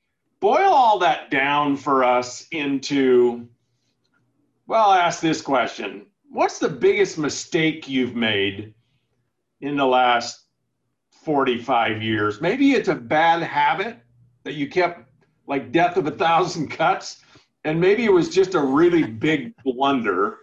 Boil 0.45 0.75
all 0.75 0.99
that 0.99 1.31
down 1.31 1.75
for 1.75 2.05
us 2.05 2.47
into 2.51 3.49
well, 4.67 4.91
I 4.91 4.99
ask 4.99 5.23
this 5.23 5.41
question. 5.41 6.05
What's 6.29 6.59
the 6.59 6.69
biggest 6.69 7.17
mistake 7.17 7.89
you've 7.89 8.15
made 8.15 8.75
in 9.63 9.75
the 9.75 9.87
last 9.87 10.45
45 11.25 12.03
years. 12.03 12.43
Maybe 12.43 12.73
it's 12.73 12.89
a 12.89 12.95
bad 12.95 13.43
habit 13.43 13.97
that 14.43 14.53
you 14.53 14.69
kept 14.69 15.11
like 15.47 15.73
death 15.73 15.97
of 15.97 16.07
a 16.07 16.11
thousand 16.11 16.69
cuts, 16.69 17.23
and 17.65 17.81
maybe 17.81 18.05
it 18.05 18.13
was 18.13 18.29
just 18.29 18.55
a 18.55 18.61
really 18.61 19.03
big 19.03 19.55
blunder. 19.65 20.41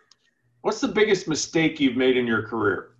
What's 0.61 0.81
the 0.81 0.87
biggest 0.87 1.27
mistake 1.27 1.79
you've 1.79 1.95
made 1.95 2.17
in 2.17 2.25
your 2.25 2.41
career? 2.47 2.95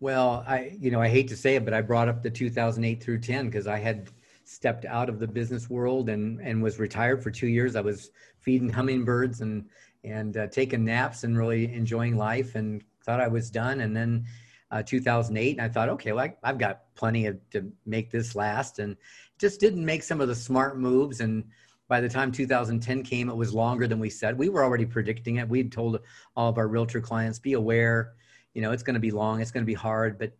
Well, 0.00 0.44
I 0.46 0.76
you 0.78 0.90
know 0.90 1.00
I 1.00 1.08
hate 1.08 1.28
to 1.28 1.36
say 1.36 1.56
it, 1.56 1.64
but 1.64 1.72
I 1.72 1.80
brought 1.80 2.10
up 2.10 2.22
the 2.22 2.28
2008 2.28 3.02
through 3.02 3.20
10 3.20 3.46
because 3.46 3.66
I 3.66 3.78
had 3.78 4.10
stepped 4.48 4.84
out 4.84 5.08
of 5.08 5.18
the 5.18 5.26
business 5.26 5.68
world 5.68 6.08
and 6.08 6.40
and 6.40 6.62
was 6.62 6.78
retired 6.78 7.22
for 7.22 7.30
two 7.30 7.48
years. 7.48 7.76
I 7.76 7.80
was 7.80 8.10
feeding 8.40 8.68
hummingbirds 8.68 9.40
and 9.40 9.66
and 10.04 10.36
uh, 10.36 10.46
taking 10.46 10.84
naps 10.84 11.24
and 11.24 11.36
really 11.36 11.72
enjoying 11.72 12.16
life 12.16 12.54
and 12.54 12.82
thought 13.04 13.20
I 13.20 13.28
was 13.28 13.50
done. 13.50 13.80
And 13.80 13.96
then 13.96 14.24
uh, 14.70 14.82
2008 14.82 15.52
and 15.52 15.60
i 15.60 15.68
thought 15.68 15.88
okay 15.88 16.12
well 16.12 16.24
I, 16.42 16.48
have 16.48 16.58
got 16.58 16.94
plenty 16.94 17.26
of, 17.26 17.38
to 17.50 17.70
make 17.84 18.10
this 18.10 18.34
last 18.34 18.78
and 18.78 18.96
just 19.38 19.60
didn't 19.60 19.84
make 19.84 20.02
some 20.02 20.20
of 20.20 20.28
the 20.28 20.34
smart 20.34 20.78
moves 20.78 21.20
and 21.20 21.44
by 21.88 22.00
the 22.00 22.08
time 22.08 22.32
2010 22.32 23.02
came 23.04 23.28
it 23.28 23.36
was 23.36 23.54
longer 23.54 23.86
than 23.86 24.00
we 24.00 24.10
said 24.10 24.36
we 24.36 24.48
were 24.48 24.64
already 24.64 24.86
predicting 24.86 25.36
it 25.36 25.48
we'd 25.48 25.70
told 25.70 26.00
all 26.36 26.48
of 26.48 26.58
our 26.58 26.66
realtor 26.66 27.00
clients 27.00 27.38
be 27.38 27.52
aware 27.52 28.14
you 28.54 28.62
know 28.62 28.72
it's 28.72 28.82
going 28.82 28.94
to 28.94 29.00
be 29.00 29.12
long 29.12 29.40
it's 29.40 29.52
going 29.52 29.62
to 29.62 29.66
be 29.66 29.74
hard 29.74 30.18
but 30.18 30.32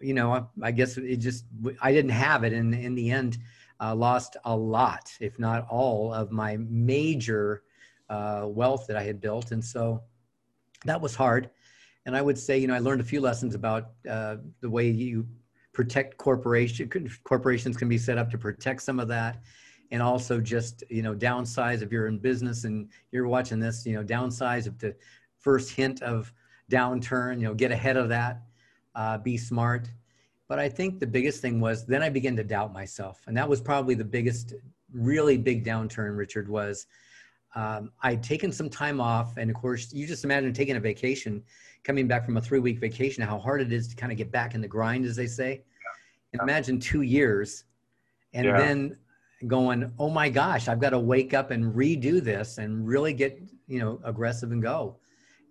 you 0.00 0.14
know 0.14 0.48
I, 0.62 0.70
guess 0.70 0.96
it 0.96 1.16
just 1.16 1.44
i 1.80 1.92
didn't 1.92 2.10
have 2.12 2.44
it 2.44 2.52
and 2.52 2.74
in 2.74 2.94
the 2.94 3.10
end 3.10 3.38
uh, 3.80 3.94
lost 3.94 4.36
a 4.44 4.56
lot 4.56 5.12
if 5.20 5.38
not 5.38 5.66
all 5.68 6.12
of 6.12 6.30
my 6.30 6.56
major 6.68 7.62
uh, 8.08 8.44
wealth 8.46 8.86
that 8.88 8.96
i 8.96 9.02
had 9.02 9.20
built 9.20 9.52
and 9.52 9.64
so 9.64 10.02
that 10.84 11.00
was 11.00 11.14
hard 11.14 11.50
and 12.08 12.16
I 12.16 12.22
would 12.22 12.38
say, 12.38 12.56
you 12.56 12.66
know, 12.66 12.74
I 12.74 12.78
learned 12.78 13.02
a 13.02 13.04
few 13.04 13.20
lessons 13.20 13.54
about 13.54 13.90
uh, 14.08 14.36
the 14.62 14.70
way 14.70 14.88
you 14.88 15.28
protect 15.74 16.16
corporation. 16.16 16.88
Corporations 17.22 17.76
can 17.76 17.86
be 17.86 17.98
set 17.98 18.16
up 18.16 18.30
to 18.30 18.38
protect 18.38 18.80
some 18.80 18.98
of 18.98 19.08
that, 19.08 19.42
and 19.90 20.00
also 20.00 20.40
just 20.40 20.82
you 20.88 21.02
know 21.02 21.14
downsize 21.14 21.82
if 21.82 21.92
you're 21.92 22.06
in 22.06 22.18
business 22.18 22.64
and 22.64 22.88
you're 23.12 23.28
watching 23.28 23.60
this. 23.60 23.84
You 23.84 23.92
know, 23.92 24.02
downsize 24.02 24.66
if 24.66 24.78
the 24.78 24.96
first 25.38 25.70
hint 25.70 26.00
of 26.00 26.32
downturn. 26.72 27.40
You 27.40 27.48
know, 27.48 27.54
get 27.54 27.72
ahead 27.72 27.98
of 27.98 28.08
that. 28.08 28.40
Uh, 28.98 29.16
be 29.16 29.36
smart. 29.36 29.88
But 30.48 30.58
I 30.58 30.68
think 30.68 30.98
the 30.98 31.06
biggest 31.06 31.40
thing 31.40 31.60
was 31.60 31.86
then 31.86 32.02
I 32.02 32.08
began 32.08 32.34
to 32.36 32.44
doubt 32.44 32.72
myself, 32.72 33.22
and 33.26 33.36
that 33.36 33.48
was 33.48 33.60
probably 33.60 33.94
the 33.94 34.04
biggest, 34.04 34.54
really 34.92 35.38
big 35.38 35.64
downturn. 35.64 36.16
Richard 36.16 36.48
was. 36.48 36.86
Um, 37.54 37.92
I'd 38.02 38.22
taken 38.22 38.52
some 38.52 38.68
time 38.68 39.00
off, 39.00 39.36
and 39.36 39.50
of 39.50 39.56
course, 39.56 39.92
you 39.92 40.06
just 40.06 40.24
imagine 40.24 40.52
taking 40.52 40.76
a 40.76 40.80
vacation 40.80 41.42
coming 41.84 42.06
back 42.06 42.24
from 42.24 42.36
a 42.36 42.40
three 42.40 42.58
week 42.58 42.78
vacation, 42.78 43.22
how 43.22 43.38
hard 43.38 43.60
it 43.60 43.72
is 43.72 43.88
to 43.88 43.96
kind 43.96 44.12
of 44.12 44.18
get 44.18 44.30
back 44.30 44.54
in 44.54 44.60
the 44.60 44.68
grind, 44.68 45.06
as 45.06 45.16
they 45.16 45.26
say. 45.26 45.62
Yeah. 46.34 46.42
Imagine 46.42 46.78
two 46.78 47.02
years 47.02 47.64
and 48.34 48.44
yeah. 48.44 48.58
then 48.58 48.96
going, 49.46 49.90
oh 49.98 50.10
my 50.10 50.28
gosh, 50.28 50.68
I've 50.68 50.80
got 50.80 50.90
to 50.90 50.98
wake 50.98 51.32
up 51.32 51.50
and 51.50 51.74
redo 51.74 52.22
this 52.22 52.58
and 52.58 52.86
really 52.86 53.12
get, 53.12 53.40
you 53.66 53.78
know, 53.78 54.00
aggressive 54.04 54.52
and 54.52 54.62
go. 54.62 54.96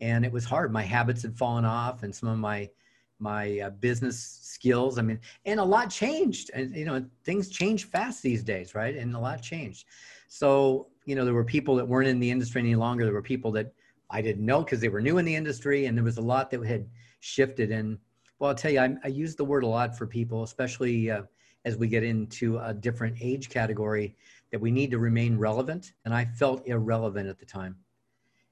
And 0.01 0.25
it 0.25 0.31
was 0.31 0.45
hard. 0.45 0.71
My 0.71 0.83
habits 0.83 1.23
had 1.23 1.35
fallen 1.35 1.65
off 1.65 2.03
and 2.03 2.13
some 2.13 2.29
of 2.29 2.37
my, 2.37 2.69
my 3.19 3.59
uh, 3.59 3.69
business 3.71 4.39
skills. 4.41 4.97
I 4.97 5.01
mean, 5.01 5.19
and 5.45 5.59
a 5.59 5.63
lot 5.63 5.89
changed 5.89 6.51
and, 6.53 6.75
you 6.75 6.85
know, 6.85 7.05
things 7.23 7.49
change 7.49 7.85
fast 7.85 8.21
these 8.23 8.43
days, 8.43 8.75
right? 8.75 8.95
And 8.95 9.15
a 9.15 9.19
lot 9.19 9.41
changed. 9.41 9.85
So, 10.27 10.87
you 11.05 11.15
know, 11.15 11.25
there 11.25 11.33
were 11.33 11.43
people 11.43 11.75
that 11.75 11.87
weren't 11.87 12.07
in 12.07 12.19
the 12.19 12.29
industry 12.29 12.61
any 12.61 12.75
longer. 12.75 13.05
There 13.05 13.13
were 13.13 13.21
people 13.21 13.51
that 13.53 13.73
I 14.09 14.21
didn't 14.21 14.45
know 14.45 14.63
because 14.63 14.79
they 14.79 14.89
were 14.89 15.01
new 15.01 15.17
in 15.17 15.25
the 15.25 15.35
industry 15.35 15.85
and 15.85 15.97
there 15.97 16.03
was 16.03 16.17
a 16.17 16.21
lot 16.21 16.49
that 16.51 16.65
had 16.65 16.87
shifted. 17.19 17.71
And 17.71 17.97
well, 18.39 18.49
I'll 18.49 18.55
tell 18.55 18.71
you, 18.71 18.79
I, 18.79 18.95
I 19.03 19.07
use 19.07 19.35
the 19.35 19.45
word 19.45 19.63
a 19.63 19.67
lot 19.67 19.97
for 19.97 20.05
people, 20.05 20.43
especially 20.43 21.11
uh, 21.11 21.23
as 21.65 21.77
we 21.77 21.87
get 21.87 22.03
into 22.03 22.57
a 22.59 22.73
different 22.73 23.17
age 23.19 23.49
category, 23.49 24.15
that 24.51 24.59
we 24.59 24.71
need 24.71 24.91
to 24.91 24.99
remain 24.99 25.37
relevant. 25.37 25.93
And 26.05 26.13
I 26.13 26.25
felt 26.25 26.65
irrelevant 26.67 27.27
at 27.27 27.39
the 27.39 27.45
time 27.45 27.75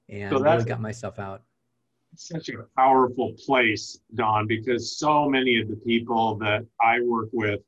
and 0.08 0.30
so 0.30 0.40
really 0.40 0.64
got 0.64 0.80
myself 0.80 1.18
out. 1.18 1.42
Such 2.14 2.48
a 2.48 2.64
powerful 2.76 3.34
place, 3.44 3.98
Don, 4.14 4.46
because 4.46 4.98
so 4.98 5.28
many 5.28 5.60
of 5.60 5.68
the 5.68 5.76
people 5.76 6.36
that 6.36 6.64
I 6.80 7.00
work 7.00 7.28
with, 7.32 7.60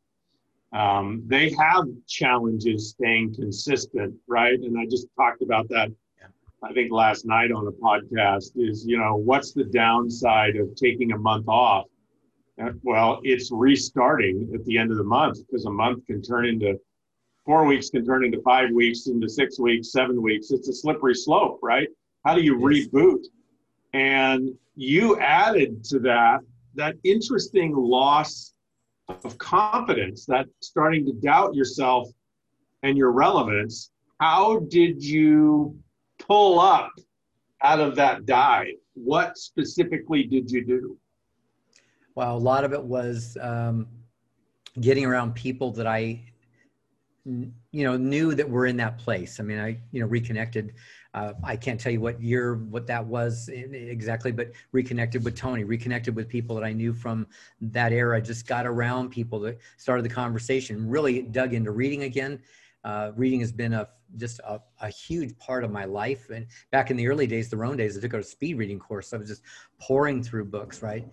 um, 0.72 1.22
they 1.26 1.50
have 1.50 1.84
challenges 2.06 2.90
staying 2.90 3.34
consistent, 3.34 4.14
right? 4.26 4.58
And 4.58 4.78
I 4.78 4.86
just 4.86 5.08
talked 5.16 5.42
about 5.42 5.68
that 5.68 5.92
I 6.62 6.72
think 6.72 6.90
last 6.90 7.24
night 7.24 7.52
on 7.52 7.66
a 7.68 7.72
podcast 7.72 8.50
is, 8.56 8.84
you 8.84 8.98
know, 8.98 9.14
what's 9.14 9.52
the 9.52 9.64
downside 9.64 10.56
of 10.56 10.74
taking 10.74 11.12
a 11.12 11.18
month 11.18 11.46
off? 11.48 11.86
Uh, 12.60 12.70
well, 12.82 13.20
it's 13.22 13.50
restarting 13.52 14.50
at 14.52 14.64
the 14.64 14.76
end 14.76 14.90
of 14.90 14.96
the 14.96 15.04
month 15.04 15.38
because 15.46 15.66
a 15.66 15.70
month 15.70 16.04
can 16.06 16.20
turn 16.20 16.46
into 16.46 16.78
four 17.46 17.64
weeks, 17.64 17.90
can 17.90 18.04
turn 18.04 18.24
into 18.24 18.42
five 18.42 18.70
weeks, 18.72 19.06
into 19.06 19.28
six 19.28 19.60
weeks, 19.60 19.92
seven 19.92 20.20
weeks. 20.20 20.50
It's 20.50 20.68
a 20.68 20.72
slippery 20.72 21.14
slope, 21.14 21.60
right? 21.62 21.88
How 22.24 22.34
do 22.34 22.42
you 22.42 22.58
yes. 22.58 22.88
reboot? 22.88 23.24
And 23.92 24.54
you 24.74 25.18
added 25.18 25.84
to 25.84 25.98
that 26.00 26.40
that 26.74 26.96
interesting 27.02 27.74
loss 27.74 28.54
of 29.08 29.36
confidence, 29.38 30.26
that 30.26 30.46
starting 30.60 31.04
to 31.06 31.12
doubt 31.12 31.54
yourself 31.54 32.08
and 32.82 32.96
your 32.96 33.10
relevance. 33.10 33.90
How 34.20 34.60
did 34.60 35.02
you 35.02 35.76
pull 36.18 36.60
up 36.60 36.92
out 37.62 37.80
of 37.80 37.96
that 37.96 38.26
dive? 38.26 38.74
What 38.94 39.38
specifically 39.38 40.24
did 40.24 40.50
you 40.50 40.64
do? 40.64 40.98
Well, 42.14 42.36
a 42.36 42.38
lot 42.38 42.64
of 42.64 42.72
it 42.72 42.82
was 42.82 43.36
um, 43.40 43.86
getting 44.80 45.04
around 45.04 45.34
people 45.34 45.70
that 45.72 45.86
I, 45.86 46.20
you 47.24 47.52
know, 47.72 47.96
knew 47.96 48.34
that 48.34 48.48
were 48.48 48.66
in 48.66 48.76
that 48.78 48.98
place. 48.98 49.40
I 49.40 49.42
mean, 49.42 49.58
I, 49.58 49.78
you 49.92 50.00
know, 50.00 50.06
reconnected. 50.06 50.74
Uh, 51.18 51.34
I 51.42 51.56
can't 51.56 51.80
tell 51.80 51.90
you 51.90 52.00
what 52.00 52.22
year, 52.22 52.54
what 52.70 52.86
that 52.86 53.04
was 53.04 53.48
exactly, 53.48 54.30
but 54.30 54.52
reconnected 54.70 55.24
with 55.24 55.34
Tony, 55.34 55.64
reconnected 55.64 56.14
with 56.14 56.28
people 56.28 56.54
that 56.54 56.64
I 56.64 56.72
knew 56.72 56.92
from 56.92 57.26
that 57.60 57.92
era. 57.92 58.20
Just 58.22 58.46
got 58.46 58.66
around 58.66 59.10
people 59.10 59.40
that 59.40 59.58
started 59.78 60.04
the 60.04 60.14
conversation. 60.14 60.88
Really 60.88 61.22
dug 61.22 61.54
into 61.54 61.72
reading 61.72 62.04
again. 62.04 62.40
Uh, 62.84 63.10
reading 63.16 63.40
has 63.40 63.50
been 63.50 63.72
a 63.72 63.88
just 64.16 64.38
a, 64.40 64.60
a, 64.80 64.88
huge 64.88 65.36
part 65.38 65.64
of 65.64 65.72
my 65.72 65.84
life. 65.84 66.30
And 66.30 66.46
back 66.70 66.90
in 66.90 66.96
the 66.96 67.08
early 67.08 67.26
days, 67.26 67.50
the 67.50 67.56
Rohn 67.56 67.76
days, 67.76 67.98
I 67.98 68.00
took 68.00 68.14
a 68.14 68.22
speed 68.22 68.56
reading 68.56 68.78
course. 68.78 69.08
So 69.08 69.16
I 69.16 69.20
was 69.20 69.28
just 69.28 69.42
pouring 69.80 70.22
through 70.22 70.46
books, 70.46 70.82
right? 70.82 71.04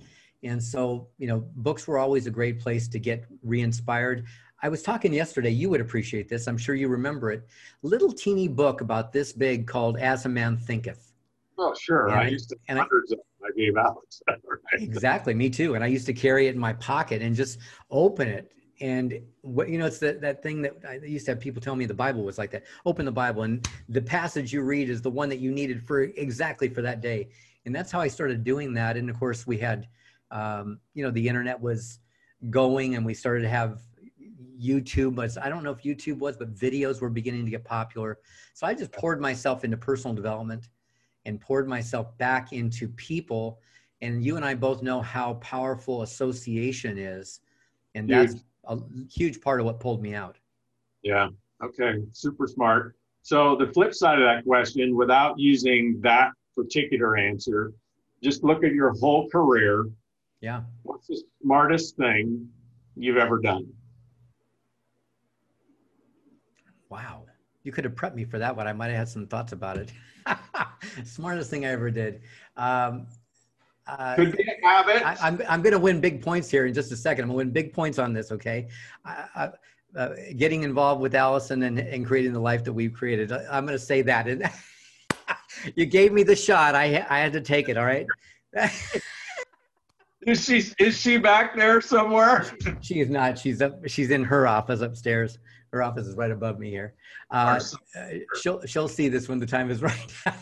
And 0.46 0.64
so, 0.64 1.08
you 1.18 1.28
know, 1.28 1.46
books 1.56 1.88
were 1.88 1.98
always 1.98 2.28
a 2.28 2.32
great 2.32 2.60
place 2.60 2.88
to 2.90 3.00
get 3.00 3.26
re-inspired. 3.44 4.26
I 4.62 4.70
was 4.70 4.82
talking 4.82 5.14
yesterday, 5.14 5.50
you 5.50 5.70
would 5.70 5.82
appreciate 5.82 6.30
this. 6.30 6.48
I'm 6.48 6.58
sure 6.58 6.76
you 6.76 6.88
remember 6.88 7.32
it. 7.32 7.48
Little 7.82 8.12
teeny 8.12 8.48
book 8.48 8.82
about 8.82 9.12
this 9.12 9.34
big 9.34 9.68
called 9.68 9.98
As 9.98 10.26
a 10.26 10.30
Man 10.30 10.58
Thinketh. 10.58 11.12
Oh, 11.58 11.74
sure. 11.80 12.08
And 12.08 12.20
I 12.20 12.28
used 12.28 12.50
to 12.50 12.58
hundreds 12.70 13.12
I, 13.12 13.16
of 13.16 13.20
them 13.20 13.28
I 13.44 13.58
gave 13.58 13.78
out. 13.78 14.16
right? 14.28 14.82
Exactly. 14.82 15.34
Me 15.34 15.50
too. 15.50 15.76
And 15.76 15.84
I 15.84 15.88
used 15.88 16.06
to 16.06 16.14
carry 16.14 16.48
it 16.48 16.56
in 16.56 16.60
my 16.60 16.74
pocket 16.74 17.22
and 17.22 17.36
just 17.36 17.60
open 17.90 18.28
it 18.28 18.52
and 18.82 19.22
what 19.42 19.70
you 19.70 19.78
know 19.78 19.86
it's 19.86 20.00
that, 20.00 20.20
that 20.20 20.44
thing 20.44 20.62
that 20.62 20.74
i 20.88 20.96
used 20.96 21.26
to 21.26 21.32
have 21.32 21.40
people 21.40 21.62
tell 21.62 21.78
me 21.78 21.86
the 21.86 21.94
bible 21.94 22.24
was 22.24 22.38
like 22.38 22.52
that 22.52 22.64
open 22.86 23.06
the 23.06 23.12
bible 23.12 23.44
and 23.44 23.70
the 23.88 24.02
passage 24.02 24.52
you 24.52 24.62
read 24.62 24.90
is 24.90 25.02
the 25.02 25.10
one 25.10 25.30
that 25.30 25.40
you 25.40 25.50
needed 25.50 25.82
for 25.82 26.02
exactly 26.02 26.68
for 26.68 26.82
that 26.82 27.00
day 27.00 27.30
and 27.66 27.74
that's 27.74 27.90
how 27.90 28.02
i 28.02 28.08
started 28.08 28.44
doing 28.44 28.74
that 28.74 28.98
and 28.98 29.10
of 29.10 29.18
course 29.18 29.48
we 29.48 29.58
had 29.58 29.88
um, 30.36 30.80
you 30.94 31.04
know 31.04 31.12
the 31.12 31.28
internet 31.28 31.60
was 31.60 32.00
going 32.50 32.96
and 32.96 33.06
we 33.06 33.14
started 33.14 33.42
to 33.42 33.50
have 33.50 33.82
youtube 34.62 35.16
but 35.16 35.36
i 35.44 35.50
don't 35.50 35.64
know 35.64 35.72
if 35.72 35.84
youtube 35.84 36.20
was 36.20 36.38
but 36.38 36.54
videos 36.54 37.02
were 37.02 37.10
beginning 37.10 37.44
to 37.44 37.52
get 37.52 37.64
popular 37.64 38.20
so 38.54 38.66
i 38.66 38.74
just 38.74 38.92
poured 38.92 39.20
myself 39.20 39.64
into 39.64 39.78
personal 39.78 40.16
development 40.16 40.70
and 41.26 41.42
poured 41.42 41.68
myself 41.68 42.18
back 42.18 42.54
into 42.54 42.88
people 42.90 43.60
and 44.02 44.24
you 44.24 44.36
and 44.36 44.46
i 44.46 44.54
both 44.54 44.82
know 44.82 45.02
how 45.02 45.34
powerful 45.36 46.04
association 46.04 46.98
is 46.98 47.42
and 47.96 48.10
that's 48.10 48.36
a 48.68 48.80
huge 49.12 49.42
part 49.42 49.60
of 49.60 49.66
what 49.66 49.80
pulled 49.80 50.02
me 50.02 50.14
out. 50.14 50.38
Yeah. 51.04 51.30
Okay. 51.64 52.04
Super 52.12 52.48
smart. 52.48 52.96
So 53.22 53.56
the 53.56 53.68
flip 53.74 53.94
side 53.94 54.20
of 54.20 54.26
that 54.26 54.44
question, 54.46 54.96
without 54.96 55.40
using 55.40 56.00
that 56.02 56.32
particular 56.56 57.18
answer, 57.18 57.74
just 58.24 58.44
look 58.44 58.64
at 58.64 58.74
your 58.74 58.94
whole 59.00 59.30
career. 59.30 59.86
Yeah. 60.42 60.62
What's 60.84 61.08
the 61.08 61.22
smartest 61.42 61.96
thing 61.98 62.50
you've 62.96 63.18
ever 63.18 63.40
done? 63.40 63.68
Wow. 66.90 67.26
You 67.64 67.72
could 67.72 67.84
have 67.84 67.96
prepped 67.96 68.16
me 68.16 68.26
for 68.26 68.38
that 68.38 68.56
one. 68.56 68.68
I 68.68 68.74
might 68.74 68.88
have 68.88 68.98
had 68.98 69.10
some 69.10 69.26
thoughts 69.26 69.52
about 69.52 69.78
it. 69.78 69.92
smartest 71.04 71.50
thing 71.50 71.66
I 71.66 71.70
ever 71.70 71.90
did. 71.90 72.22
Um, 72.58 73.08
uh, 73.88 74.16
Could 74.16 74.38
be 74.38 74.44
a 74.44 74.68
habit. 74.68 75.06
I, 75.06 75.12
am 75.14 75.18
I'm, 75.22 75.42
I'm 75.50 75.62
going 75.62 75.74
to 75.74 75.80
win 75.80 76.00
big 76.00 76.22
points 76.22 76.50
here 76.50 76.66
in 76.66 76.74
just 76.74 76.92
a 76.92 76.98
second. 76.98 77.24
I'm 77.24 77.30
going 77.30 77.36
to 77.36 77.46
win 77.46 77.52
big 77.52 77.74
points 77.74 78.00
on 78.00 78.14
this. 78.14 78.32
Okay. 78.32 78.68
I, 79.04 79.52
uh, 79.96 80.10
getting 80.36 80.64
involved 80.64 81.02
with 81.02 81.16
Allison 81.16 81.64
and, 81.64 81.80
and 81.80 82.06
creating 82.06 82.34
the 82.34 82.40
life 82.40 82.64
that 82.66 82.74
we've 82.74 82.94
created. 82.94 83.32
I, 83.32 83.58
am 83.58 83.66
going 83.66 83.78
to 83.78 83.84
say 83.84 84.02
that. 84.02 84.28
And 84.28 84.50
you 85.76 85.86
gave 85.86 86.12
me 86.12 86.24
the 86.24 86.36
shot. 86.36 86.76
I, 86.76 87.06
I 87.10 87.20
had 87.20 87.34
to 87.34 87.42
take 87.42 87.70
it. 87.70 87.78
All 87.78 87.86
right. 87.86 88.06
is 90.26 90.44
she 90.44 90.64
is 90.80 91.00
she 91.00 91.18
back 91.18 91.56
there 91.56 91.82
somewhere? 91.82 92.46
she 92.82 93.00
is 93.00 93.10
not. 93.10 93.38
She's 93.38 93.62
up. 93.62 93.88
She's 93.88 94.12
in 94.12 94.24
her 94.24 94.48
office 94.48 94.82
upstairs. 94.82 95.38
Her 95.72 95.84
office 95.84 96.08
is 96.08 96.16
right 96.16 96.32
above 96.32 96.60
me 96.60 96.70
here. 96.70 96.96
Uh, 97.32 97.60
she'll 98.42 98.66
she'll 98.66 98.88
see 98.88 99.10
this 99.10 99.28
when 99.28 99.40
the 99.40 99.46
time 99.46 99.70
is 99.70 99.82
right. 99.82 100.14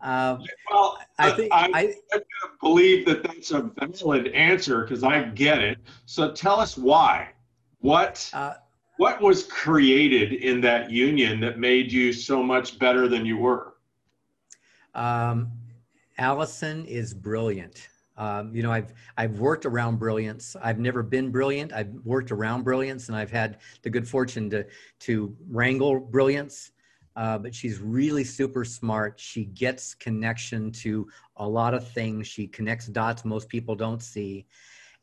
um, 0.00 0.42
well, 0.70 0.98
I 1.18 1.30
think 1.30 1.52
I, 1.52 1.70
I, 1.74 1.94
I 2.12 2.20
believe 2.60 3.06
that 3.06 3.22
that's 3.22 3.50
a 3.50 3.70
valid 3.78 4.28
answer 4.28 4.82
because 4.82 5.04
I 5.04 5.22
get 5.22 5.60
it. 5.60 5.78
So 6.06 6.32
tell 6.32 6.60
us 6.60 6.76
why. 6.76 7.30
What 7.80 8.28
uh, 8.34 8.54
what 8.96 9.22
was 9.22 9.44
created 9.44 10.32
in 10.32 10.60
that 10.62 10.90
union 10.90 11.40
that 11.40 11.58
made 11.58 11.92
you 11.92 12.12
so 12.12 12.42
much 12.42 12.78
better 12.78 13.08
than 13.08 13.24
you 13.24 13.36
were? 13.36 13.74
Um, 14.94 15.52
Allison 16.18 16.84
is 16.86 17.14
brilliant. 17.14 17.88
Um, 18.18 18.54
you 18.54 18.62
know, 18.64 18.72
I've 18.72 18.92
I've 19.16 19.38
worked 19.38 19.64
around 19.64 19.98
brilliance. 19.98 20.56
I've 20.60 20.80
never 20.80 21.02
been 21.02 21.30
brilliant. 21.30 21.72
I've 21.72 21.90
worked 22.04 22.32
around 22.32 22.64
brilliance, 22.64 23.08
and 23.08 23.16
I've 23.16 23.30
had 23.30 23.58
the 23.82 23.90
good 23.90 24.06
fortune 24.06 24.50
to 24.50 24.66
to 25.00 25.34
wrangle 25.48 26.00
brilliance. 26.00 26.72
Uh, 27.14 27.38
but 27.38 27.54
she's 27.54 27.80
really 27.80 28.22
super 28.22 28.64
smart. 28.64 29.18
She 29.18 29.46
gets 29.46 29.94
connection 29.94 30.70
to 30.72 31.08
a 31.36 31.48
lot 31.48 31.74
of 31.74 31.88
things. 31.88 32.28
She 32.28 32.46
connects 32.46 32.86
dots 32.86 33.24
most 33.24 33.48
people 33.48 33.74
don't 33.74 34.02
see, 34.02 34.46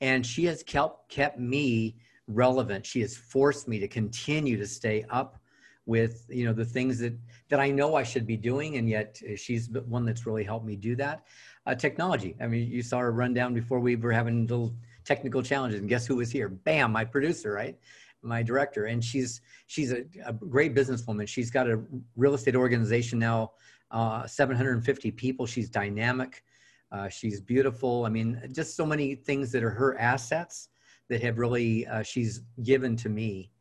and 0.02 0.26
she 0.26 0.46
has 0.46 0.62
kept 0.62 1.10
kept 1.10 1.40
me 1.40 1.96
relevant. 2.28 2.86
She 2.86 3.02
has 3.02 3.16
forced 3.16 3.68
me 3.68 3.80
to 3.80 3.88
continue 3.88 4.58
to 4.58 4.68
stay 4.68 5.06
up 5.10 5.38
with 5.86 6.26
you 6.30 6.46
know 6.46 6.54
the 6.54 6.66
things 6.66 7.00
that 7.00 7.14
that 7.50 7.60
I 7.60 7.70
know 7.70 7.96
I 7.96 8.04
should 8.04 8.26
be 8.26 8.38
doing, 8.38 8.78
and 8.78 8.90
yet 8.90 9.22
she's 9.38 9.70
one 9.70 10.06
that's 10.06 10.26
really 10.26 10.44
helped 10.44 10.66
me 10.66 10.76
do 10.76 10.96
that. 10.98 11.26
Uh, 11.66 11.74
technology. 11.74 12.36
I 12.40 12.48
mean, 12.48 12.70
you 12.70 12.84
saw 12.84 13.00
her 13.00 13.12
run 13.12 13.34
down 13.34 13.54
before 13.54 13.80
we 13.80 13.96
were 13.96 14.12
having 14.12 14.46
little 14.46 14.76
technical 15.04 15.42
challenges, 15.42 15.80
and 15.80 15.90
guess 15.90 16.06
who 16.06 16.18
was 16.18 16.32
here? 16.32 16.50
Bam, 16.50 16.92
my 16.92 17.06
producer, 17.06 17.52
right? 17.52 17.78
my 18.26 18.44
director, 18.44 18.86
and 18.86 19.04
she's 19.04 19.42
she's 19.68 19.92
a, 19.92 20.04
a 20.26 20.34
great 20.34 20.76
businesswoman. 20.76 21.28
She's 21.28 21.52
got 21.52 21.70
a 21.70 21.82
real 22.16 22.34
estate 22.34 22.56
organization 22.56 23.20
now, 23.20 23.52
uh, 23.92 24.26
750 24.28 25.12
people. 25.12 25.46
She's 25.46 25.70
dynamic. 25.70 26.44
Uh, 26.92 27.10
she's 27.10 27.40
beautiful. 27.42 28.06
I 28.06 28.10
mean, 28.10 28.42
just 28.52 28.76
so 28.76 28.86
many 28.86 29.16
things 29.16 29.52
that 29.52 29.64
are 29.64 29.70
her 29.70 29.98
assets 29.98 30.70
that 31.10 31.22
have 31.22 31.38
really 31.38 31.86
uh, 31.88 32.04
she's 32.04 32.42
given 32.64 32.96
to 32.98 33.10
me. 33.10 33.52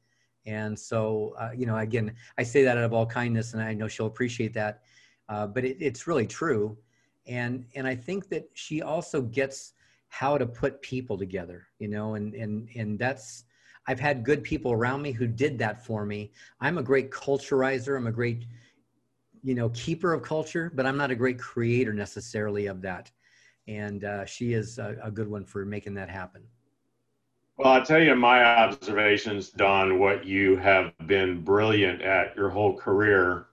And 0.46 0.78
so, 0.78 1.34
uh, 1.38 1.50
you 1.56 1.66
know, 1.66 1.76
again, 1.76 2.14
I 2.36 2.42
say 2.42 2.64
that 2.64 2.76
out 2.76 2.84
of 2.84 2.92
all 2.92 3.06
kindness, 3.06 3.54
and 3.54 3.62
I 3.62 3.72
know 3.74 3.88
she'll 3.88 4.06
appreciate 4.06 4.52
that. 4.54 4.82
Uh, 5.28 5.46
but 5.46 5.64
it, 5.64 5.78
it's 5.80 6.06
really 6.06 6.26
true, 6.26 6.76
and 7.26 7.64
and 7.74 7.86
I 7.86 7.94
think 7.94 8.28
that 8.28 8.48
she 8.54 8.82
also 8.82 9.22
gets 9.22 9.72
how 10.08 10.38
to 10.38 10.46
put 10.46 10.80
people 10.82 11.18
together, 11.18 11.66
you 11.78 11.88
know, 11.88 12.14
and 12.14 12.34
and 12.34 12.68
and 12.76 12.98
that's 12.98 13.44
I've 13.86 14.00
had 14.00 14.24
good 14.24 14.42
people 14.42 14.72
around 14.72 15.02
me 15.02 15.12
who 15.12 15.26
did 15.26 15.58
that 15.58 15.84
for 15.84 16.06
me. 16.06 16.32
I'm 16.60 16.78
a 16.78 16.82
great 16.82 17.10
culturizer. 17.10 17.96
I'm 17.96 18.06
a 18.06 18.12
great, 18.12 18.46
you 19.42 19.54
know, 19.54 19.68
keeper 19.70 20.14
of 20.14 20.22
culture, 20.22 20.72
but 20.74 20.86
I'm 20.86 20.96
not 20.96 21.10
a 21.10 21.14
great 21.14 21.38
creator 21.38 21.92
necessarily 21.92 22.66
of 22.66 22.80
that. 22.82 23.10
And 23.68 24.04
uh, 24.04 24.24
she 24.24 24.54
is 24.54 24.78
a, 24.78 24.96
a 25.02 25.10
good 25.10 25.28
one 25.28 25.44
for 25.44 25.66
making 25.66 25.94
that 25.94 26.08
happen. 26.08 26.42
Well, 27.56 27.72
I'll 27.72 27.84
tell 27.84 28.02
you 28.02 28.14
my 28.16 28.42
observations, 28.42 29.50
Don, 29.50 29.98
what 29.98 30.24
you 30.24 30.56
have 30.56 30.92
been 31.06 31.42
brilliant 31.42 32.02
at 32.02 32.34
your 32.36 32.50
whole 32.50 32.76
career 32.76 33.46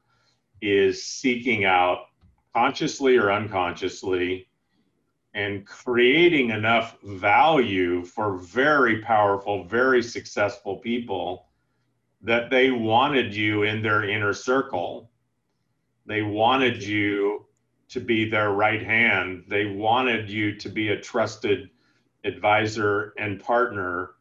is 0.61 1.03
seeking 1.03 1.65
out 1.65 2.05
consciously 2.53 3.17
or 3.17 3.31
unconsciously, 3.31 4.47
and 5.33 5.65
creating 5.65 6.49
enough 6.49 6.97
value 7.03 8.03
for 8.03 8.37
very 8.37 9.01
powerful, 9.01 9.63
very 9.63 10.03
successful 10.03 10.77
people 10.77 11.47
that 12.21 12.49
they 12.49 12.69
wanted 12.71 13.33
you 13.33 13.63
in 13.63 13.81
their 13.81 14.07
inner 14.07 14.33
circle. 14.33 15.09
They 16.05 16.21
wanted 16.21 16.83
you 16.83 17.45
to 17.89 17.99
be 17.99 18.29
their 18.29 18.51
right 18.51 18.83
hand. 18.83 19.45
They 19.47 19.65
wanted 19.65 20.29
you 20.29 20.55
to 20.57 20.69
be 20.69 20.89
a 20.89 20.99
trusted 20.99 21.69
advisor 22.23 23.13
and 23.17 23.39
partner. 23.39 24.11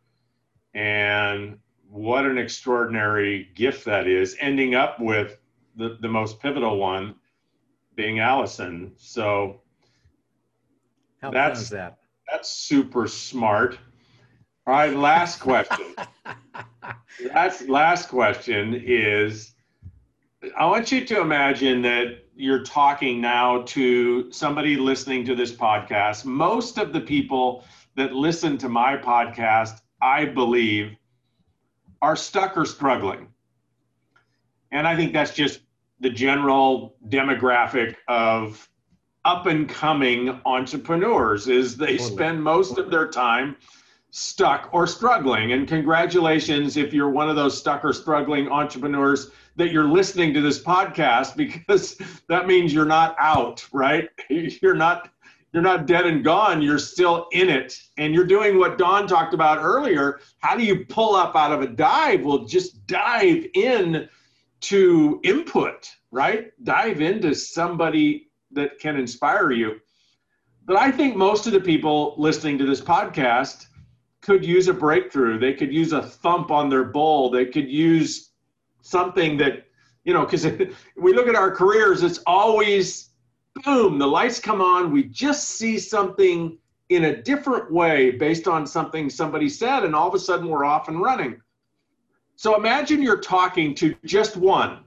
And 0.75 1.59
what 1.89 2.25
an 2.25 2.39
extraordinary 2.39 3.51
gift 3.55 3.85
that 3.85 4.07
is, 4.07 4.37
ending 4.41 4.75
up 4.75 5.01
with 5.01 5.39
the, 5.77 5.99
the 6.01 6.09
most 6.09 6.41
pivotal 6.41 6.79
one 6.79 7.17
being 7.95 8.21
Allison. 8.21 8.93
So 8.97 9.61
How 11.21 11.31
that's 11.31 11.69
that? 11.71 11.99
That's 12.31 12.51
super 12.51 13.07
smart. 13.09 13.79
All 14.67 14.75
right, 14.75 14.95
last 14.95 15.41
question. 15.41 15.95
last 17.33 17.69
last 17.69 18.09
question 18.09 18.75
is 18.85 19.55
I 20.57 20.67
want 20.67 20.91
you 20.91 21.05
to 21.05 21.21
imagine 21.21 21.83
that 21.83 22.25
you're 22.35 22.63
talking 22.63 23.21
now 23.21 23.63
to 23.63 24.33
somebody 24.33 24.77
listening 24.77 25.25
to 25.27 25.35
this 25.35 25.53
podcast. 25.53 26.25
Most 26.25 26.79
of 26.79 26.93
the 26.93 27.01
people 27.01 27.65
that 27.97 28.15
listen 28.15 28.57
to 28.59 28.69
my 28.69 28.97
podcast, 28.97 29.81
I 30.01 30.25
believe, 30.25 30.97
are 32.01 32.17
stuck 32.17 32.57
or 32.57 32.65
struggling. 32.65 33.29
And 34.73 34.87
I 34.87 34.97
think 34.97 35.13
that's 35.13 35.35
just 35.35 35.61
the 36.01 36.11
general 36.11 36.97
demographic 37.09 37.95
of 38.09 38.69
up 39.25 39.47
and 39.47 39.69
coming 39.69 40.41
entrepreneurs 40.47 41.47
is 41.47 41.77
they 41.77 41.99
spend 41.99 42.43
most 42.43 42.79
of 42.79 42.91
their 42.91 43.09
time 43.09 43.57
stuck 44.11 44.69
or 44.73 44.87
struggling. 44.87 45.53
And 45.53 45.69
congratulations 45.69 46.77
if 46.77 46.93
you're 46.93 47.11
one 47.11 47.29
of 47.29 47.37
those 47.37 47.57
stuck 47.57 47.85
or 47.85 47.93
struggling 47.93 48.49
entrepreneurs 48.49 49.31
that 49.57 49.73
you're 49.73 49.89
listening 49.89 50.35
to 50.35 50.41
this 50.41 50.63
podcast 50.63 51.37
because 51.37 51.97
that 52.29 52.47
means 52.47 52.73
you're 52.73 52.85
not 52.85 53.15
out 53.19 53.67
right? 53.73 54.09
You're 54.29 54.75
not 54.75 55.11
you're 55.53 55.63
not 55.65 55.87
dead 55.87 56.07
and 56.07 56.23
gone. 56.23 56.63
You're 56.63 56.79
still 56.79 57.27
in 57.33 57.49
it. 57.49 57.77
And 57.99 58.15
you're 58.15 58.25
doing 58.25 58.57
what 58.57 58.79
don 58.79 59.09
talked 59.09 59.35
about 59.35 59.59
earlier. 59.59 60.21
How 60.39 60.57
do 60.57 60.65
you 60.65 60.85
pull 60.85 61.17
up 61.17 61.35
out 61.35 61.51
of 61.51 61.61
a 61.61 61.67
dive? 61.67 62.23
Well 62.23 62.45
just 62.45 62.87
dive 62.87 63.47
in 63.55 64.09
to 64.61 65.21
input 65.23 65.91
right 66.11 66.53
dive 66.65 67.01
into 67.01 67.35
somebody 67.35 68.31
that 68.51 68.79
can 68.79 68.97
inspire 68.97 69.51
you 69.51 69.79
but 70.65 70.77
i 70.77 70.91
think 70.91 71.17
most 71.17 71.47
of 71.47 71.53
the 71.53 71.61
people 71.61 72.15
listening 72.19 72.59
to 72.59 72.67
this 72.67 72.81
podcast 72.81 73.67
could 74.21 74.45
use 74.45 74.69
a 74.69 74.75
breakthrough 74.75 75.39
they 75.39 75.55
could 75.55 75.73
use 75.73 75.93
a 75.93 76.03
thump 76.03 76.51
on 76.51 76.69
their 76.69 76.85
bowl 76.85 77.31
they 77.31 77.47
could 77.47 77.69
use 77.69 78.31
something 78.83 79.37
that 79.37 79.67
you 80.05 80.13
know 80.13 80.25
because 80.25 80.45
we 80.97 81.15
look 81.15 81.29
at 81.29 81.35
our 81.35 81.51
careers 81.51 82.03
it's 82.03 82.21
always 82.27 83.11
boom, 83.65 83.99
the 83.99 84.07
lights 84.07 84.41
come 84.41 84.61
on. 84.61 84.93
We 84.93 85.05
just 85.05 85.51
see 85.51 85.79
something 85.79 86.59
in 86.89 87.05
a 87.05 87.23
different 87.23 87.73
way 87.73 88.11
based 88.11 88.49
on 88.49 88.67
something 88.67 89.09
somebody 89.09 89.49
said, 89.49 89.85
and 89.85 89.95
all 89.95 90.09
of 90.09 90.15
a 90.15 90.19
sudden 90.19 90.49
we're 90.49 90.65
off 90.65 90.89
and 90.89 91.01
running. 91.01 91.41
So 92.41 92.57
imagine 92.57 93.03
you're 93.03 93.21
talking 93.21 93.75
to 93.75 93.95
just 94.07 94.35
one, 94.35 94.79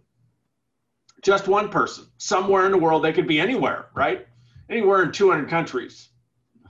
just 1.22 1.48
one 1.48 1.70
person 1.70 2.08
somewhere 2.18 2.66
in 2.66 2.72
the 2.72 2.80
world. 2.80 3.04
They 3.04 3.14
could 3.14 3.28
be 3.28 3.40
anywhere, 3.40 3.90
right? 3.94 4.26
Anywhere 4.72 5.04
in 5.04 5.12
200 5.12 5.48
countries, 5.48 6.10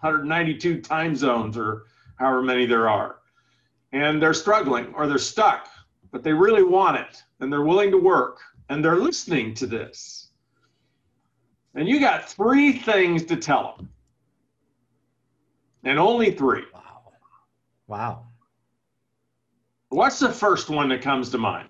192 0.01 0.81
time 0.81 1.15
zones, 1.15 1.57
or 1.57 1.84
however 2.19 2.41
many 2.41 2.65
there 2.65 2.89
are. 2.89 3.19
And 3.93 4.21
they're 4.21 4.34
struggling 4.34 4.93
or 4.93 5.07
they're 5.07 5.19
stuck, 5.19 5.69
but 6.11 6.21
they 6.21 6.34
really 6.34 6.63
want 6.63 6.97
it 6.97 7.23
and 7.39 7.49
they're 7.49 7.63
willing 7.63 7.91
to 7.91 7.97
work 7.97 8.39
and 8.67 8.84
they're 8.84 8.99
listening 8.99 9.53
to 9.53 9.65
this 9.65 10.31
and 11.75 11.88
you 11.88 12.01
got 12.01 12.29
three 12.29 12.73
things 12.73 13.23
to 13.27 13.38
tell 13.38 13.75
them. 13.77 13.89
And 15.86 15.97
only 15.97 16.31
three. 16.31 16.63
Wow. 16.73 17.13
Wow. 17.88 18.25
What's 19.93 20.17
the 20.17 20.31
first 20.31 20.71
one 20.71 20.89
that 20.89 21.03
comes 21.03 21.29
to 21.29 21.37
mind? 21.37 21.69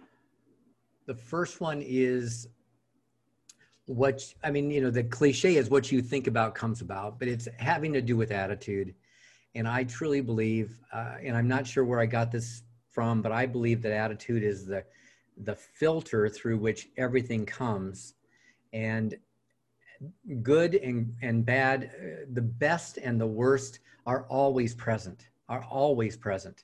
The 1.07 1.13
first 1.13 1.59
one 1.59 1.83
is 1.85 2.47
what 3.85 4.23
I 4.45 4.49
mean, 4.49 4.71
you 4.71 4.79
know, 4.79 4.89
the 4.89 5.03
cliche 5.03 5.57
is 5.57 5.69
what 5.69 5.91
you 5.91 6.01
think 6.01 6.27
about 6.27 6.55
comes 6.55 6.79
about, 6.79 7.19
but 7.19 7.27
it's 7.27 7.49
having 7.57 7.91
to 7.91 8.01
do 8.01 8.15
with 8.15 8.31
attitude. 8.31 8.95
And 9.55 9.67
I 9.67 9.83
truly 9.83 10.21
believe, 10.21 10.79
uh, 10.93 11.15
and 11.21 11.35
I'm 11.35 11.49
not 11.49 11.67
sure 11.67 11.83
where 11.83 11.99
I 11.99 12.05
got 12.05 12.31
this 12.31 12.63
from, 12.91 13.21
but 13.21 13.33
I 13.33 13.45
believe 13.45 13.81
that 13.81 13.91
attitude 13.91 14.41
is 14.41 14.65
the 14.65 14.85
the 15.35 15.55
filter 15.55 16.29
through 16.29 16.59
which 16.59 16.87
everything 16.95 17.45
comes. 17.45 18.13
And 18.71 19.17
good 20.43 20.75
and, 20.75 21.13
and 21.21 21.45
bad, 21.45 21.91
uh, 21.93 22.25
the 22.31 22.41
best 22.41 22.99
and 22.99 23.19
the 23.19 23.27
worst 23.27 23.79
are 24.05 24.23
always 24.29 24.73
present, 24.73 25.27
are 25.49 25.65
always 25.65 26.15
present. 26.15 26.63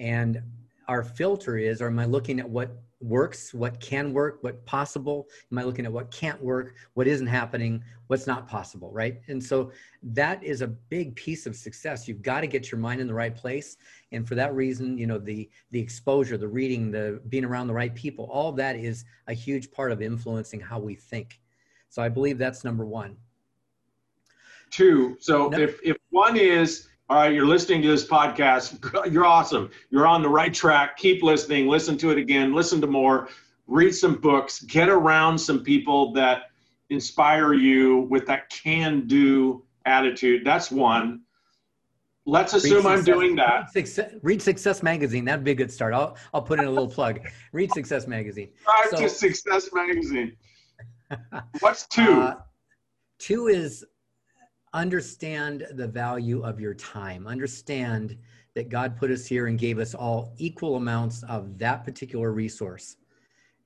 And 0.00 0.42
our 0.90 1.04
filter 1.04 1.56
is, 1.56 1.80
or 1.80 1.86
am 1.86 2.00
I 2.00 2.04
looking 2.04 2.40
at 2.40 2.50
what 2.50 2.82
works, 3.00 3.54
what 3.54 3.78
can 3.78 4.12
work, 4.12 4.38
what 4.42 4.66
possible? 4.66 5.28
Am 5.52 5.58
I 5.58 5.62
looking 5.62 5.86
at 5.86 5.92
what 5.92 6.10
can't 6.10 6.42
work, 6.42 6.74
what 6.94 7.06
isn't 7.06 7.28
happening, 7.28 7.84
what's 8.08 8.26
not 8.26 8.48
possible, 8.48 8.90
right? 8.90 9.20
And 9.28 9.42
so 9.42 9.70
that 10.02 10.42
is 10.42 10.62
a 10.62 10.66
big 10.66 11.14
piece 11.14 11.46
of 11.46 11.54
success. 11.54 12.08
You've 12.08 12.22
got 12.22 12.40
to 12.40 12.48
get 12.48 12.72
your 12.72 12.80
mind 12.80 13.00
in 13.00 13.06
the 13.06 13.14
right 13.14 13.34
place. 13.34 13.76
And 14.10 14.26
for 14.26 14.34
that 14.34 14.52
reason, 14.52 14.98
you 14.98 15.06
know, 15.06 15.18
the 15.18 15.48
the 15.70 15.78
exposure, 15.78 16.36
the 16.36 16.48
reading, 16.48 16.90
the 16.90 17.22
being 17.28 17.44
around 17.44 17.68
the 17.68 17.74
right 17.74 17.94
people, 17.94 18.24
all 18.24 18.48
of 18.48 18.56
that 18.56 18.74
is 18.74 19.04
a 19.28 19.32
huge 19.32 19.70
part 19.70 19.92
of 19.92 20.02
influencing 20.02 20.58
how 20.58 20.80
we 20.80 20.96
think. 20.96 21.40
So 21.88 22.02
I 22.02 22.08
believe 22.08 22.36
that's 22.36 22.64
number 22.64 22.84
one. 22.84 23.16
Two. 24.70 25.16
So 25.20 25.50
no. 25.50 25.58
if, 25.58 25.78
if 25.84 25.96
one 26.10 26.36
is, 26.36 26.88
all 27.10 27.16
right, 27.16 27.34
you're 27.34 27.44
listening 27.44 27.82
to 27.82 27.88
this 27.88 28.06
podcast, 28.06 28.78
you're 29.12 29.26
awesome. 29.26 29.68
You're 29.90 30.06
on 30.06 30.22
the 30.22 30.28
right 30.28 30.54
track. 30.54 30.96
Keep 30.96 31.24
listening. 31.24 31.66
Listen 31.66 31.98
to 31.98 32.10
it 32.10 32.18
again. 32.18 32.54
Listen 32.54 32.80
to 32.80 32.86
more. 32.86 33.28
Read 33.66 33.92
some 33.92 34.14
books. 34.14 34.62
Get 34.62 34.88
around 34.88 35.36
some 35.36 35.64
people 35.64 36.12
that 36.12 36.52
inspire 36.88 37.52
you 37.52 38.06
with 38.10 38.26
that 38.26 38.48
can 38.50 39.08
do 39.08 39.64
attitude. 39.86 40.44
That's 40.44 40.70
one. 40.70 41.22
Let's 42.26 42.54
assume 42.54 42.86
I'm 42.86 43.02
doing 43.02 43.34
that. 43.36 43.70
Read 43.74 43.86
Success, 43.88 44.14
read 44.22 44.40
Success 44.40 44.80
Magazine. 44.80 45.24
That'd 45.24 45.44
be 45.44 45.50
a 45.50 45.54
good 45.56 45.72
start. 45.72 45.94
I'll, 45.94 46.16
I'll 46.32 46.42
put 46.42 46.60
in 46.60 46.66
a 46.66 46.70
little 46.70 46.88
plug. 46.88 47.26
Read 47.50 47.72
Success 47.72 48.06
Magazine. 48.06 48.50
Drive 48.64 48.90
so, 48.90 48.96
to 48.98 49.08
Success 49.08 49.70
Magazine. 49.72 50.36
What's 51.58 51.88
two? 51.88 52.22
Uh, 52.22 52.34
two 53.18 53.48
is 53.48 53.84
understand 54.72 55.66
the 55.72 55.86
value 55.86 56.42
of 56.42 56.60
your 56.60 56.74
time. 56.74 57.26
Understand 57.26 58.16
that 58.54 58.68
God 58.68 58.96
put 58.96 59.10
us 59.10 59.26
here 59.26 59.46
and 59.46 59.58
gave 59.58 59.78
us 59.78 59.94
all 59.94 60.32
equal 60.38 60.76
amounts 60.76 61.22
of 61.24 61.58
that 61.58 61.84
particular 61.84 62.32
resource. 62.32 62.96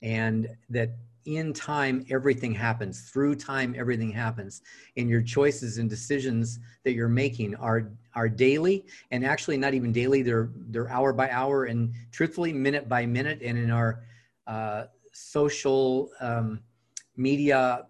And 0.03 0.49
that 0.69 0.97
in 1.25 1.55
time, 1.55 2.05
everything 2.11 2.53
happens. 2.53 3.09
Through 3.11 3.37
time, 3.37 3.75
everything 3.79 4.11
happens. 4.11 4.61
And 4.99 5.09
your 5.09 5.23
choices 5.23 5.79
and 5.79 5.89
decisions 5.89 6.59
that 6.85 6.93
you're 6.93 7.09
making 7.09 7.55
are, 7.57 7.91
are 8.15 8.29
daily 8.29 8.85
and 9.11 9.25
actually 9.25 9.57
not 9.57 9.73
even 9.73 9.91
daily, 9.91 10.21
they're, 10.21 10.51
they're 10.69 10.91
hour 10.91 11.15
by 11.15 11.31
hour 11.31 11.65
and 11.65 11.95
truthfully, 12.13 12.53
minute 12.53 12.89
by 12.91 13.07
minute. 13.07 13.41
And 13.43 13.57
in 13.57 13.71
our 13.71 14.05
uh, 14.47 14.85
social, 15.13 16.11
um, 16.21 16.61
media 17.17 17.87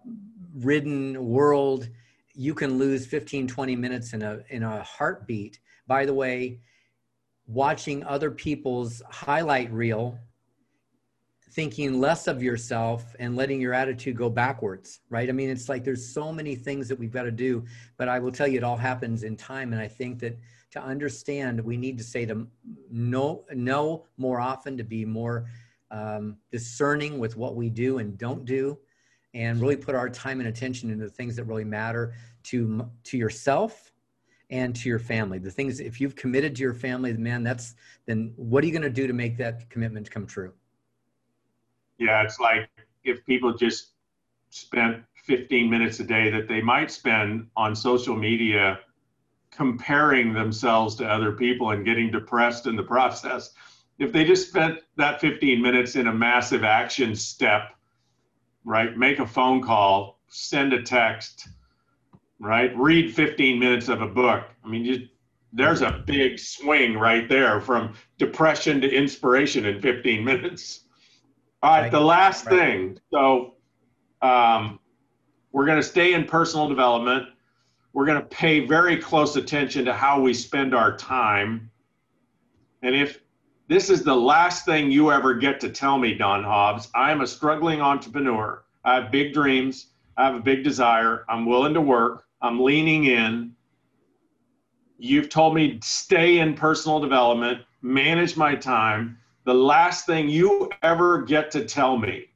ridden 0.55 1.25
world 1.25 1.89
you 2.35 2.53
can 2.53 2.77
lose 2.77 3.05
15 3.05 3.47
20 3.47 3.75
minutes 3.75 4.13
in 4.13 4.21
a 4.21 4.39
in 4.49 4.63
a 4.63 4.83
heartbeat. 4.83 5.59
By 5.87 6.05
the 6.05 6.13
way 6.13 6.59
watching 7.47 8.03
other 8.03 8.31
people's 8.31 9.01
highlight 9.09 9.71
reel 9.71 10.17
thinking 11.51 12.01
less 12.01 12.27
of 12.27 12.41
yourself 12.41 13.15
and 13.19 13.35
letting 13.35 13.61
your 13.61 13.73
attitude 13.73 14.17
go 14.17 14.29
backwards 14.29 15.01
right? 15.09 15.29
I 15.29 15.31
mean 15.31 15.49
it's 15.49 15.69
like 15.69 15.83
there's 15.83 16.13
so 16.13 16.31
many 16.31 16.55
things 16.55 16.87
that 16.89 16.97
we've 16.97 17.11
got 17.11 17.23
to 17.23 17.31
do 17.31 17.63
but 17.97 18.09
i 18.09 18.17
will 18.19 18.31
tell 18.31 18.47
you 18.47 18.57
it 18.57 18.63
all 18.63 18.75
happens 18.77 19.23
in 19.23 19.37
time 19.37 19.73
and 19.73 19.81
i 19.81 19.87
think 19.87 20.19
that 20.19 20.37
to 20.71 20.81
understand 20.81 21.61
we 21.61 21.77
need 21.77 21.97
to 21.99 22.03
say 22.03 22.25
to 22.25 22.47
no 22.91 23.45
no 23.53 24.05
more 24.17 24.41
often 24.41 24.75
to 24.77 24.83
be 24.83 25.05
more 25.05 25.45
um, 25.91 26.37
discerning 26.51 27.19
with 27.19 27.37
what 27.37 27.55
we 27.55 27.69
do 27.69 27.99
and 27.99 28.17
don't 28.17 28.43
do 28.43 28.77
and 29.35 29.61
really 29.61 29.75
put 29.75 29.93
our 29.93 30.09
time 30.09 30.39
and 30.39 30.49
attention 30.49 30.89
into 30.89 31.03
the 31.03 31.11
things 31.11 31.35
that 31.35 31.43
really 31.43 31.63
matter 31.63 32.13
to 32.43 32.89
to 33.03 33.17
yourself 33.17 33.91
and 34.49 34.75
to 34.75 34.89
your 34.89 34.99
family 34.99 35.37
the 35.37 35.51
things 35.51 35.79
if 35.79 36.01
you've 36.01 36.15
committed 36.15 36.55
to 36.55 36.63
your 36.63 36.73
family 36.73 37.13
man 37.13 37.43
that's 37.43 37.75
then 38.05 38.33
what 38.35 38.63
are 38.63 38.67
you 38.67 38.73
going 38.73 38.81
to 38.81 38.89
do 38.89 39.05
to 39.05 39.13
make 39.13 39.37
that 39.37 39.69
commitment 39.69 40.09
come 40.09 40.25
true 40.25 40.53
yeah 41.99 42.23
it's 42.23 42.39
like 42.39 42.69
if 43.03 43.23
people 43.25 43.53
just 43.53 43.89
spent 44.49 45.03
15 45.25 45.69
minutes 45.69 45.99
a 45.99 46.03
day 46.03 46.29
that 46.29 46.47
they 46.47 46.61
might 46.61 46.89
spend 46.89 47.47
on 47.57 47.75
social 47.75 48.15
media 48.15 48.79
comparing 49.51 50.33
themselves 50.33 50.95
to 50.95 51.05
other 51.07 51.31
people 51.31 51.71
and 51.71 51.85
getting 51.85 52.11
depressed 52.11 52.67
in 52.67 52.75
the 52.75 52.83
process. 52.95 53.53
If 53.97 54.11
they 54.11 54.25
just 54.25 54.49
spent 54.49 54.79
that 54.97 55.21
15 55.21 55.61
minutes 55.61 55.95
in 55.95 56.07
a 56.07 56.13
massive 56.13 56.63
action 56.63 57.15
step, 57.15 57.74
right? 58.65 58.97
Make 58.97 59.19
a 59.19 59.27
phone 59.27 59.61
call, 59.61 60.19
send 60.27 60.73
a 60.73 60.81
text, 60.81 61.47
right? 62.39 62.75
Read 62.75 63.13
15 63.13 63.59
minutes 63.59 63.87
of 63.87 64.01
a 64.01 64.07
book. 64.07 64.43
I 64.63 64.67
mean, 64.67 64.83
you, 64.83 65.07
there's 65.53 65.81
a 65.81 66.03
big 66.05 66.39
swing 66.39 66.97
right 66.97 67.29
there 67.29 67.61
from 67.61 67.93
depression 68.17 68.81
to 68.81 68.91
inspiration 68.91 69.65
in 69.65 69.81
15 69.81 70.25
minutes. 70.25 70.81
All 71.63 71.71
right, 71.79 71.91
the 71.91 72.01
last 72.01 72.45
thing. 72.45 72.99
So, 73.11 73.55
um, 74.21 74.79
we're 75.51 75.65
going 75.65 75.77
to 75.79 75.83
stay 75.83 76.13
in 76.13 76.25
personal 76.25 76.67
development. 76.67 77.29
We're 77.93 78.05
going 78.05 78.19
to 78.19 78.27
pay 78.27 78.65
very 78.65 78.97
close 78.97 79.37
attention 79.37 79.85
to 79.85 79.93
how 79.93 80.19
we 80.19 80.33
spend 80.33 80.75
our 80.75 80.97
time. 80.97 81.71
And 82.81 82.93
if 82.93 83.21
this 83.67 83.89
is 83.89 84.03
the 84.03 84.15
last 84.15 84.65
thing 84.65 84.91
you 84.91 85.11
ever 85.11 85.33
get 85.33 85.59
to 85.61 85.69
tell 85.69 85.97
me, 85.97 86.13
Don 86.13 86.43
Hobbs, 86.43 86.89
I 86.93 87.11
am 87.11 87.21
a 87.21 87.27
struggling 87.27 87.81
entrepreneur. 87.81 88.63
I 88.83 88.95
have 88.95 89.11
big 89.11 89.33
dreams. 89.33 89.87
I 90.17 90.25
have 90.25 90.35
a 90.35 90.39
big 90.39 90.63
desire. 90.63 91.25
I'm 91.27 91.45
willing 91.45 91.73
to 91.73 91.81
work. 91.81 92.25
I'm 92.41 92.59
leaning 92.59 93.05
in. 93.05 93.53
You've 94.97 95.29
told 95.29 95.55
me 95.55 95.79
stay 95.83 96.39
in 96.39 96.53
personal 96.53 96.99
development, 96.99 97.61
manage 97.81 98.37
my 98.37 98.55
time. 98.55 99.17
The 99.45 99.53
last 99.53 100.05
thing 100.05 100.29
you 100.29 100.69
ever 100.83 101.23
get 101.23 101.51
to 101.51 101.65
tell 101.65 101.97
me 101.97 102.27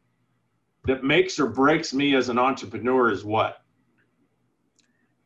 that 0.86 1.04
makes 1.04 1.40
or 1.40 1.48
breaks 1.48 1.94
me 1.94 2.16
as 2.16 2.30
an 2.30 2.40
entrepreneur 2.40 3.12
is 3.12 3.24
what? 3.24 3.62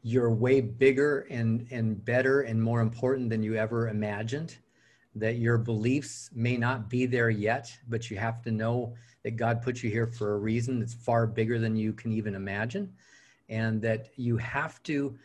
You're 0.01 0.32
way 0.32 0.60
bigger 0.60 1.26
and, 1.30 1.66
and 1.72 2.04
better 2.04 2.41
and 2.41 2.62
more 2.62 2.82
important 2.82 3.30
than 3.30 3.41
you 3.41 3.56
ever 3.56 3.88
imagined. 3.88 4.58
That 5.16 5.38
your 5.38 5.57
beliefs 5.57 6.30
may 6.34 6.57
not 6.57 6.89
be 6.89 7.05
there 7.05 7.30
yet, 7.30 7.72
but 7.88 8.09
you 8.09 8.18
have 8.18 8.41
to 8.43 8.51
know 8.51 8.95
that 9.24 9.36
God 9.36 9.61
put 9.61 9.84
you 9.84 9.89
here 9.89 10.07
for 10.07 10.34
a 10.34 10.38
reason 10.39 10.80
that's 10.80 10.93
far 10.93 11.28
bigger 11.28 11.59
than 11.59 11.76
you 11.76 11.93
can 11.93 12.11
even 12.11 12.36
imagine. 12.36 12.91
And 13.49 13.82
that 13.84 14.09
you 14.16 14.38
have 14.38 14.82
to 14.84 15.18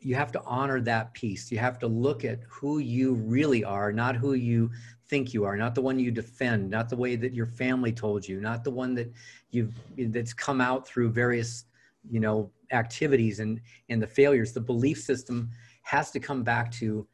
you 0.00 0.14
have 0.14 0.30
to 0.32 0.42
honor 0.44 0.80
that 0.80 1.12
piece. 1.14 1.50
You 1.50 1.58
have 1.58 1.78
to 1.80 1.86
look 1.86 2.24
at 2.24 2.40
who 2.48 2.78
you 2.78 3.14
really 3.14 3.64
are, 3.64 3.92
not 3.92 4.14
who 4.14 4.34
you 4.34 4.70
think 5.08 5.32
you 5.32 5.44
are, 5.44 5.56
not 5.56 5.74
the 5.74 5.80
one 5.80 5.98
you 5.98 6.10
defend, 6.10 6.70
not 6.70 6.88
the 6.88 6.96
way 6.96 7.16
that 7.16 7.34
your 7.34 7.46
family 7.46 7.92
told 7.92 8.26
you, 8.26 8.40
not 8.40 8.62
the 8.62 8.70
one 8.70 8.94
that 8.94 9.12
you've 9.50 9.74
that's 9.96 10.34
come 10.34 10.60
out 10.60 10.86
through 10.86 11.10
various, 11.10 11.64
you 12.08 12.20
know, 12.20 12.50
activities 12.72 13.40
and 13.40 13.60
and 13.88 14.02
the 14.02 14.06
failures. 14.06 14.52
The 14.52 14.60
belief 14.60 15.00
system 15.00 15.50
has 15.82 16.10
to 16.10 16.20
come 16.20 16.42
back 16.42 16.70
to 16.72 17.06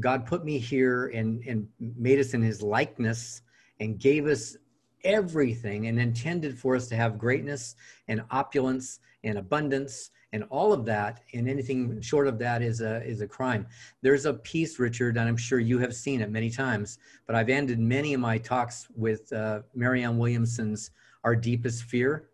God 0.00 0.26
put 0.26 0.44
me 0.44 0.58
here 0.58 1.06
and 1.08 1.42
and 1.46 1.68
made 1.78 2.18
us 2.18 2.34
in 2.34 2.42
his 2.42 2.62
likeness 2.62 3.42
and 3.80 3.98
gave 3.98 4.26
us 4.26 4.56
everything 5.04 5.86
and 5.86 6.00
intended 6.00 6.58
for 6.58 6.74
us 6.74 6.88
to 6.88 6.96
have 6.96 7.18
greatness 7.18 7.76
and 8.08 8.22
opulence 8.30 9.00
and 9.22 9.38
abundance 9.38 10.10
and 10.32 10.44
all 10.44 10.72
of 10.72 10.84
that. 10.86 11.22
And 11.34 11.48
anything 11.48 12.00
short 12.00 12.26
of 12.26 12.38
that 12.38 12.62
is 12.62 12.80
a 12.80 13.02
is 13.04 13.20
a 13.20 13.26
crime. 13.26 13.66
There's 14.02 14.26
a 14.26 14.34
piece 14.34 14.78
richard 14.78 15.16
and 15.16 15.28
i'm 15.28 15.36
sure 15.36 15.58
you 15.58 15.78
have 15.78 15.94
seen 15.94 16.20
it 16.20 16.30
many 16.30 16.50
times 16.50 16.98
but 17.26 17.36
i've 17.36 17.48
ended 17.48 17.78
many 17.78 18.14
of 18.14 18.20
my 18.20 18.38
talks 18.38 18.88
with 18.96 19.32
uh, 19.32 19.60
marianne 19.74 20.18
williamson's 20.18 20.90
our 21.22 21.36
deepest 21.36 21.84
fear. 21.84 22.28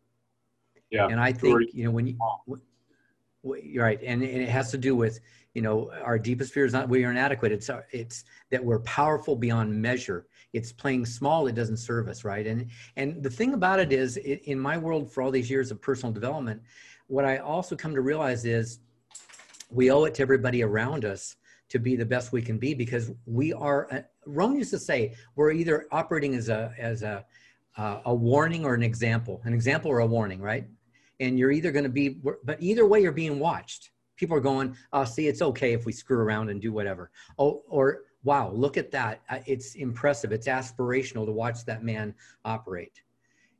Yeah 0.91 1.07
and 1.07 1.21
i 1.21 1.33
think 1.33 1.73
you 1.73 1.85
know 1.85 1.91
when 1.91 2.07
you 2.07 2.17
you're 3.63 3.85
right. 3.85 4.01
And, 4.05 4.23
and 4.23 4.43
it 4.43 4.49
has 4.49 4.71
to 4.71 4.79
do 4.79 4.95
with 4.95 5.21
you 5.55 5.63
know 5.63 5.91
our 6.03 6.19
deepest 6.19 6.53
fear 6.53 6.65
is 6.65 6.73
not 6.73 6.89
we 6.89 7.05
are 7.05 7.11
inadequate 7.11 7.51
it's 7.53 7.71
it's 7.91 8.25
that 8.51 8.65
we're 8.65 8.81
powerful 8.81 9.35
beyond 9.35 9.75
measure 9.75 10.27
it's 10.53 10.73
playing 10.73 11.05
small 11.05 11.47
it 11.47 11.55
doesn't 11.55 11.77
serve 11.77 12.09
us 12.09 12.25
right 12.25 12.47
and 12.47 12.69
and 12.97 13.23
the 13.23 13.31
thing 13.31 13.55
about 13.55 13.81
it 13.81 13.93
is 13.93 14.17
it, 14.19 14.43
in 14.45 14.59
my 14.59 14.79
world 14.79 15.13
for 15.13 15.23
all 15.23 15.31
these 15.31 15.51
years 15.51 15.71
of 15.71 15.81
personal 15.83 16.13
development 16.13 16.63
what 17.11 17.25
I 17.25 17.39
also 17.39 17.75
come 17.75 17.93
to 17.95 18.01
realize 18.01 18.45
is 18.45 18.79
we 19.69 19.91
owe 19.91 20.05
it 20.05 20.15
to 20.15 20.23
everybody 20.23 20.63
around 20.63 21.05
us 21.05 21.37
to 21.69 21.79
be 21.81 21.97
the 21.97 22.07
best 22.07 22.33
we 22.33 22.41
can 22.41 22.57
be 22.57 22.73
because 22.73 23.13
we 23.27 23.53
are. 23.53 23.93
Uh, 23.93 24.03
Rohn 24.27 24.57
used 24.57 24.71
to 24.71 24.79
say 24.79 25.15
we're 25.35 25.51
either 25.51 25.87
operating 25.91 26.35
as 26.35 26.49
a 26.49 26.73
as 26.79 27.03
a 27.03 27.25
uh, 27.77 28.01
a 28.07 28.15
warning 28.15 28.65
or 28.65 28.75
an 28.75 28.83
example, 28.83 29.41
an 29.45 29.53
example 29.53 29.91
or 29.91 30.01
a 30.01 30.07
warning, 30.07 30.41
right? 30.41 30.67
And 31.19 31.39
you're 31.39 31.51
either 31.51 31.73
going 31.73 31.85
to 31.85 31.91
be, 31.91 32.21
but 32.45 32.57
either 32.61 32.87
way, 32.87 33.03
you're 33.03 33.13
being 33.13 33.39
watched. 33.39 33.91
People 34.21 34.37
are 34.37 34.41
going, 34.41 34.77
"Oh, 34.93 35.05
see, 35.05 35.27
it's 35.27 35.43
okay 35.43 35.73
if 35.73 35.87
we 35.87 35.93
screw 35.93 36.19
around 36.19 36.51
and 36.51 36.61
do 36.61 36.73
whatever." 36.73 37.11
Oh, 37.39 37.63
or 37.69 38.03
wow, 38.23 38.51
look 38.53 38.77
at 38.77 38.93
that! 38.93 39.23
Uh, 39.29 39.39
it's 39.47 39.75
impressive. 39.75 40.31
It's 40.31 40.47
aspirational 40.47 41.27
to 41.27 41.33
watch 41.33 41.65
that 41.65 41.83
man 41.83 42.15
operate 42.45 43.03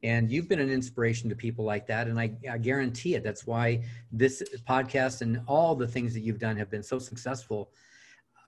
and 0.03 0.31
you've 0.31 0.49
been 0.49 0.61
an 0.61 0.71
inspiration 0.71 1.29
to 1.29 1.37
people 1.37 1.65
like 1.65 1.87
that. 1.87 2.09
And 2.09 2.19
I, 2.19 2.33
I, 2.51 2.59
guarantee 2.59 3.15
it. 3.15 3.23
That's 3.23 3.47
why 3.47 3.83
this 4.13 4.43
podcast 4.67 5.21
and 5.21 5.43
all 5.47 5.75
the 5.75 5.87
things 5.87 6.15
that 6.15 6.21
you've 6.21 6.39
done 6.39 6.57
have 6.57 6.71
been 6.71 6.83
so 6.83 6.99
successful. 6.99 7.71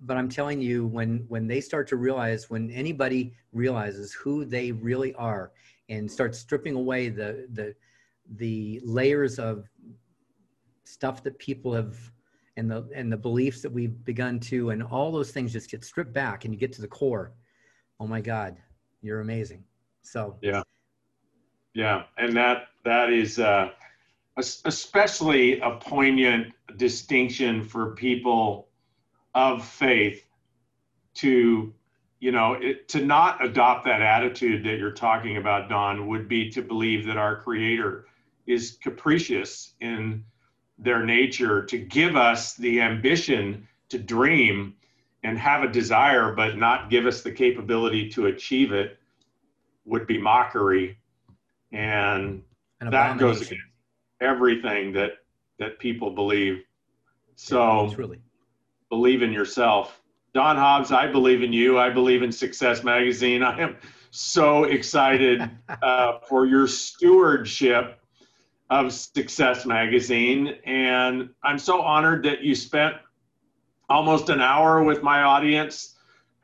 But 0.01 0.17
I'm 0.17 0.29
telling 0.29 0.61
you, 0.61 0.87
when 0.87 1.25
when 1.29 1.47
they 1.47 1.61
start 1.61 1.87
to 1.89 1.97
realize, 1.97 2.51
when 2.51 2.71
anybody 2.71 3.35
realizes 3.53 4.13
who 4.13 4.45
they 4.45 4.73
really 4.73 5.15
are, 5.15 5.53
and 5.89 6.11
starts 6.11 6.39
stripping 6.39 6.75
away 6.75 7.09
the 7.09 7.47
the 7.53 7.75
the 8.37 8.81
layers 8.85 9.39
of 9.39 9.69
stuff 10.93 11.23
that 11.23 11.39
people 11.39 11.73
have 11.73 11.97
and 12.57 12.71
the 12.71 12.87
and 12.95 13.11
the 13.11 13.17
beliefs 13.17 13.63
that 13.63 13.73
we've 13.73 14.05
begun 14.05 14.39
to 14.39 14.71
and 14.71 14.83
all 14.83 15.11
those 15.11 15.31
things 15.31 15.53
just 15.53 15.71
get 15.71 15.85
stripped 15.85 16.13
back 16.13 16.45
and 16.45 16.53
you 16.53 16.61
get 16.61 16.73
to 16.73 16.83
the 16.83 16.89
core. 16.89 17.33
Oh 17.99 18.07
my 18.07 18.21
god 18.21 18.57
you're 19.03 19.21
amazing. 19.21 19.65
So 20.03 20.37
yeah. 20.41 20.63
Yeah, 21.75 22.05
and 22.17 22.37
that 22.37 22.69
that 22.85 23.13
is 23.13 23.39
uh, 23.39 23.71
especially 24.37 25.61
a 25.61 25.73
poignant 25.73 26.53
distinction 26.77 27.65
for 27.65 27.95
people 27.95 28.69
of 29.35 29.65
faith 29.65 30.25
to 31.15 31.73
you 32.21 32.33
know 32.33 32.55
it, 32.55 32.89
to 32.89 33.05
not 33.05 33.45
adopt 33.45 33.85
that 33.87 34.03
attitude 34.03 34.65
that 34.65 34.79
you're 34.79 34.93
talking 34.93 35.39
about 35.39 35.69
don 35.69 36.07
would 36.09 36.29
be 36.29 36.51
to 36.51 36.63
believe 36.63 37.07
that 37.07 37.17
our 37.17 37.41
creator 37.41 38.07
is 38.47 38.79
capricious 38.83 39.75
in 39.81 40.25
their 40.83 41.05
nature 41.05 41.65
to 41.65 41.79
give 41.79 42.17
us 42.17 42.55
the 42.55 42.81
ambition 42.81 43.67
to 43.89 43.99
dream 43.99 44.75
and 45.23 45.39
have 45.39 45.63
a 45.63 45.69
desire 45.69 46.33
but 46.33 46.57
not 46.57 46.91
give 46.91 47.07
us 47.07 47.23
the 47.23 47.31
capability 47.31 48.09
to 48.09 48.27
achieve 48.27 48.73
it 48.73 48.99
would 49.85 50.07
be 50.07 50.19
mockery 50.19 50.97
and 51.73 52.43
that 52.81 53.19
goes 53.19 53.41
against 53.41 53.63
everything 54.21 54.93
that 54.93 55.13
that 55.59 55.79
people 55.79 56.11
believe. 56.11 56.63
So 57.37 57.87
yeah, 57.87 57.95
really. 57.97 58.19
believe 58.91 59.23
in 59.23 59.33
yourself. 59.33 60.01
Don 60.35 60.57
Hobbs, 60.57 60.93
I 60.93 61.07
believe 61.07 61.43
in 61.43 61.53
you. 61.53 61.79
I 61.79 61.91
believe 61.91 62.23
in 62.23 62.33
Success 62.33 62.83
Magazine. 62.83 63.43
I 63.43 63.61
am 63.61 63.77
so 64.11 64.65
excited 64.65 65.49
uh, 65.83 66.19
for 66.29 66.47
your 66.47 66.67
stewardship 66.67 68.01
of 68.73 68.91
Success 68.91 69.67
Magazine. 69.67 70.57
And 70.65 71.29
I'm 71.45 71.59
so 71.59 71.83
honored 71.83 72.25
that 72.25 72.41
you 72.41 72.55
spent 72.55 72.97
almost 73.91 74.31
an 74.31 74.41
hour 74.41 74.83
with 74.83 75.03
my 75.03 75.25
audience 75.25 75.97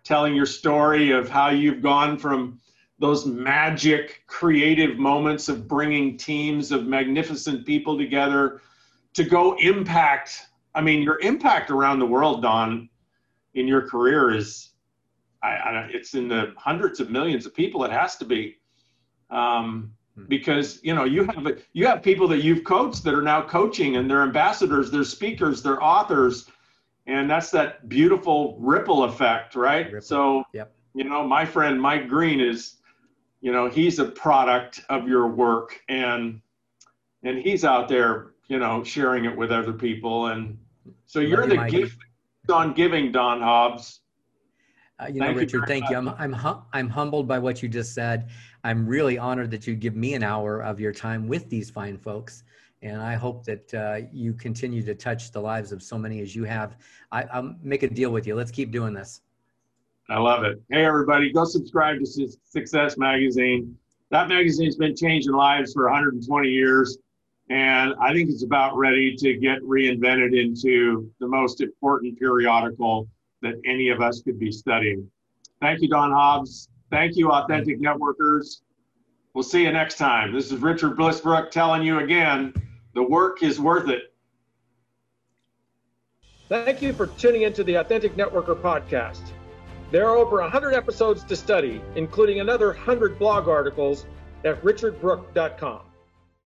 telling 0.04 0.36
your 0.36 0.44
story 0.44 1.10
of 1.10 1.30
how 1.30 1.48
you've 1.48 1.80
gone 1.80 2.18
from 2.18 2.60
those 2.98 3.24
magic 3.24 4.24
creative 4.26 4.98
moments 4.98 5.48
of 5.48 5.66
bringing 5.66 6.18
teams 6.18 6.70
of 6.70 6.86
magnificent 6.86 7.64
people 7.64 7.96
together 7.96 8.60
to 9.14 9.24
go 9.24 9.56
impact 9.58 10.48
i 10.74 10.80
mean 10.82 11.02
your 11.02 11.20
impact 11.20 11.70
around 11.70 11.98
the 11.98 12.06
world 12.06 12.42
don 12.42 12.88
in 13.54 13.68
your 13.68 13.88
career 13.88 14.34
is 14.34 14.70
I, 15.42 15.48
I, 15.48 15.88
it's 15.92 16.14
in 16.14 16.28
the 16.28 16.52
hundreds 16.56 16.98
of 17.00 17.08
millions 17.10 17.46
of 17.46 17.54
people 17.54 17.84
it 17.84 17.92
has 17.92 18.16
to 18.16 18.24
be 18.24 18.56
um. 19.30 19.94
Because 20.26 20.80
you 20.82 20.94
know 20.94 21.04
you 21.04 21.24
have 21.24 21.62
you 21.72 21.86
have 21.86 22.02
people 22.02 22.26
that 22.28 22.42
you've 22.42 22.64
coached 22.64 23.04
that 23.04 23.14
are 23.14 23.22
now 23.22 23.42
coaching 23.42 23.96
and 23.96 24.10
they're 24.10 24.22
ambassadors 24.22 24.90
they're 24.90 25.04
speakers 25.04 25.62
they're 25.62 25.82
authors 25.82 26.50
and 27.06 27.30
that's 27.30 27.50
that 27.50 27.88
beautiful 27.88 28.56
ripple 28.58 29.04
effect 29.04 29.54
right? 29.54 29.86
Ripple. 29.86 30.00
so 30.00 30.44
yep. 30.52 30.72
you 30.94 31.04
know 31.04 31.26
my 31.26 31.44
friend 31.44 31.80
mike 31.80 32.08
green 32.08 32.40
is 32.40 32.76
you 33.40 33.52
know 33.52 33.68
he's 33.68 33.98
a 33.98 34.06
product 34.06 34.80
of 34.88 35.06
your 35.06 35.28
work 35.28 35.80
and 35.88 36.40
and 37.22 37.38
he's 37.38 37.64
out 37.64 37.88
there 37.88 38.32
you 38.48 38.58
know 38.58 38.82
sharing 38.82 39.24
it 39.24 39.36
with 39.36 39.52
other 39.52 39.72
people. 39.72 40.26
And 40.26 40.58
so 41.06 41.20
you're 41.20 41.46
the 41.46 41.64
gift 41.68 41.98
on 42.50 42.72
giving 42.72 43.12
don 43.12 43.40
hobbs 43.40 44.00
uh, 45.00 45.06
you 45.06 45.20
thank 45.20 45.34
know 45.34 45.40
richard 45.40 45.60
you 45.60 45.66
thank 45.66 45.82
much. 45.82 45.90
you 45.90 45.96
i'm 45.96 46.08
i'm 46.18 46.32
hum- 46.32 46.62
i'm 46.72 46.88
humbled 46.88 47.26
by 47.26 47.38
what 47.38 47.62
you 47.62 47.68
just 47.68 47.94
said 47.94 48.28
i'm 48.64 48.86
really 48.86 49.18
honored 49.18 49.50
that 49.50 49.66
you 49.66 49.74
give 49.74 49.94
me 49.96 50.14
an 50.14 50.22
hour 50.22 50.60
of 50.60 50.80
your 50.80 50.92
time 50.92 51.28
with 51.28 51.48
these 51.48 51.70
fine 51.70 51.96
folks 51.96 52.42
and 52.82 53.00
I 53.00 53.14
hope 53.14 53.44
that 53.44 53.74
uh, 53.74 54.06
you 54.12 54.32
continue 54.32 54.82
to 54.82 54.94
touch 54.94 55.32
the 55.32 55.40
lives 55.40 55.72
of 55.72 55.82
so 55.82 55.98
many 55.98 56.20
as 56.20 56.34
you 56.34 56.44
have. 56.44 56.76
I, 57.10 57.24
I'll 57.24 57.56
make 57.62 57.82
a 57.82 57.88
deal 57.88 58.10
with 58.10 58.26
you. 58.26 58.34
Let's 58.34 58.50
keep 58.50 58.70
doing 58.70 58.94
this. 58.94 59.22
I 60.08 60.18
love 60.18 60.44
it. 60.44 60.60
Hey, 60.70 60.84
everybody, 60.84 61.32
go 61.32 61.44
subscribe 61.44 61.98
to 61.98 62.28
Success 62.44 62.96
Magazine. 62.96 63.76
That 64.10 64.28
magazine's 64.28 64.76
been 64.76 64.96
changing 64.96 65.32
lives 65.32 65.74
for 65.74 65.84
120 65.84 66.48
years, 66.48 66.96
and 67.50 67.94
I 68.00 68.14
think 68.14 68.30
it's 68.30 68.42
about 68.42 68.76
ready 68.76 69.14
to 69.16 69.34
get 69.34 69.60
reinvented 69.62 70.38
into 70.38 71.10
the 71.20 71.26
most 71.26 71.60
important 71.60 72.18
periodical 72.18 73.06
that 73.42 73.54
any 73.64 73.88
of 73.88 74.00
us 74.00 74.22
could 74.22 74.38
be 74.38 74.50
studying. 74.50 75.08
Thank 75.60 75.80
you, 75.80 75.88
Don 75.88 76.10
Hobbs. 76.12 76.68
Thank 76.90 77.16
you, 77.16 77.30
Authentic 77.30 77.80
Networkers. 77.80 78.60
We'll 79.34 79.44
see 79.44 79.62
you 79.62 79.72
next 79.72 79.98
time. 79.98 80.32
This 80.32 80.50
is 80.50 80.60
Richard 80.60 80.96
Bliss 80.96 81.20
Brooke 81.20 81.50
telling 81.50 81.82
you 81.82 82.00
again 82.00 82.52
the 82.94 83.02
work 83.02 83.42
is 83.42 83.60
worth 83.60 83.88
it. 83.88 84.12
Thank 86.48 86.80
you 86.80 86.92
for 86.92 87.06
tuning 87.06 87.42
into 87.42 87.62
the 87.62 87.74
Authentic 87.74 88.16
Networker 88.16 88.58
podcast. 88.60 89.32
There 89.90 90.08
are 90.08 90.16
over 90.16 90.40
100 90.40 90.74
episodes 90.74 91.22
to 91.24 91.36
study, 91.36 91.80
including 91.94 92.40
another 92.40 92.68
100 92.68 93.18
blog 93.18 93.48
articles 93.48 94.06
at 94.44 94.62
richardbrooke.com. 94.62 95.87